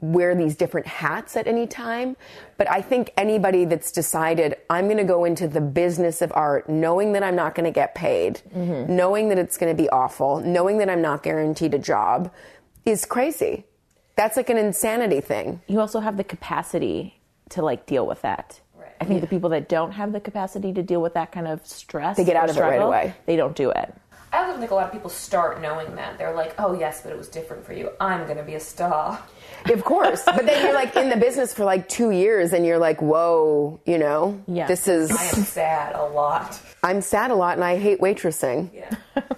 wear 0.00 0.34
these 0.34 0.56
different 0.56 0.86
hats 0.86 1.36
at 1.36 1.46
any 1.46 1.66
time. 1.66 2.16
But 2.56 2.70
I 2.70 2.82
think 2.82 3.12
anybody 3.16 3.64
that's 3.64 3.90
decided 3.90 4.56
I'm 4.70 4.86
going 4.86 4.98
to 4.98 5.04
go 5.04 5.24
into 5.24 5.48
the 5.48 5.60
business 5.60 6.22
of 6.22 6.32
art, 6.34 6.68
knowing 6.68 7.12
that 7.12 7.22
I'm 7.22 7.36
not 7.36 7.54
going 7.54 7.64
to 7.64 7.72
get 7.72 7.94
paid, 7.94 8.42
mm-hmm. 8.54 8.94
knowing 8.94 9.28
that 9.30 9.38
it's 9.38 9.56
going 9.56 9.74
to 9.74 9.82
be 9.82 9.88
awful, 9.90 10.40
knowing 10.40 10.78
that 10.78 10.88
I'm 10.88 11.02
not 11.02 11.22
guaranteed 11.22 11.74
a 11.74 11.78
job, 11.78 12.32
is 12.84 13.04
crazy. 13.04 13.64
That's 14.16 14.36
like 14.36 14.50
an 14.50 14.58
insanity 14.58 15.20
thing. 15.20 15.62
you 15.66 15.80
also 15.80 16.00
have 16.00 16.16
the 16.16 16.24
capacity 16.24 17.20
to 17.50 17.62
like 17.62 17.86
deal 17.86 18.06
with 18.06 18.22
that. 18.22 18.60
I 19.00 19.04
think 19.04 19.20
the 19.20 19.26
people 19.26 19.50
that 19.50 19.68
don't 19.68 19.90
have 19.92 20.12
the 20.12 20.20
capacity 20.20 20.72
to 20.74 20.82
deal 20.82 21.02
with 21.02 21.14
that 21.14 21.32
kind 21.32 21.48
of 21.48 21.66
stress, 21.66 22.16
They 22.16 22.24
get 22.24 22.36
out 22.36 22.50
of 22.50 22.56
it 22.56 22.60
right 22.60 22.80
away. 22.80 23.14
They 23.26 23.34
don't 23.34 23.56
do 23.56 23.70
it. 23.70 23.92
I 24.32 24.46
also 24.46 24.58
think 24.58 24.70
a 24.70 24.74
lot 24.74 24.86
of 24.86 24.92
people 24.92 25.10
start 25.10 25.60
knowing 25.60 25.94
that 25.96 26.16
they're 26.16 26.34
like, 26.34 26.54
oh 26.58 26.72
yes, 26.72 27.02
but 27.02 27.12
it 27.12 27.18
was 27.18 27.28
different 27.28 27.66
for 27.66 27.74
you. 27.74 27.90
I'm 28.00 28.26
gonna 28.26 28.42
be 28.42 28.54
a 28.54 28.60
star. 28.60 29.22
Of 29.70 29.84
course. 29.84 30.22
But 30.24 30.46
then 30.46 30.64
you're 30.64 30.74
like 30.74 30.96
in 30.96 31.10
the 31.10 31.16
business 31.16 31.52
for 31.52 31.64
like 31.64 31.88
two 31.88 32.10
years 32.10 32.52
and 32.52 32.64
you're 32.66 32.78
like, 32.78 33.00
whoa, 33.02 33.80
you 33.84 33.98
know, 33.98 34.42
Yeah. 34.48 34.66
this 34.66 34.88
is, 34.88 35.10
I 35.10 35.22
am 35.38 35.44
sad 35.44 35.94
a 35.94 36.04
lot. 36.06 36.58
I'm 36.82 37.00
sad 37.02 37.30
a 37.30 37.34
lot 37.34 37.54
and 37.56 37.64
I 37.64 37.76
hate 37.78 38.00
waitressing, 38.00 38.70
Yeah. 38.74 38.94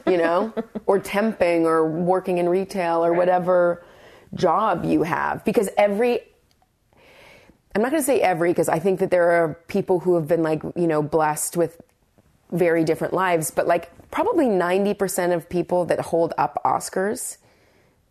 you 0.06 0.16
know, 0.16 0.54
or 0.86 1.00
temping 1.00 1.64
or 1.64 1.86
working 1.90 2.38
in 2.38 2.48
retail 2.48 3.04
or 3.04 3.12
whatever 3.12 3.84
job 4.34 4.84
you 4.84 5.02
have. 5.02 5.44
Because 5.44 5.68
every, 5.76 6.20
I'm 7.74 7.82
not 7.82 7.90
going 7.90 8.00
to 8.02 8.06
say 8.06 8.20
every, 8.20 8.50
because 8.50 8.68
I 8.68 8.78
think 8.78 9.00
that 9.00 9.10
there 9.10 9.30
are 9.32 9.54
people 9.66 10.00
who 10.00 10.14
have 10.14 10.28
been 10.28 10.42
like, 10.42 10.62
you 10.76 10.86
know, 10.86 11.02
blessed 11.02 11.56
with 11.56 11.80
very 12.52 12.84
different 12.84 13.12
lives, 13.12 13.50
but 13.50 13.66
like 13.66 13.90
probably 14.14 14.46
90% 14.46 15.34
of 15.34 15.48
people 15.48 15.84
that 15.86 15.98
hold 15.98 16.32
up 16.38 16.62
Oscars 16.64 17.38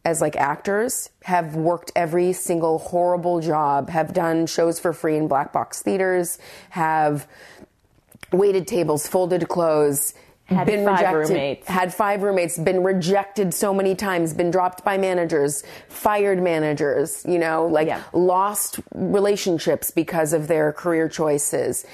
as 0.04 0.20
like 0.20 0.36
actors 0.36 1.10
have 1.24 1.56
worked 1.56 1.94
every 1.96 2.34
single 2.34 2.78
horrible 2.78 3.40
job, 3.40 3.90
have 3.90 4.12
done 4.14 4.46
shows 4.46 4.78
for 4.82 4.92
free 4.92 5.16
in 5.16 5.30
black 5.30 5.54
box 5.54 5.82
theaters, 5.82 6.38
have 6.72 7.26
waited 8.34 8.68
tables, 8.68 9.08
folded 9.08 9.48
clothes, 9.48 10.14
Had 10.48 10.68
been 10.68 10.84
five 10.84 10.98
rejected, 11.00 11.30
roommates. 11.34 11.68
had 11.70 11.94
five 11.94 12.22
roommates, 12.22 12.58
been 12.58 12.84
rejected 12.84 13.54
so 13.54 13.74
many 13.74 13.96
times, 13.96 14.34
been 14.34 14.52
dropped 14.52 14.84
by 14.84 14.98
managers, 14.98 15.64
fired 15.88 16.44
managers, 16.44 17.24
you 17.26 17.40
know, 17.40 17.66
like 17.66 17.88
Yeah. 17.88 18.02
lost 18.12 18.82
relationships 18.94 19.90
because 19.90 20.34
of 20.34 20.50
their 20.50 20.74
career 20.74 21.08
choices. 21.08 21.86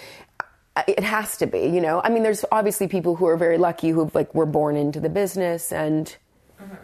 It 0.88 1.03
has 1.03 1.38
to 1.38 1.47
be, 1.47 1.59
you 1.59 1.82
know. 1.82 2.01
I 2.03 2.09
mean, 2.09 2.23
there's 2.23 2.45
obviously 2.51 2.88
people 2.88 3.15
who 3.15 3.25
are 3.27 3.38
very 3.38 3.57
lucky 3.57 3.89
who 3.89 4.09
like 4.13 4.34
were 4.34 4.45
born 4.45 4.75
into 4.75 4.99
the 4.99 5.09
business 5.09 5.71
and 5.71 6.15
mm-hmm. 6.61 6.75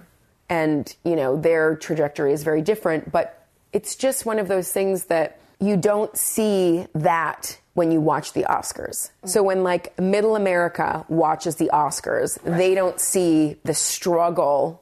and 0.50 0.96
you 1.04 1.16
know 1.16 1.36
their 1.40 1.76
trajectory 1.76 2.34
is 2.34 2.44
very 2.44 2.62
different 2.62 3.12
but 3.12 3.48
it's 3.74 3.96
just 3.96 4.26
one 4.26 4.40
of 4.40 4.48
those 4.48 4.72
things 4.72 5.06
that 5.06 5.40
you 5.60 5.78
don't 5.78 6.16
see 6.18 6.86
that 6.94 7.60
when 7.74 7.92
you 7.92 8.00
watch 8.00 8.34
the 8.34 8.44
oscars. 8.44 9.10
Mm-hmm. 9.10 9.28
So 9.28 9.44
when 9.44 9.64
like 9.64 10.00
middle 10.00 10.36
america 10.36 11.06
watches 11.10 11.56
the 11.58 11.70
oscars 11.74 12.40
they 12.44 12.76
don't 12.76 13.00
see 13.00 13.58
the 13.64 13.74
struggle 13.74 14.82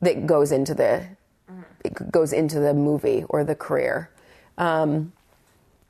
that 0.00 0.26
goes 0.26 0.52
into 0.52 0.74
the 0.74 1.06
it 1.84 2.10
goes 2.10 2.32
into 2.32 2.60
the 2.60 2.74
movie 2.74 3.24
or 3.28 3.44
the 3.44 3.54
career. 3.54 4.10
Um, 4.58 5.12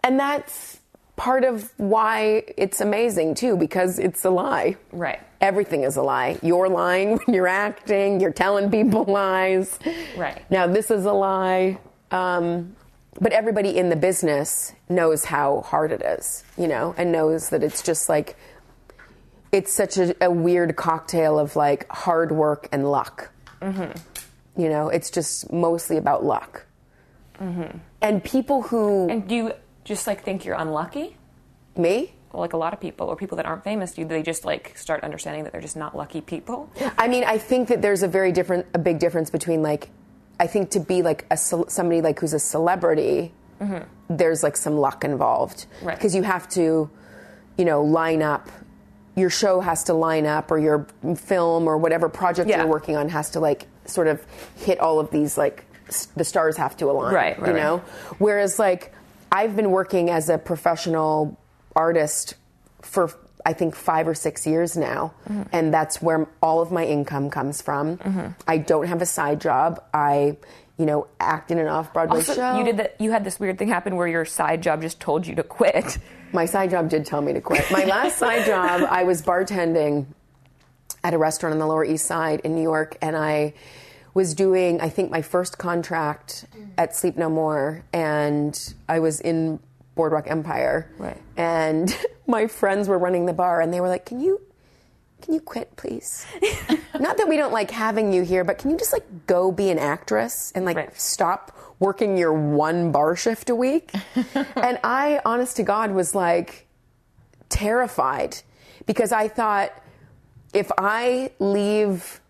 and 0.03 0.19
that's 0.19 0.81
part 1.23 1.45
of 1.45 1.73
why 1.77 2.43
it's 2.57 2.81
amazing 2.81 3.33
too 3.33 3.57
because 3.57 4.01
it's 4.01 4.25
a 4.25 4.31
lie 4.31 4.75
Right. 4.91 5.21
everything 5.41 5.85
is 5.85 5.97
a 5.97 6.03
lie. 6.03 6.37
You're 6.43 6.69
lying 6.69 7.11
when 7.17 7.33
you're 7.37 7.47
acting. 7.47 8.19
You're 8.21 8.33
telling 8.33 8.73
people 8.73 9.05
lies. 9.05 9.79
Right. 10.17 10.43
Now 10.51 10.67
this 10.67 10.91
is 10.91 11.05
a 11.05 11.13
lie. 11.13 11.79
Um, 12.11 12.75
but 13.21 13.31
everybody 13.33 13.79
in 13.79 13.89
the 13.89 13.95
business 13.95 14.75
knows 14.89 15.25
how 15.25 15.61
hard 15.61 15.93
it 15.93 16.03
is, 16.03 16.43
you 16.59 16.67
know, 16.67 16.93
and 16.99 17.13
knows 17.13 17.51
that 17.51 17.63
it's 17.63 17.83
just 17.85 18.09
like 18.09 18.37
it's 19.53 19.73
such 19.73 19.99
a, 19.99 20.17
a 20.25 20.31
weird 20.31 20.75
cocktail 20.75 21.39
of 21.39 21.55
like 21.55 21.89
hard 21.89 22.33
work 22.33 22.69
and 22.73 22.91
luck. 22.91 23.31
Mm-hmm. 23.61 23.93
You 24.61 24.69
know, 24.69 24.89
it's 24.89 25.09
just 25.11 25.53
mostly 25.53 25.99
about 25.99 26.25
luck. 26.25 26.67
Mm-hmm. 27.41 27.79
And 28.01 28.25
people 28.25 28.63
who 28.63 29.09
And 29.09 29.29
do 29.29 29.35
you 29.35 29.53
just 29.85 30.07
like 30.07 30.23
think 30.25 30.45
you're 30.45 30.57
unlucky? 30.57 31.17
me, 31.77 32.13
Well, 32.33 32.41
like 32.43 32.53
a 32.53 32.57
lot 32.59 32.75
of 32.75 32.81
people 32.81 33.07
or 33.09 33.17
people 33.17 33.37
that 33.37 33.47
aren't 33.47 33.65
famous, 33.65 33.93
do 33.93 34.05
they 34.05 34.23
just 34.23 34.45
like 34.45 34.77
start 34.77 35.03
understanding 35.05 35.45
that 35.45 35.53
they're 35.53 35.61
just 35.63 35.77
not 35.77 35.97
lucky 35.97 36.21
people? 36.21 36.71
I 36.99 37.09
mean, 37.09 37.25
I 37.25 37.39
think 37.39 37.69
that 37.69 37.81
there's 37.81 38.03
a 38.03 38.09
very 38.09 38.31
different, 38.33 38.67
a 38.75 38.79
big 38.79 38.99
difference 38.99 39.31
between 39.31 39.63
like, 39.63 39.89
I 40.39 40.47
think 40.47 40.71
to 40.71 40.81
be 40.81 41.01
like 41.03 41.25
a 41.31 41.37
somebody 41.37 42.01
like 42.03 42.19
who's 42.21 42.35
a 42.35 42.39
celebrity, 42.39 43.33
there's 44.11 44.43
like 44.43 44.57
some 44.57 44.77
luck 44.77 45.05
involved 45.05 45.67
Mm-hmm. 45.77 45.87
Right. 45.87 45.97
because 45.97 46.15
you 46.15 46.23
have 46.25 46.49
to, 46.51 46.91
you 47.57 47.65
know, 47.65 47.83
line 47.83 48.23
up. 48.23 48.49
Your 49.15 49.31
show 49.31 49.61
has 49.61 49.85
to 49.85 49.95
line 49.95 50.27
up, 50.27 50.51
or 50.51 50.59
your 50.59 50.87
film, 51.17 51.67
or 51.69 51.77
whatever 51.79 52.09
project 52.09 52.49
Yeah. 52.51 52.59
you're 52.59 52.67
working 52.67 52.97
on 52.97 53.09
has 53.11 53.31
to 53.31 53.41
like 53.41 53.67
sort 53.87 54.09
of 54.09 54.25
hit 54.57 54.79
all 54.81 54.99
of 55.01 55.11
these 55.11 55.37
like 55.39 55.65
the 56.17 56.25
stars 56.25 56.57
have 56.57 56.77
to 56.79 56.87
align, 56.91 57.15
Right, 57.15 57.39
right, 57.39 57.49
you 57.49 57.55
right. 57.55 57.63
know. 57.63 57.79
Whereas 58.19 58.59
like 58.59 58.93
I've 59.33 59.57
been 59.57 59.71
working 59.71 60.11
as 60.11 60.29
a 60.29 60.37
professional 60.39 61.39
artist 61.75 62.35
for 62.83 63.11
I 63.45 63.55
think 63.55 63.75
five 63.75 64.07
or 64.07 64.15
six 64.15 64.47
years 64.47 64.77
now, 64.77 65.15
Mm-hmm. 65.29 65.43
and 65.53 65.75
that's 65.75 66.01
where 66.01 66.29
all 66.41 66.61
of 66.61 66.71
my 66.71 66.85
income 66.85 67.29
comes 67.31 67.61
from. 67.61 68.35
I 68.47 68.59
don't 68.59 68.87
have 68.87 69.03
a 69.03 69.07
side 69.07 69.41
job. 69.41 69.83
I, 69.93 70.37
you 70.79 70.87
know, 70.87 71.09
act 71.19 71.51
in 71.51 71.59
an 71.59 71.67
off 71.67 71.93
Broadway 71.93 72.19
Also, 72.19 72.35
show. 72.37 72.59
you 72.59 72.65
did 72.65 72.77
that. 72.77 72.95
You 73.01 73.11
had 73.11 73.25
this 73.25 73.41
weird 73.41 73.59
thing 73.59 73.67
happen 73.69 73.97
where 73.97 74.07
your 74.07 74.25
side 74.25 74.63
job 74.63 74.81
just 74.83 75.01
told 75.01 75.27
you 75.27 75.35
to 75.37 75.43
quit. 75.43 75.99
My 76.33 76.45
side 76.47 76.71
job 76.71 76.89
did 76.89 77.05
tell 77.05 77.21
me 77.21 77.33
to 77.33 77.41
quit. 77.41 77.69
My 77.73 77.85
last 77.85 78.17
side 78.19 78.47
job, 78.47 78.87
I 78.89 79.03
was 79.05 79.23
bartending 79.23 80.07
at 81.03 81.13
a 81.15 81.19
restaurant 81.19 81.53
on 81.53 81.59
the 81.59 81.67
Lower 81.67 81.85
East 81.85 82.07
Side 82.07 82.41
in 82.45 82.55
New 82.55 82.63
York, 82.63 82.97
and 83.03 83.17
I 83.17 83.55
was 84.15 84.35
doing, 84.35 84.81
I 84.81 84.89
think, 84.89 85.11
my 85.11 85.23
first 85.23 85.59
contract 85.59 86.45
at 86.79 86.95
Sleep 86.95 87.17
No 87.17 87.29
More, 87.31 87.85
and 87.93 88.75
I 88.89 88.99
was 89.01 89.21
in 89.21 89.59
Boardwalk 89.95 90.27
Empire. 90.31 90.91
Right. 90.99 91.21
And 91.37 91.95
my 92.27 92.47
friends 92.47 92.89
were 92.89 92.99
running 92.99 93.27
the 93.27 93.33
bar, 93.33 93.61
and 93.61 93.73
they 93.73 93.81
were 93.81 93.89
like, 93.89 94.07
"Can 94.07 94.21
you, 94.21 94.41
can 95.21 95.35
you 95.35 95.41
quit, 95.41 95.77
please? 95.77 96.27
Not 97.01 97.17
that 97.17 97.29
we 97.29 97.37
don't 97.37 97.53
like 97.53 97.71
having 97.71 98.13
you 98.13 98.23
here, 98.23 98.45
but 98.45 98.59
can 98.59 98.71
you 98.71 98.77
just 98.79 98.93
like 98.93 99.27
go 99.27 99.51
be 99.53 99.71
an 99.71 99.79
actress 99.79 100.53
and 100.55 100.65
like 100.65 100.77
Right. 100.77 101.01
stop 101.01 101.57
working 101.79 102.17
your 102.17 102.33
one 102.33 102.93
bar 102.93 103.17
shift 103.17 103.51
a 103.51 103.55
week?" 103.55 103.93
and 104.35 104.79
I, 104.85 105.21
honest 105.25 105.57
to 105.57 105.63
God, 105.63 105.91
was 105.93 106.15
like 106.15 106.67
terrified 107.49 108.39
because 108.87 109.13
I 109.13 109.29
thought 109.29 109.73
if 110.55 110.71
I 110.79 111.33
leave 111.39 112.21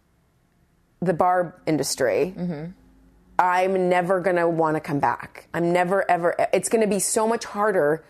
the 1.02 1.12
bar 1.12 1.60
industry, 1.66 2.34
I'm 3.38 3.88
never 3.88 4.20
going 4.20 4.36
to 4.36 4.48
want 4.48 4.76
to 4.76 4.80
come 4.80 5.00
back. 5.00 5.48
I'm 5.52 5.72
never, 5.72 6.08
ever, 6.10 6.34
it's 6.52 6.68
going 6.68 6.82
to 6.82 6.88
be 6.88 7.00
so 7.00 7.26
much 7.26 7.44
harder 7.44 8.04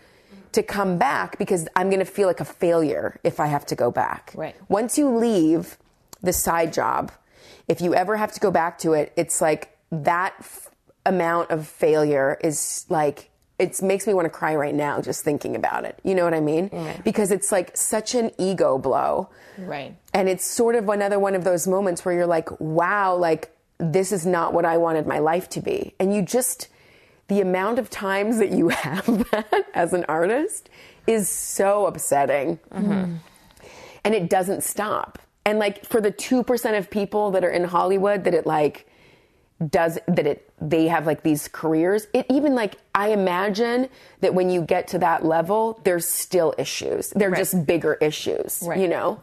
to 0.51 0.61
come 0.61 0.99
back 0.99 1.39
because 1.39 1.67
I'm 1.75 1.89
going 1.89 1.99
to 1.99 2.05
feel 2.05 2.27
like 2.27 2.39
a 2.39 2.45
failure 2.45 3.19
if 3.23 3.39
I 3.39 3.47
have 3.47 3.65
to 3.67 3.75
go 3.75 3.89
back. 3.89 4.31
Right. 4.35 4.55
Once 4.69 4.97
you 4.97 5.09
leave 5.09 5.77
the 6.21 6.31
side 6.31 6.71
job, 6.71 7.11
if 7.67 7.81
you 7.81 7.95
ever 7.95 8.15
have 8.17 8.31
to 8.33 8.39
go 8.39 8.51
back 8.51 8.77
to 8.79 8.93
it, 8.93 9.11
it's 9.17 9.41
like 9.41 9.75
that 9.91 10.35
f- 10.39 10.69
amount 11.05 11.49
of 11.49 11.67
failure 11.67 12.37
is 12.43 12.85
like, 12.89 13.31
it 13.63 13.81
makes 13.81 14.05
me 14.05 14.13
want 14.13 14.25
to 14.25 14.29
cry 14.29 14.55
right 14.55 14.75
now 14.75 15.01
just 15.01 15.23
thinking 15.23 15.55
about 15.55 15.85
it. 15.85 15.97
You 16.03 16.15
know 16.15 16.25
what 16.25 16.33
I 16.33 16.41
mean? 16.41 16.69
Because 17.03 17.31
it's 17.31 17.51
like 17.51 17.75
such 17.77 18.13
an 18.13 18.31
ego 18.37 18.77
blow. 18.77 19.29
Right. 19.57 19.95
And 20.13 20.27
it's 20.27 20.45
sort 20.45 20.75
of 20.75 20.89
another 20.89 21.19
one 21.19 21.33
of 21.33 21.43
those 21.43 21.67
moments 21.67 22.03
where 22.03 22.13
you're 22.13 22.27
like, 22.27 22.49
wow, 22.59 23.15
like 23.15 23.55
this 23.77 24.11
is 24.11 24.25
not 24.25 24.53
what 24.53 24.65
I 24.65 24.77
wanted 24.77 25.07
my 25.07 25.19
life 25.19 25.49
to 25.49 25.61
be. 25.61 25.93
And 25.99 26.13
you 26.13 26.21
just, 26.21 26.67
the 27.29 27.39
amount 27.41 27.79
of 27.79 27.89
times 27.89 28.37
that 28.39 28.51
you 28.51 28.69
have 28.69 29.05
that 29.31 29.65
as 29.73 29.93
an 29.93 30.05
artist 30.09 30.69
is 31.07 31.29
so 31.29 31.85
upsetting. 31.85 32.59
Mm-hmm. 32.71 33.15
And 34.03 34.13
it 34.13 34.29
doesn't 34.29 34.63
stop. 34.63 35.19
And 35.45 35.59
like 35.59 35.85
for 35.85 36.01
the 36.01 36.11
2% 36.11 36.77
of 36.77 36.89
people 36.89 37.31
that 37.31 37.43
are 37.43 37.49
in 37.49 37.63
Hollywood 37.63 38.25
that 38.25 38.33
it 38.33 38.45
like, 38.45 38.87
does 39.69 39.97
that 40.07 40.25
it 40.27 40.49
they 40.59 40.87
have 40.87 41.05
like 41.05 41.23
these 41.23 41.47
careers. 41.47 42.07
It 42.13 42.25
even 42.29 42.55
like 42.55 42.75
i 42.95 43.09
imagine 43.09 43.87
that 44.21 44.33
when 44.33 44.49
you 44.49 44.61
get 44.61 44.87
to 44.89 44.99
that 44.99 45.23
level 45.25 45.79
there's 45.83 46.07
still 46.07 46.53
issues. 46.57 47.09
They're 47.11 47.29
Right. 47.29 47.37
just 47.37 47.65
bigger 47.65 47.93
issues 47.95 48.63
Right. 48.65 48.79
you 48.79 48.87
know? 48.87 49.19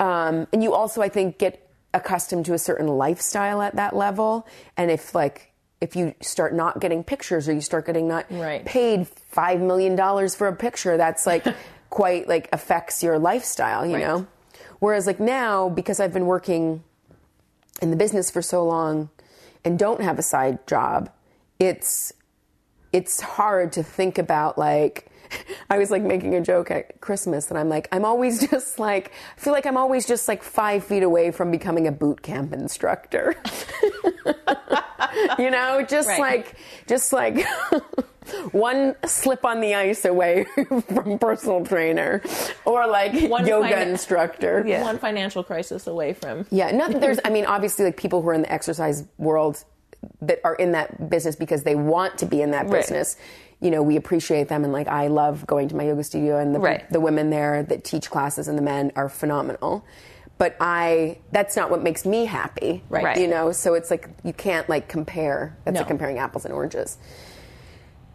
Um, 0.00 0.46
and 0.52 0.62
you 0.62 0.74
also 0.74 1.02
i 1.02 1.08
think 1.08 1.38
get 1.38 1.64
accustomed 1.94 2.44
to 2.46 2.52
a 2.54 2.58
certain 2.58 2.86
lifestyle 2.86 3.62
at 3.62 3.76
that 3.76 3.96
level. 3.96 4.46
And 4.76 4.90
if 4.90 5.14
like 5.14 5.52
if 5.80 5.96
you 5.96 6.14
start 6.20 6.54
not 6.54 6.80
getting 6.80 7.02
pictures 7.04 7.48
or 7.48 7.52
you 7.52 7.60
start 7.60 7.86
getting 7.86 8.06
not 8.08 8.26
Right. 8.30 8.64
paid 8.64 9.08
five 9.08 9.60
million 9.60 9.96
dollars 9.96 10.34
for 10.34 10.46
a 10.46 10.54
picture 10.54 10.96
that's 10.96 11.26
like 11.26 11.44
quite 11.90 12.28
like 12.28 12.48
affects 12.52 13.02
your 13.02 13.18
lifestyle 13.18 13.86
you 13.86 13.98
know? 13.98 14.26
Whereas 14.78 15.06
like 15.06 15.18
now 15.18 15.68
because 15.68 15.98
i've 16.00 16.12
been 16.12 16.26
working 16.26 16.84
in 17.80 17.90
the 17.90 17.96
business 17.96 18.30
for 18.30 18.42
so 18.42 18.64
long 18.64 19.08
and 19.68 19.78
don't 19.78 20.00
have 20.00 20.18
a 20.18 20.22
side 20.22 20.66
job, 20.66 21.10
it's 21.58 22.10
it's 22.90 23.20
hard 23.20 23.70
to 23.74 23.82
think 23.82 24.16
about 24.16 24.56
like 24.56 25.10
I 25.70 25.76
was 25.76 25.90
like 25.90 26.02
making 26.02 26.34
a 26.34 26.40
joke 26.40 26.70
at 26.70 27.02
Christmas 27.02 27.50
and 27.50 27.58
I'm 27.58 27.68
like 27.68 27.86
I'm 27.92 28.06
always 28.06 28.48
just 28.50 28.78
like 28.78 29.12
I 29.36 29.40
feel 29.40 29.52
like 29.52 29.66
I'm 29.66 29.76
always 29.76 30.06
just 30.06 30.26
like 30.26 30.42
five 30.42 30.82
feet 30.84 31.02
away 31.02 31.30
from 31.30 31.50
becoming 31.50 31.86
a 31.86 31.92
boot 31.92 32.22
camp 32.22 32.54
instructor. 32.54 33.34
you 35.38 35.50
know, 35.50 35.82
just 35.86 36.08
Right. 36.08 36.20
like 36.20 36.54
just 36.86 37.12
like 37.12 37.44
one 38.52 38.94
slip 39.06 39.44
on 39.44 39.60
the 39.60 39.74
ice 39.74 40.04
away 40.04 40.44
from 40.94 41.18
personal 41.18 41.64
trainer 41.64 42.22
or 42.64 42.86
like 42.86 43.28
One 43.28 43.46
yoga 43.46 43.68
fin- 43.68 43.88
instructor. 43.88 44.64
Yeah. 44.66 44.82
One 44.82 44.98
financial 44.98 45.42
crisis 45.44 45.86
away 45.86 46.12
from. 46.14 46.46
Yeah, 46.50 46.70
not 46.72 46.92
that 46.92 47.00
there's. 47.00 47.18
I 47.24 47.30
mean, 47.30 47.44
obviously, 47.46 47.84
like 47.84 47.96
people 47.96 48.22
who 48.22 48.28
are 48.28 48.34
in 48.34 48.42
the 48.42 48.52
exercise 48.52 49.04
world 49.18 49.64
that 50.22 50.40
are 50.44 50.54
in 50.54 50.72
that 50.72 51.10
business 51.10 51.36
because 51.36 51.64
they 51.64 51.74
want 51.74 52.18
to 52.18 52.26
be 52.26 52.40
in 52.42 52.52
that 52.52 52.66
Right. 52.66 52.80
business. 52.82 53.16
You 53.60 53.72
know, 53.72 53.82
we 53.82 53.96
appreciate 53.96 54.48
them, 54.48 54.62
and 54.62 54.72
like 54.72 54.86
I 54.86 55.08
love 55.08 55.44
going 55.46 55.68
to 55.68 55.74
my 55.76 55.84
yoga 55.84 56.04
studio, 56.04 56.38
and 56.38 56.54
the 56.54 56.60
Right. 56.60 56.88
the 56.92 57.00
women 57.00 57.30
there 57.30 57.62
that 57.64 57.82
teach 57.84 58.08
classes 58.10 58.46
and 58.46 58.56
the 58.56 58.62
men 58.62 58.92
are 58.94 59.08
phenomenal. 59.08 59.84
But 60.38 60.54
I, 60.60 61.18
that's 61.32 61.56
not 61.56 61.68
what 61.68 61.82
makes 61.82 62.06
me 62.06 62.24
happy, 62.26 62.84
Right. 62.88 63.02
Right. 63.02 63.18
You 63.18 63.26
know, 63.26 63.50
so 63.50 63.74
it's 63.74 63.90
like 63.90 64.08
you 64.22 64.32
can't 64.32 64.68
like 64.68 64.86
compare. 64.88 65.56
That's 65.64 65.74
No. 65.74 65.80
like 65.80 65.88
comparing 65.88 66.18
apples 66.18 66.44
and 66.44 66.54
oranges. 66.54 66.96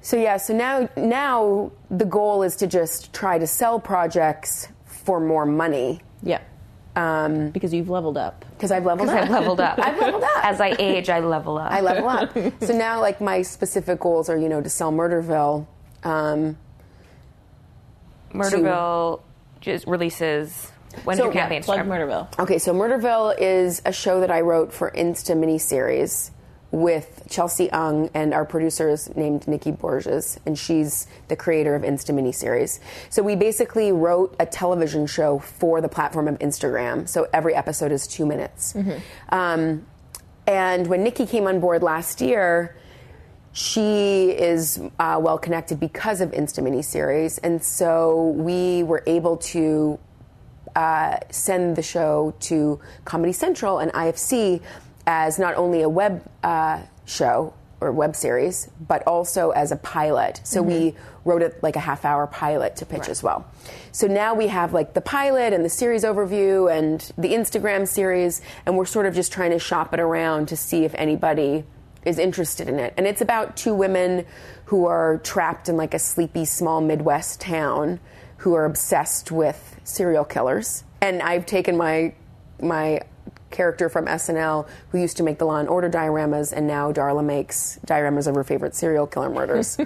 So 0.03 0.17
yeah, 0.17 0.37
so 0.37 0.53
now 0.53 0.87
now 0.95 1.71
the 1.89 2.05
goal 2.05 2.43
is 2.43 2.55
to 2.57 2.67
just 2.67 3.11
try 3.13 3.39
to 3.39 3.47
sell 3.47 3.79
projects 3.79 4.67
for 4.85 5.19
more 5.19 5.45
money 5.45 6.01
Yeah. 6.21 6.41
um, 6.95 7.49
Because 7.51 7.73
you've 7.73 7.89
leveled 7.89 8.17
up. 8.17 8.43
because 8.51 8.69
I've 8.71 8.85
leveled 8.85 9.09
up. 9.09 9.15
I've 9.23 9.29
leveled 9.29 9.59
up. 9.61 9.79
I've 9.79 9.97
leveled 9.99 10.23
up. 10.23 10.45
As 10.45 10.59
I 10.61 10.75
age, 10.77 11.09
I 11.09 11.19
level 11.21 11.57
up. 11.57 11.71
I 11.71 11.79
level 11.81 12.07
up. 12.09 12.31
so 12.61 12.73
now, 12.77 12.99
like 13.01 13.19
my 13.21 13.41
specific 13.43 13.99
goals 14.01 14.29
are, 14.29 14.37
you 14.37 14.49
know, 14.49 14.61
to 14.61 14.69
sell 14.69 14.91
Murderville. 14.91 15.65
Um, 16.03 16.57
Murderville 18.33 19.21
just 19.61 19.87
releases 19.87 20.69
When's 21.05 21.17
So, 21.17 21.25
your 21.25 21.33
yeah, 21.33 21.41
campaign 21.41 21.63
Plug 21.63 21.77
start? 21.79 21.87
Murderville. 21.89 22.39
Okay, 22.39 22.59
so 22.59 22.73
Murderville 22.73 23.35
is 23.39 23.81
a 23.85 23.91
show 23.91 24.19
that 24.19 24.29
I 24.29 24.41
wrote 24.41 24.71
for 24.73 24.91
Insta 24.91 25.35
miniseries 25.35 26.29
with 26.73 27.21
Chelsea 27.29 27.69
Ung 27.71 28.09
and 28.15 28.33
our 28.33 28.45
producer 28.45 28.89
is 28.89 29.15
named 29.15 29.47
Nikki 29.47 29.69
Borges, 29.69 30.39
and 30.43 30.57
she's 30.57 31.05
the 31.27 31.35
creator 31.35 31.75
of 31.75 31.83
Insta 31.83 32.15
miniseries. 32.15 32.79
So 33.11 33.21
we 33.21 33.35
basically 33.35 33.91
wrote 33.91 34.35
a 34.39 34.47
television 34.47 35.05
show 35.05 35.37
for 35.37 35.81
the 35.81 35.87
platform 35.87 36.27
of 36.27 36.39
Instagram. 36.39 37.07
So 37.07 37.27
every 37.31 37.53
episode 37.53 37.91
is 37.91 38.07
two 38.07 38.25
minutes. 38.25 38.73
Um, 39.29 39.85
and 40.47 40.87
when 40.87 41.03
Nikki 41.03 41.27
came 41.27 41.45
on 41.45 41.59
board 41.59 41.83
last 41.83 42.21
year, 42.21 42.75
she 43.51 44.31
is 44.31 44.81
uh, 44.97 45.19
well 45.21 45.37
connected 45.37 45.79
because 45.79 46.21
of 46.21 46.31
Insta 46.31 46.63
miniseries, 46.63 47.39
and 47.43 47.63
so 47.63 48.29
we 48.29 48.81
were 48.81 49.03
able 49.05 49.37
to 49.37 49.99
uh, 50.75 51.17
send 51.29 51.75
the 51.75 51.83
show 51.83 52.33
to 52.39 52.79
Comedy 53.05 53.31
Central 53.31 53.77
and 53.77 53.91
IFC 53.93 54.59
as 55.05 55.39
not 55.39 55.55
only 55.55 55.81
a 55.81 55.89
web 55.89 56.23
uh, 56.43 56.81
show 57.05 57.53
or 57.81 57.91
web 57.91 58.15
series, 58.15 58.69
but 58.87 59.05
also 59.05 59.51
as 59.51 59.71
a 59.71 59.75
pilot. 59.75 60.39
So 60.43 60.61
we 60.61 60.95
wrote 61.25 61.41
it 61.41 61.61
like 61.61 61.75
a 61.75 61.81
half 61.81 62.05
hour 62.05 62.27
pilot 62.27 62.77
to 62.77 62.85
pitch 62.85 63.09
as 63.09 63.21
well. 63.21 63.45
So 63.91 64.07
now 64.07 64.33
we 64.33 64.47
have 64.47 64.73
like 64.73 64.93
the 64.93 65.01
pilot 65.01 65.51
and 65.51 65.65
the 65.65 65.69
series 65.69 66.03
overview 66.03 66.71
and 66.71 67.01
the 67.17 67.33
Instagram 67.33 67.87
series, 67.87 68.41
and 68.65 68.77
we're 68.77 68.85
sort 68.85 69.05
of 69.05 69.13
just 69.13 69.33
trying 69.33 69.51
to 69.51 69.59
shop 69.59 69.93
it 69.93 69.99
around 69.99 70.47
to 70.47 70.55
see 70.55 70.85
if 70.85 70.95
anybody 70.95 71.65
is 72.05 72.19
interested 72.19 72.69
in 72.69 72.79
it. 72.79 72.93
And 72.97 73.05
it's 73.05 73.21
about 73.21 73.57
two 73.57 73.73
women 73.73 74.25
who 74.65 74.85
are 74.85 75.19
trapped 75.19 75.69
in 75.69 75.77
like 75.77 75.93
a 75.93 75.99
sleepy 75.99 76.45
small 76.45 76.81
Midwest 76.81 77.41
town 77.41 77.99
who 78.37 78.53
are 78.53 78.65
obsessed 78.65 79.31
with 79.31 79.79
serial 79.83 80.25
killers. 80.25 80.83
And 81.01 81.21
I've 81.21 81.45
taken 81.45 81.77
my 81.77 82.13
my 82.61 83.01
character 83.53 83.87
from 83.87 84.07
SNL 84.07 84.67
who 84.89 84.97
used 84.97 85.15
to 85.17 85.23
make 85.23 85.39
the 85.39 85.45
Law 85.45 85.57
and 85.57 85.69
Order 85.69 85.89
dioramas 85.89 86.51
and 86.51 86.67
now 86.67 86.91
Darla 86.91 87.23
makes 87.23 87.79
dioramas 87.85 88.27
of 88.27 88.35
her 88.35 88.43
favorite 88.43 88.75
serial 88.75 89.07
killer 89.07 89.29
murders. 89.29 89.77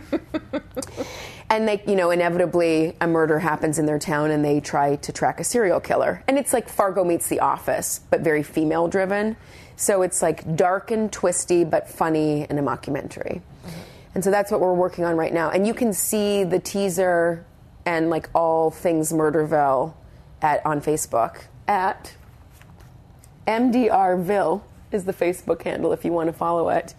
and 1.49 1.67
they, 1.67 1.83
you 1.87 1.95
know, 1.95 2.09
inevitably 2.09 2.95
a 2.99 3.07
murder 3.07 3.37
happens 3.37 3.77
in 3.77 3.85
their 3.85 3.99
town 3.99 4.31
and 4.31 4.43
they 4.43 4.59
try 4.59 4.95
to 4.95 5.11
track 5.11 5.39
a 5.39 5.43
serial 5.43 5.79
killer. 5.79 6.23
And 6.27 6.39
it's 6.39 6.53
like 6.53 6.67
Fargo 6.67 7.03
meets 7.03 7.27
The 7.27 7.41
Office, 7.41 8.01
but 8.09 8.21
very 8.21 8.41
female 8.41 8.87
driven. 8.87 9.37
So 9.75 10.01
it's 10.01 10.23
like 10.23 10.55
dark 10.55 10.89
and 10.89 11.11
twisty, 11.11 11.63
but 11.63 11.87
funny 11.87 12.47
and 12.49 12.57
a 12.57 12.63
mockumentary. 12.63 13.41
Mm-hmm. 13.41 13.69
And 14.15 14.23
so 14.23 14.31
that's 14.31 14.51
what 14.51 14.59
we're 14.59 14.73
working 14.73 15.05
on 15.05 15.15
right 15.15 15.31
now. 15.31 15.51
And 15.51 15.67
you 15.67 15.75
can 15.75 15.93
see 15.93 16.43
the 16.43 16.57
teaser 16.57 17.45
and 17.85 18.09
like 18.09 18.29
all 18.33 18.71
things 18.71 19.13
Murderville 19.13 19.93
at 20.41 20.65
on 20.65 20.81
Facebook 20.81 21.43
at 21.67 22.15
MDRville 23.47 24.61
is 24.91 25.05
the 25.05 25.13
Facebook 25.13 25.63
handle 25.63 25.91
if 25.93 26.05
you 26.05 26.11
want 26.11 26.27
to 26.27 26.33
follow 26.33 26.69
it. 26.69 26.93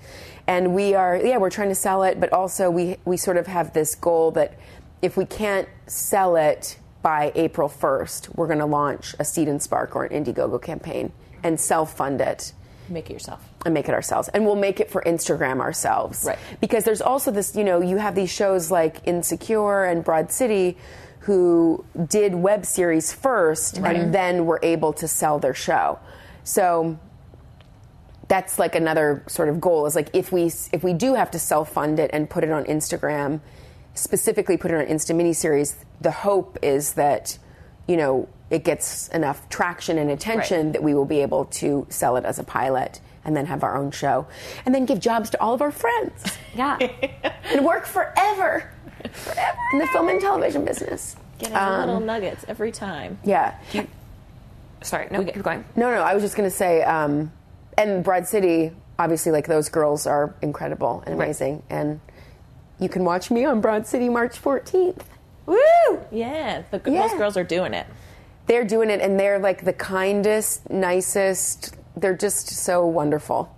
And 0.46 0.74
we 0.74 0.94
are, 0.94 1.16
yeah, 1.16 1.36
we're 1.38 1.51
trying 1.51 1.68
to 1.68 1.74
sell 1.74 2.03
it, 2.03 2.18
but 2.20 2.32
also 2.32 2.70
we, 2.70 2.96
we 3.05 3.16
sort 3.16 3.36
of 3.36 3.46
have 3.46 3.72
this 3.72 3.94
goal 3.94 4.30
that 4.32 4.55
if 5.03 5.16
we 5.16 5.24
can't 5.24 5.68
sell 5.86 6.36
it 6.36 6.78
by 7.03 7.32
April 7.34 7.68
1st, 7.68 8.34
we're 8.36 8.46
going 8.46 8.59
to 8.59 8.66
launch 8.66 9.14
a 9.18 9.24
Seed 9.24 9.49
and 9.49 9.62
Spark 9.62 9.94
or 9.94 10.05
an 10.05 10.24
Indiegogo 10.24 10.61
campaign 10.61 11.12
and 11.42 11.61
self 11.61 11.96
fund 11.96 12.20
it 12.20 12.53
Make 12.88 13.11
it 13.11 13.12
yourself. 13.12 13.46
and 13.64 13.74
make 13.74 13.88
it 13.88 13.94
ourselves. 13.94 14.28
And 14.28 14.44
we'll 14.46 14.57
make 14.57 14.80
it 14.80 14.90
for 14.90 15.03
Instagram 15.03 15.61
ourselves. 15.61 16.24
Right. 16.26 16.38
Because 16.61 16.84
there's 16.84 17.03
also 17.03 17.30
this, 17.30 17.55
you 17.55 17.62
know, 17.64 17.80
you 17.82 17.99
have 17.99 18.14
these 18.14 18.30
shows 18.30 18.70
like 18.70 19.07
Insecure 19.07 19.84
and 19.84 20.03
Broad 20.03 20.32
City 20.32 20.76
who 21.20 21.84
did 22.09 22.34
web 22.34 22.64
series 22.64 23.12
first 23.12 23.76
and 23.78 24.14
then 24.14 24.46
were 24.46 24.59
able 24.62 24.94
to 24.94 25.07
sell 25.07 25.38
their 25.38 25.53
show. 25.53 25.99
So 26.49 26.99
that's 28.26 28.59
like 28.59 28.74
another 28.74 29.22
sort 29.26 29.51
of 29.51 29.61
goal 29.61 29.84
is 29.84 29.94
like 29.94 30.09
if 30.14 30.32
we 30.32 30.44
if 30.72 30.82
we 30.82 30.94
do 30.94 31.14
have 31.14 31.30
to 31.32 31.38
self 31.38 31.70
fund 31.72 31.99
it 32.01 32.11
and 32.14 32.28
put 32.28 32.42
it 32.42 32.51
on 32.51 32.64
Instagram, 32.64 33.40
specifically 33.94 34.57
put 34.57 34.70
it 34.70 34.74
on 34.76 34.86
Insta 34.86 35.14
miniseries, 35.14 35.74
the 36.01 36.11
hope 36.11 36.59
is 36.62 36.94
that 36.94 37.36
you 37.86 37.99
know 37.99 38.26
it 38.49 38.64
gets 38.64 39.09
enough 39.09 39.46
traction 39.51 39.99
and 39.99 40.11
attention 40.11 40.66
Right. 40.68 40.72
that 40.72 40.82
we 40.82 40.94
will 40.94 41.05
be 41.05 41.20
able 41.20 41.44
to 41.61 41.86
sell 41.90 42.16
it 42.16 42.24
as 42.24 42.38
a 42.38 42.44
pilot 42.44 43.01
and 43.26 43.36
then 43.36 43.44
have 43.44 43.62
our 43.62 43.76
own 43.76 43.90
show 43.90 44.26
and 44.64 44.74
then 44.74 44.86
give 44.86 45.01
jobs 45.01 45.28
to 45.30 45.40
all 45.42 45.53
of 45.53 45.61
our 45.61 45.70
friends 45.70 46.38
Yeah. 46.55 46.78
and 47.53 47.62
work 47.62 47.84
forever, 47.84 48.70
forever 49.12 49.59
in 49.74 49.78
the 49.80 49.86
film 49.88 50.09
and 50.09 50.18
television 50.18 50.64
business. 50.64 51.14
Getting 51.38 51.57
Um, 51.57 51.80
little 51.80 52.01
nuggets 52.01 52.42
every 52.49 52.72
time. 52.72 53.18
Yeah. 53.22 53.55
Sorry, 54.83 55.09
no, 55.11 55.24
keep 55.24 55.43
going. 55.43 55.64
No, 55.76 55.91
no, 55.91 56.03
I 56.03 56.14
was 56.14 56.22
just 56.22 56.37
going 56.37 56.49
to 56.49 56.55
say, 56.55 56.83
um, 56.83 57.33
and 57.76 58.03
Broad 58.05 58.26
City, 58.26 58.72
obviously, 58.99 59.33
like 59.33 59.47
those 59.47 59.68
girls 59.68 60.07
are 60.07 60.35
incredible 60.43 61.03
and 61.07 61.18
Right. 61.18 61.26
amazing. 61.26 61.62
And 61.70 62.01
you 62.79 62.89
can 62.89 63.05
watch 63.05 63.31
me 63.31 63.45
on 63.45 63.61
Broad 63.61 63.87
City 63.87 64.09
March 64.09 64.41
14th. 64.41 65.03
Woo! 65.47 65.57
Yeah, 66.11 66.62
the, 66.70 66.81
Yeah. 66.91 67.09
those 67.09 67.16
girls 67.18 67.37
are 67.37 67.45
doing 67.45 67.74
it. 67.74 67.87
They're 68.47 68.64
doing 68.64 68.89
it, 68.91 69.01
and 69.01 69.18
they're 69.18 69.39
like 69.39 69.64
the 69.64 69.72
kindest, 69.72 70.70
nicest. 70.70 71.74
They're 71.97 72.16
just 72.16 72.49
so 72.49 72.87
wonderful. 72.87 73.51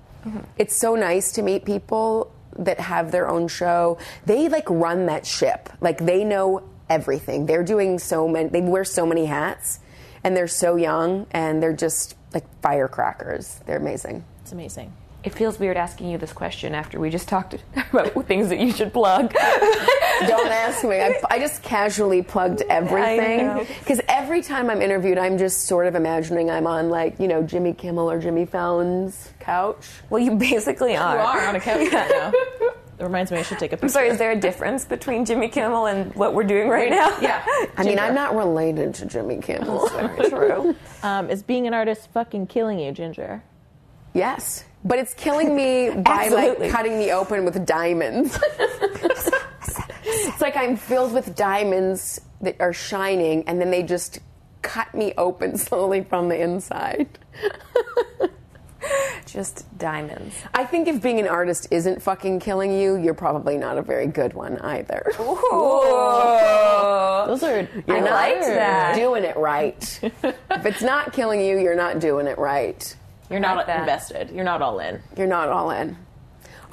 It's 0.58 0.76
so 0.76 0.94
nice 0.96 1.32
to 1.32 1.42
meet 1.42 1.64
people 1.64 2.30
that 2.58 2.78
have 2.80 3.10
their 3.10 3.28
own 3.28 3.48
show. 3.48 3.96
They 4.26 4.48
like 4.48 4.68
run 4.68 5.06
that 5.06 5.24
ship. 5.24 5.70
Like 5.80 5.98
they 5.98 6.24
know 6.24 6.62
everything. 6.90 7.46
They're 7.46 7.62
doing 7.62 7.98
so 7.98 8.26
many. 8.28 8.48
They 8.48 8.60
wear 8.60 8.84
so 8.84 9.06
many 9.06 9.26
hats, 9.26 9.78
and 10.24 10.36
they're 10.36 10.48
so 10.48 10.76
young, 10.76 11.26
and 11.30 11.62
they're 11.62 11.72
just 11.72 12.16
like 12.34 12.44
firecrackers. 12.62 13.60
They're 13.66 13.78
amazing. 13.78 14.24
It's 14.42 14.52
amazing. 14.52 14.92
It 15.22 15.34
feels 15.34 15.58
weird 15.58 15.76
asking 15.76 16.08
you 16.08 16.16
this 16.16 16.32
question 16.32 16.74
after 16.74 16.98
we 16.98 17.10
just 17.10 17.28
talked 17.28 17.54
about 17.92 18.26
things 18.26 18.48
that 18.48 18.58
you 18.58 18.72
should 18.72 18.90
plug. 18.92 19.32
Don't 20.26 20.48
ask 20.50 20.82
me. 20.82 20.98
I, 21.00 21.20
I 21.30 21.38
just 21.38 21.62
casually 21.62 22.22
plugged 22.22 22.62
everything 22.70 23.66
because 23.80 24.00
every 24.08 24.40
time 24.42 24.70
I'm 24.70 24.80
interviewed, 24.80 25.18
I'm 25.18 25.36
just 25.36 25.66
sort 25.66 25.86
of 25.86 25.94
imagining 25.94 26.50
I'm 26.50 26.66
on 26.66 26.88
like 26.88 27.20
you 27.20 27.28
know 27.28 27.42
Jimmy 27.42 27.74
Kimmel 27.74 28.10
or 28.10 28.18
Jimmy 28.18 28.46
Fallon's 28.46 29.32
couch. 29.40 29.86
well, 30.08 30.22
you 30.22 30.36
basically 30.36 30.96
are. 30.96 31.16
You 31.16 31.22
are 31.22 31.48
on 31.48 31.56
a 31.56 31.60
couch 31.60 31.92
right 31.92 32.10
now. 32.10 32.32
It 33.00 33.04
reminds 33.04 33.32
me 33.32 33.38
I 33.38 33.42
should 33.42 33.58
take 33.58 33.72
a 33.72 33.76
picture. 33.76 33.86
I'm 33.86 33.90
sorry, 33.90 34.08
is 34.08 34.18
there 34.18 34.30
a 34.30 34.36
difference 34.36 34.84
between 34.84 35.24
Jimmy 35.24 35.48
Kimmel 35.48 35.86
and 35.86 36.14
what 36.14 36.34
we're 36.34 36.44
doing 36.44 36.68
right 36.68 36.90
now? 36.90 37.16
Yeah. 37.20 37.42
I 37.78 37.82
mean, 37.82 37.98
I'm 37.98 38.14
not 38.14 38.36
related 38.36 38.92
to 38.96 39.06
Jimmy 39.06 39.38
Kimmel. 39.38 39.88
True. 40.28 40.76
Um, 41.02 41.30
is 41.30 41.42
being 41.42 41.66
an 41.66 41.72
artist 41.72 42.10
fucking 42.12 42.48
killing 42.48 42.78
you, 42.78 42.92
Ginger? 42.92 43.42
yes, 44.12 44.64
but 44.84 44.98
it's 44.98 45.14
killing 45.14 45.54
me 45.54 45.90
by 46.04 46.28
like 46.28 46.70
cutting 46.70 46.98
me 46.98 47.12
open 47.12 47.44
with 47.44 47.64
diamonds. 47.64 48.38
it's 50.04 50.40
like 50.40 50.56
I'm 50.56 50.76
filled 50.76 51.12
with 51.12 51.34
diamonds 51.34 52.20
that 52.40 52.60
are 52.60 52.72
shining, 52.72 53.44
and 53.46 53.60
then 53.60 53.70
they 53.70 53.82
just 53.82 54.18
cut 54.62 54.94
me 54.94 55.14
open 55.16 55.56
slowly 55.66 56.02
from 56.02 56.28
the 56.28 56.40
inside. 56.40 57.18
Just 59.32 59.64
diamonds. 59.78 60.34
I 60.54 60.64
think 60.64 60.88
if 60.88 61.00
being 61.02 61.20
an 61.20 61.28
artist 61.28 61.68
isn't 61.70 62.02
fucking 62.02 62.40
killing 62.40 62.72
you, 62.72 62.96
you're 62.96 63.14
probably 63.14 63.56
not 63.56 63.78
a 63.78 63.82
very 63.82 64.06
good 64.06 64.34
one 64.34 64.58
either. 64.58 65.12
Those 67.26 67.42
are. 67.42 67.68
You're 67.86 67.96
I 67.96 68.00
not 68.00 68.10
liked 68.10 68.40
that. 68.42 68.94
doing 68.96 69.24
it 69.24 69.36
right. 69.36 70.00
if 70.22 70.66
it's 70.66 70.82
not 70.82 71.12
killing 71.12 71.40
you, 71.40 71.58
you're 71.58 71.76
not 71.76 72.00
doing 72.00 72.26
it 72.26 72.38
right. 72.38 72.96
You're 73.28 73.40
not 73.40 73.56
like 73.56 73.68
invested. 73.68 74.30
You're 74.30 74.44
not 74.44 74.62
all 74.62 74.80
in. 74.80 75.00
You're 75.16 75.26
not 75.28 75.48
all 75.48 75.70
in. 75.70 75.96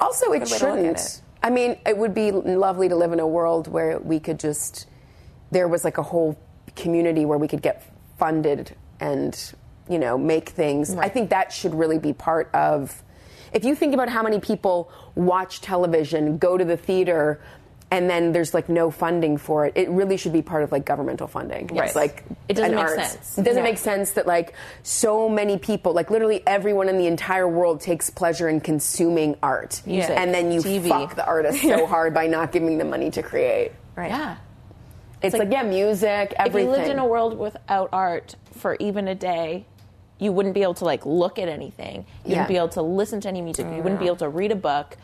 Also, 0.00 0.32
it 0.32 0.40
Good 0.40 0.50
way 0.50 0.58
to 0.58 0.64
look 0.66 0.74
at 0.74 0.78
shouldn't. 0.78 0.98
it. 0.98 1.20
I 1.42 1.50
mean, 1.50 1.78
it 1.86 1.96
would 1.96 2.14
be 2.14 2.32
lovely 2.32 2.88
to 2.88 2.96
live 2.96 3.12
in 3.12 3.20
a 3.20 3.26
world 3.26 3.68
where 3.68 3.98
we 4.00 4.18
could 4.18 4.40
just, 4.40 4.86
there 5.52 5.68
was 5.68 5.84
like 5.84 5.98
a 5.98 6.02
whole 6.02 6.36
community 6.74 7.24
where 7.24 7.38
we 7.38 7.46
could 7.46 7.62
get 7.62 7.92
funded 8.18 8.74
and, 8.98 9.54
you 9.88 9.98
know, 9.98 10.16
make 10.18 10.50
things. 10.50 10.94
I 10.94 11.08
think 11.08 11.30
that 11.30 11.52
should 11.52 11.74
really 11.74 11.98
be 11.98 12.12
part 12.12 12.50
of. 12.54 13.02
If 13.52 13.64
you 13.64 13.74
think 13.74 13.94
about 13.94 14.08
how 14.08 14.22
many 14.22 14.40
people 14.40 14.90
watch 15.14 15.60
television, 15.60 16.38
go 16.38 16.58
to 16.58 16.64
the 16.64 16.76
theater, 16.76 17.40
and 17.90 18.10
then 18.10 18.32
there's 18.32 18.52
like 18.52 18.68
no 18.68 18.90
funding 18.90 19.38
for 19.38 19.64
it, 19.64 19.72
it 19.74 19.88
really 19.88 20.18
should 20.18 20.34
be 20.34 20.42
part 20.42 20.62
of 20.62 20.70
like 20.70 20.84
governmental 20.84 21.26
funding. 21.26 21.70
Yes. 21.72 21.86
It's 21.88 21.96
like 21.96 22.22
It 22.46 22.52
doesn't 22.54 22.72
make 22.74 22.80
arts. 22.84 23.10
sense. 23.12 23.38
It 23.38 23.42
doesn't 23.44 23.64
Yeah. 23.64 23.70
make 23.70 23.78
sense 23.78 24.12
that 24.12 24.26
like 24.26 24.52
so 24.82 25.26
many 25.30 25.56
people, 25.56 25.94
like 25.94 26.10
literally 26.10 26.42
everyone 26.46 26.90
in 26.90 26.98
the 26.98 27.06
entire 27.06 27.48
world 27.48 27.80
takes 27.80 28.10
pleasure 28.10 28.46
in 28.50 28.60
consuming 28.60 29.36
art. 29.42 29.80
Music, 29.86 30.10
and 30.14 30.34
then 30.34 30.52
you 30.52 30.60
TV. 30.60 30.90
fuck 30.90 31.14
the 31.14 31.26
artist 31.26 31.62
so 31.62 31.86
hard 31.94 32.12
by 32.12 32.26
not 32.26 32.52
giving 32.52 32.76
them 32.76 32.90
money 32.90 33.10
to 33.12 33.22
create. 33.22 33.72
Right. 33.96 34.10
Yeah. 34.10 34.36
It's, 35.22 35.34
like, 35.34 35.50
yeah, 35.50 35.62
music, 35.64 36.32
If 36.32 36.38
everything. 36.38 36.68
you 36.70 36.76
lived 36.76 36.90
in 36.90 36.98
a 37.00 37.06
world 37.06 37.38
without 37.38 37.88
art 37.92 38.36
for 38.52 38.76
even 38.78 39.08
a 39.08 39.14
day, 39.16 39.64
you 40.18 40.32
wouldn't 40.32 40.54
be 40.54 40.62
able 40.62 40.74
to 40.74 40.84
like 40.84 41.06
look 41.06 41.38
at 41.38 41.48
anything. 41.48 42.04
You 42.24 42.30
wouldn't 42.30 42.48
be 42.48 42.56
able 42.56 42.68
to 42.70 42.82
listen 42.82 43.20
to 43.22 43.28
any 43.28 43.40
music. 43.40 43.66
You 43.66 43.82
wouldn't 43.82 44.00
be 44.00 44.06
able 44.06 44.16
to 44.16 44.28
read 44.28 44.50
a 44.52 44.56
book. 44.56 44.96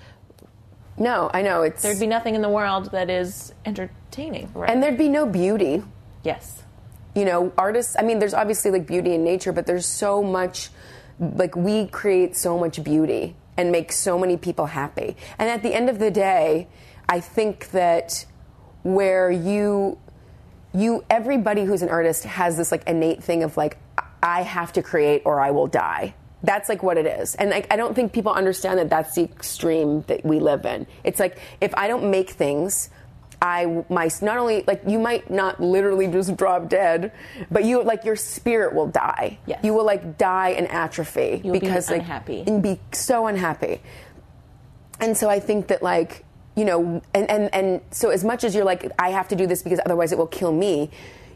no, 0.99 1.31
I 1.33 1.43
know 1.43 1.63
it's 1.63 1.83
There'd 1.83 2.01
be 2.01 2.07
nothing 2.07 2.35
in 2.35 2.43
the 2.43 2.49
world 2.49 2.91
that 2.93 3.11
is 3.11 3.53
entertaining. 3.65 4.53
and 4.67 4.83
there'd 4.83 4.99
be 4.99 5.09
no 5.09 5.27
beauty. 5.27 5.83
Yes. 6.23 6.63
You 7.15 7.25
know, 7.25 7.53
artists, 7.57 7.95
I 7.99 8.03
mean, 8.03 8.19
there's 8.19 8.35
obviously 8.35 8.71
like 8.71 8.87
beauty 8.87 9.15
in 9.15 9.23
nature, 9.25 9.53
but 9.53 9.67
there's 9.67 9.87
so 9.87 10.23
much, 10.23 10.71
like, 11.21 11.55
we 11.55 11.87
create 11.87 12.37
so 12.37 12.59
much 12.59 12.83
beauty 12.83 13.37
and 13.57 13.71
make 13.71 13.93
so 13.93 14.19
many 14.19 14.37
people 14.37 14.67
happy. 14.67 15.17
And 15.39 15.49
at 15.49 15.63
the 15.63 15.73
end 15.73 15.89
of 15.89 16.01
the 16.01 16.11
day, 16.11 16.67
I 17.09 17.21
think 17.21 17.71
that 17.71 18.27
where 18.83 19.31
you, 19.31 19.99
you, 20.73 21.05
everybody 21.09 21.65
who's 21.65 21.83
an 21.83 21.89
artist 21.89 22.25
has 22.25 22.57
this 22.57 22.73
like 22.73 22.83
innate 22.89 23.23
thing 23.23 23.45
of 23.45 23.57
like, 23.57 23.79
I 24.25 24.43
have 24.43 24.73
to 24.73 24.83
create 24.83 25.23
or 25.27 25.39
I 25.41 25.51
will 25.53 25.67
die. 25.69 26.15
That's 26.43 26.69
like 26.69 26.83
what 26.83 26.97
it 26.99 27.07
is. 27.07 27.35
And 27.37 27.51
like, 27.51 27.73
I 27.73 27.77
don't 27.77 27.95
think 27.95 28.13
people 28.13 28.33
understand 28.33 28.79
that 28.79 28.91
that's 28.91 29.15
the 29.15 29.23
extreme 29.23 30.03
that 30.09 30.25
we 30.25 30.41
live 30.41 30.65
in. 30.67 30.87
It's 31.05 31.21
like, 31.21 31.39
if 31.61 31.75
I 31.75 31.89
don't 31.89 32.11
make 32.11 32.31
things, 32.31 32.91
I 33.43 33.85
my 33.91 34.11
not 34.23 34.39
only 34.39 34.65
like 34.67 34.83
you 34.87 34.99
might 34.99 35.31
not 35.31 35.61
literally 35.61 36.07
just 36.09 36.35
drop 36.37 36.69
dead, 36.71 37.13
but 37.51 37.65
you 37.65 37.83
like 37.83 38.05
your 38.05 38.17
spirit 38.17 38.75
will 38.75 38.87
die. 38.87 39.39
Yes. 39.47 39.61
You 39.63 39.75
will 39.75 39.85
like 39.85 40.17
die 40.17 40.51
and 40.51 40.67
atrophy 40.69 41.43
You'll 41.45 41.53
be 41.53 41.61
because 41.61 41.91
like 41.91 42.01
unhappy. 42.01 42.45
and 42.47 42.63
be 42.63 42.81
so 42.93 43.27
unhappy. 43.27 43.83
And 45.01 45.17
so 45.17 45.29
I 45.29 45.41
think 45.41 45.67
that 45.69 45.83
like 45.83 46.25
you 46.57 46.65
know 46.65 47.03
and 47.13 47.29
and 47.29 47.55
and 47.55 47.81
so 47.91 48.09
as 48.11 48.25
much 48.25 48.45
as 48.45 48.55
you're 48.55 48.65
like 48.65 48.91
I 48.99 49.11
have 49.11 49.29
to 49.29 49.37
do 49.37 49.47
this 49.47 49.63
because 49.63 49.81
otherwise 49.85 50.13
it 50.13 50.17
will 50.19 50.27
kill 50.27 50.53
me. 50.53 50.91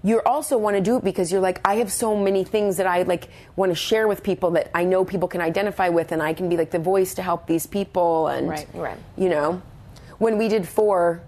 You 0.08 0.22
also 0.24 0.56
want 0.56 0.74
to 0.76 0.80
do 0.80 0.96
it 0.96 1.04
because 1.04 1.30
you're 1.30 1.40
like 1.42 1.60
I 1.64 1.74
have 1.76 1.92
so 1.92 2.16
many 2.16 2.42
things 2.42 2.78
that 2.78 2.86
I 2.86 3.02
like 3.02 3.28
want 3.56 3.70
to 3.72 3.76
share 3.76 4.08
with 4.08 4.22
people 4.22 4.52
that 4.52 4.70
I 4.74 4.84
know 4.84 5.04
people 5.04 5.28
can 5.28 5.42
identify 5.42 5.90
with 5.90 6.12
and 6.12 6.22
I 6.22 6.32
can 6.32 6.48
be 6.48 6.56
like 6.56 6.70
the 6.70 6.78
voice 6.78 7.14
to 7.14 7.22
help 7.22 7.46
these 7.46 7.66
people 7.66 8.28
and 8.28 8.48
Right, 8.48 8.68
right. 8.72 8.98
you 9.18 9.28
know. 9.28 9.60
When 10.16 10.38
we 10.38 10.48
did 10.48 10.66
four 10.66 11.20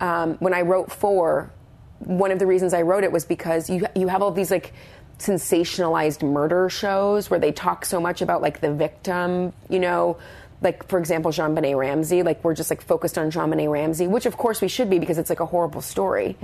um, 0.00 0.36
when 0.38 0.54
I 0.54 0.62
wrote 0.62 0.90
four, 0.90 1.52
one 1.98 2.32
of 2.32 2.38
the 2.38 2.46
reasons 2.46 2.72
I 2.74 2.82
wrote 2.82 3.04
it 3.04 3.12
was 3.12 3.24
because 3.26 3.68
you 3.68 3.86
you 3.94 4.08
have 4.08 4.22
all 4.22 4.32
these 4.32 4.50
like 4.50 4.72
sensationalized 5.18 6.22
murder 6.22 6.68
shows 6.70 7.30
where 7.30 7.38
they 7.38 7.52
talk 7.52 7.84
so 7.84 8.00
much 8.00 8.22
about 8.22 8.40
like 8.40 8.60
the 8.60 8.72
victim, 8.72 9.52
you 9.68 9.78
know, 9.78 10.16
like 10.62 10.88
for 10.88 10.98
example 10.98 11.30
JonBenét 11.30 11.76
Ramsey, 11.76 12.22
like 12.22 12.42
we're 12.42 12.54
just 12.54 12.70
like 12.70 12.82
focused 12.82 13.18
on 13.18 13.30
JonBenét 13.30 13.70
Ramsey, 13.70 14.06
which 14.08 14.26
of 14.26 14.36
course 14.36 14.60
we 14.60 14.68
should 14.68 14.88
be 14.88 14.98
because 14.98 15.18
it's 15.18 15.30
like 15.30 15.40
a 15.40 15.46
horrible 15.46 15.82
story, 15.82 16.36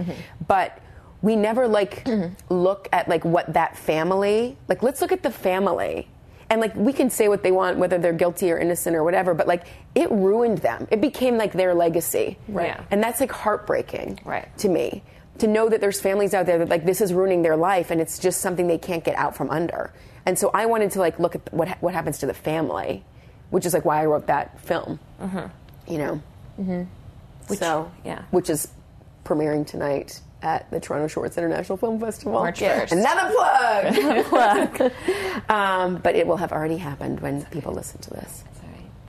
but 0.47 0.79
we 1.23 1.37
never 1.37 1.67
like 1.69 2.07
look 2.49 2.89
at 2.93 3.09
like 3.09 3.25
what 3.25 3.53
that 3.55 3.77
family 3.77 4.57
like 4.69 4.83
let's 4.83 5.01
look 5.01 5.13
at 5.13 5.23
the 5.23 5.31
family 5.31 6.09
and 6.51 6.61
like 6.61 6.75
we 6.77 6.93
can 6.93 7.11
say 7.11 7.29
what 7.29 7.43
they 7.43 7.53
want 7.53 7.79
whether 7.79 7.99
they're 7.99 8.13
guilty 8.13 8.51
or 8.51 8.59
innocent 8.59 8.95
or 8.97 9.05
whatever 9.05 9.35
but 9.35 9.47
like 9.47 9.65
it 9.95 10.11
ruined 10.11 10.59
them 10.59 10.87
it 10.91 11.01
became 11.01 11.37
like 11.37 11.53
their 11.53 11.75
legacy 11.75 12.39
Right. 12.49 12.69
Yeah. 12.69 12.85
and 12.91 13.03
that's 13.03 13.21
like 13.21 13.33
heartbreaking 13.33 14.21
Right. 14.25 14.49
to 14.59 14.69
me 14.69 15.03
to 15.39 15.47
know 15.47 15.69
that 15.69 15.81
there's 15.81 16.01
families 16.01 16.35
out 16.35 16.47
there 16.47 16.59
that 16.59 16.69
like 16.69 16.85
this 16.85 17.01
is 17.01 17.13
ruining 17.13 17.43
their 17.43 17.57
life 17.57 17.91
and 17.91 18.01
it's 18.01 18.19
just 18.19 18.41
something 18.41 18.67
they 18.67 18.79
can't 18.79 19.05
get 19.05 19.15
out 19.17 19.37
from 19.37 19.51
under 19.51 19.93
and 20.27 20.39
so 20.39 20.51
i 20.55 20.67
wanted 20.67 20.91
to 20.93 20.99
like 21.01 21.19
look 21.19 21.35
at 21.35 21.53
what 21.53 21.69
what 21.83 21.95
happens 21.95 22.19
to 22.19 22.27
the 22.27 22.35
family 22.35 23.05
which 23.51 23.65
is 23.67 23.75
like 23.75 23.85
why 23.85 24.01
i 24.03 24.05
wrote 24.07 24.27
that 24.27 24.59
film 24.61 24.99
you 25.87 25.99
know 25.99 26.23
mm-hmm. 26.61 27.55
so 27.55 27.91
yeah. 28.05 28.23
which 28.31 28.51
is 28.51 28.69
premiering 29.25 29.67
tonight 29.67 30.21
at 30.43 30.71
the 30.71 30.81
Toronto 30.81 31.09
Shorts 31.09 31.37
International 31.37 31.77
Film 31.77 31.99
Festival. 32.01 32.33
March 32.33 32.61
1st. 32.61 32.93
Another 32.93 33.33
plug. 33.33 33.99
Another 34.33 34.93
um, 35.49 35.97
but 35.97 36.15
it 36.15 36.27
will 36.27 36.37
have 36.37 36.53
already 36.53 36.77
happened 36.77 37.21
when 37.21 37.45
people 37.47 37.73
listen 37.73 38.01
to 38.03 38.11
this. 38.11 38.45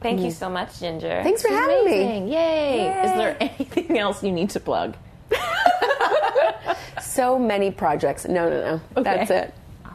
Thank 0.02 0.22
you 0.22 0.32
so 0.32 0.50
much, 0.50 0.80
Ginger. 0.80 1.22
Thanks 1.24 1.42
for 1.42 1.50
having 1.50 1.86
me. 1.86 2.02
Amazing. 2.02 2.28
Yay. 2.30 2.88
Is 3.04 3.12
there 3.18 3.38
anything 3.42 3.98
else 3.98 4.24
you 4.24 4.32
need 4.32 4.50
to 4.52 4.60
plug? 4.60 4.96
So 7.02 7.40
many 7.40 7.72
projects. 7.72 8.26
No, 8.28 8.50
no, 8.50 8.62
no. 8.62 8.82
Okay. 8.98 9.04
That's 9.04 9.32
it. 9.32 9.54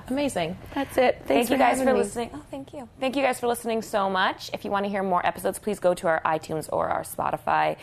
Amazing. 0.08 0.56
That's 0.74 0.96
it. 0.98 1.22
Thanks 1.26 1.48
Thank 1.48 1.50
you 1.50 1.56
guys 1.56 1.78
for 1.78 1.86
me. 1.86 1.92
listening. 1.92 2.30
Oh, 2.34 2.42
thank 2.50 2.74
you. 2.74 2.88
Thank 3.00 3.16
you 3.16 3.22
guys 3.22 3.40
for 3.40 3.46
listening 3.46 3.80
so 3.80 4.10
much. 4.10 4.50
If 4.52 4.64
you 4.64 4.70
want 4.70 4.84
to 4.84 4.90
hear 4.90 5.02
more 5.02 5.24
episodes, 5.26 5.58
please 5.58 5.78
go 5.78 5.94
to 5.94 6.06
our 6.06 6.20
iTunes 6.24 6.68
or 6.70 6.88
our 6.88 7.02
Spotify 7.02 7.76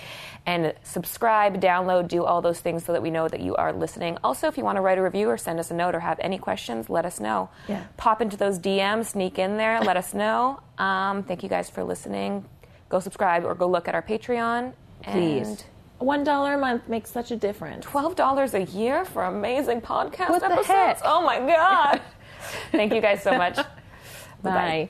and 0.45 0.73
subscribe, 0.83 1.59
download, 1.59 2.07
do 2.07 2.23
all 2.23 2.41
those 2.41 2.59
things 2.59 2.85
so 2.85 2.93
that 2.93 3.01
we 3.01 3.09
know 3.09 3.27
that 3.27 3.39
you 3.39 3.55
are 3.55 3.73
listening. 3.73 4.17
Also, 4.23 4.47
if 4.47 4.57
you 4.57 4.63
want 4.63 4.75
to 4.75 4.81
write 4.81 4.97
a 4.97 5.01
review 5.01 5.29
or 5.29 5.37
send 5.37 5.59
us 5.59 5.71
a 5.71 5.73
note 5.73 5.95
or 5.95 5.99
have 5.99 6.19
any 6.21 6.37
questions, 6.37 6.89
let 6.89 7.05
us 7.05 7.19
know. 7.19 7.49
Yeah. 7.67 7.85
Pop 7.97 8.21
into 8.21 8.37
those 8.37 8.59
DMs, 8.59 9.05
sneak 9.07 9.39
in 9.39 9.57
there, 9.57 9.81
let 9.81 9.97
us 9.97 10.13
know. 10.13 10.59
Um, 10.77 11.23
thank 11.23 11.41
you 11.43 11.49
guys 11.49 11.69
for 11.69 11.83
listening. 11.83 12.45
Go 12.89 12.99
subscribe 12.99 13.45
or 13.45 13.55
go 13.55 13.67
look 13.67 13.87
at 13.87 13.95
our 13.95 14.01
Patreon. 14.03 14.73
Please. 15.03 15.63
One 16.01 16.23
dollar 16.23 16.55
a 16.55 16.57
month 16.57 16.87
makes 16.89 17.11
such 17.11 17.31
a 17.31 17.35
difference. 17.35 17.85
twelve 17.85 18.15
dollars 18.15 18.53
a 18.53 18.63
year 18.63 19.05
for 19.05 19.23
amazing 19.23 19.81
podcast 19.81 20.29
What 20.29 20.39
the 20.41 20.47
episodes. 20.47 20.67
heck? 20.67 21.01
Oh 21.05 21.21
my 21.21 21.39
god! 21.39 22.01
Thank 22.71 22.93
you 22.93 23.01
guys 23.01 23.21
so 23.23 23.37
much. 23.37 23.57
Bye. 24.41 24.89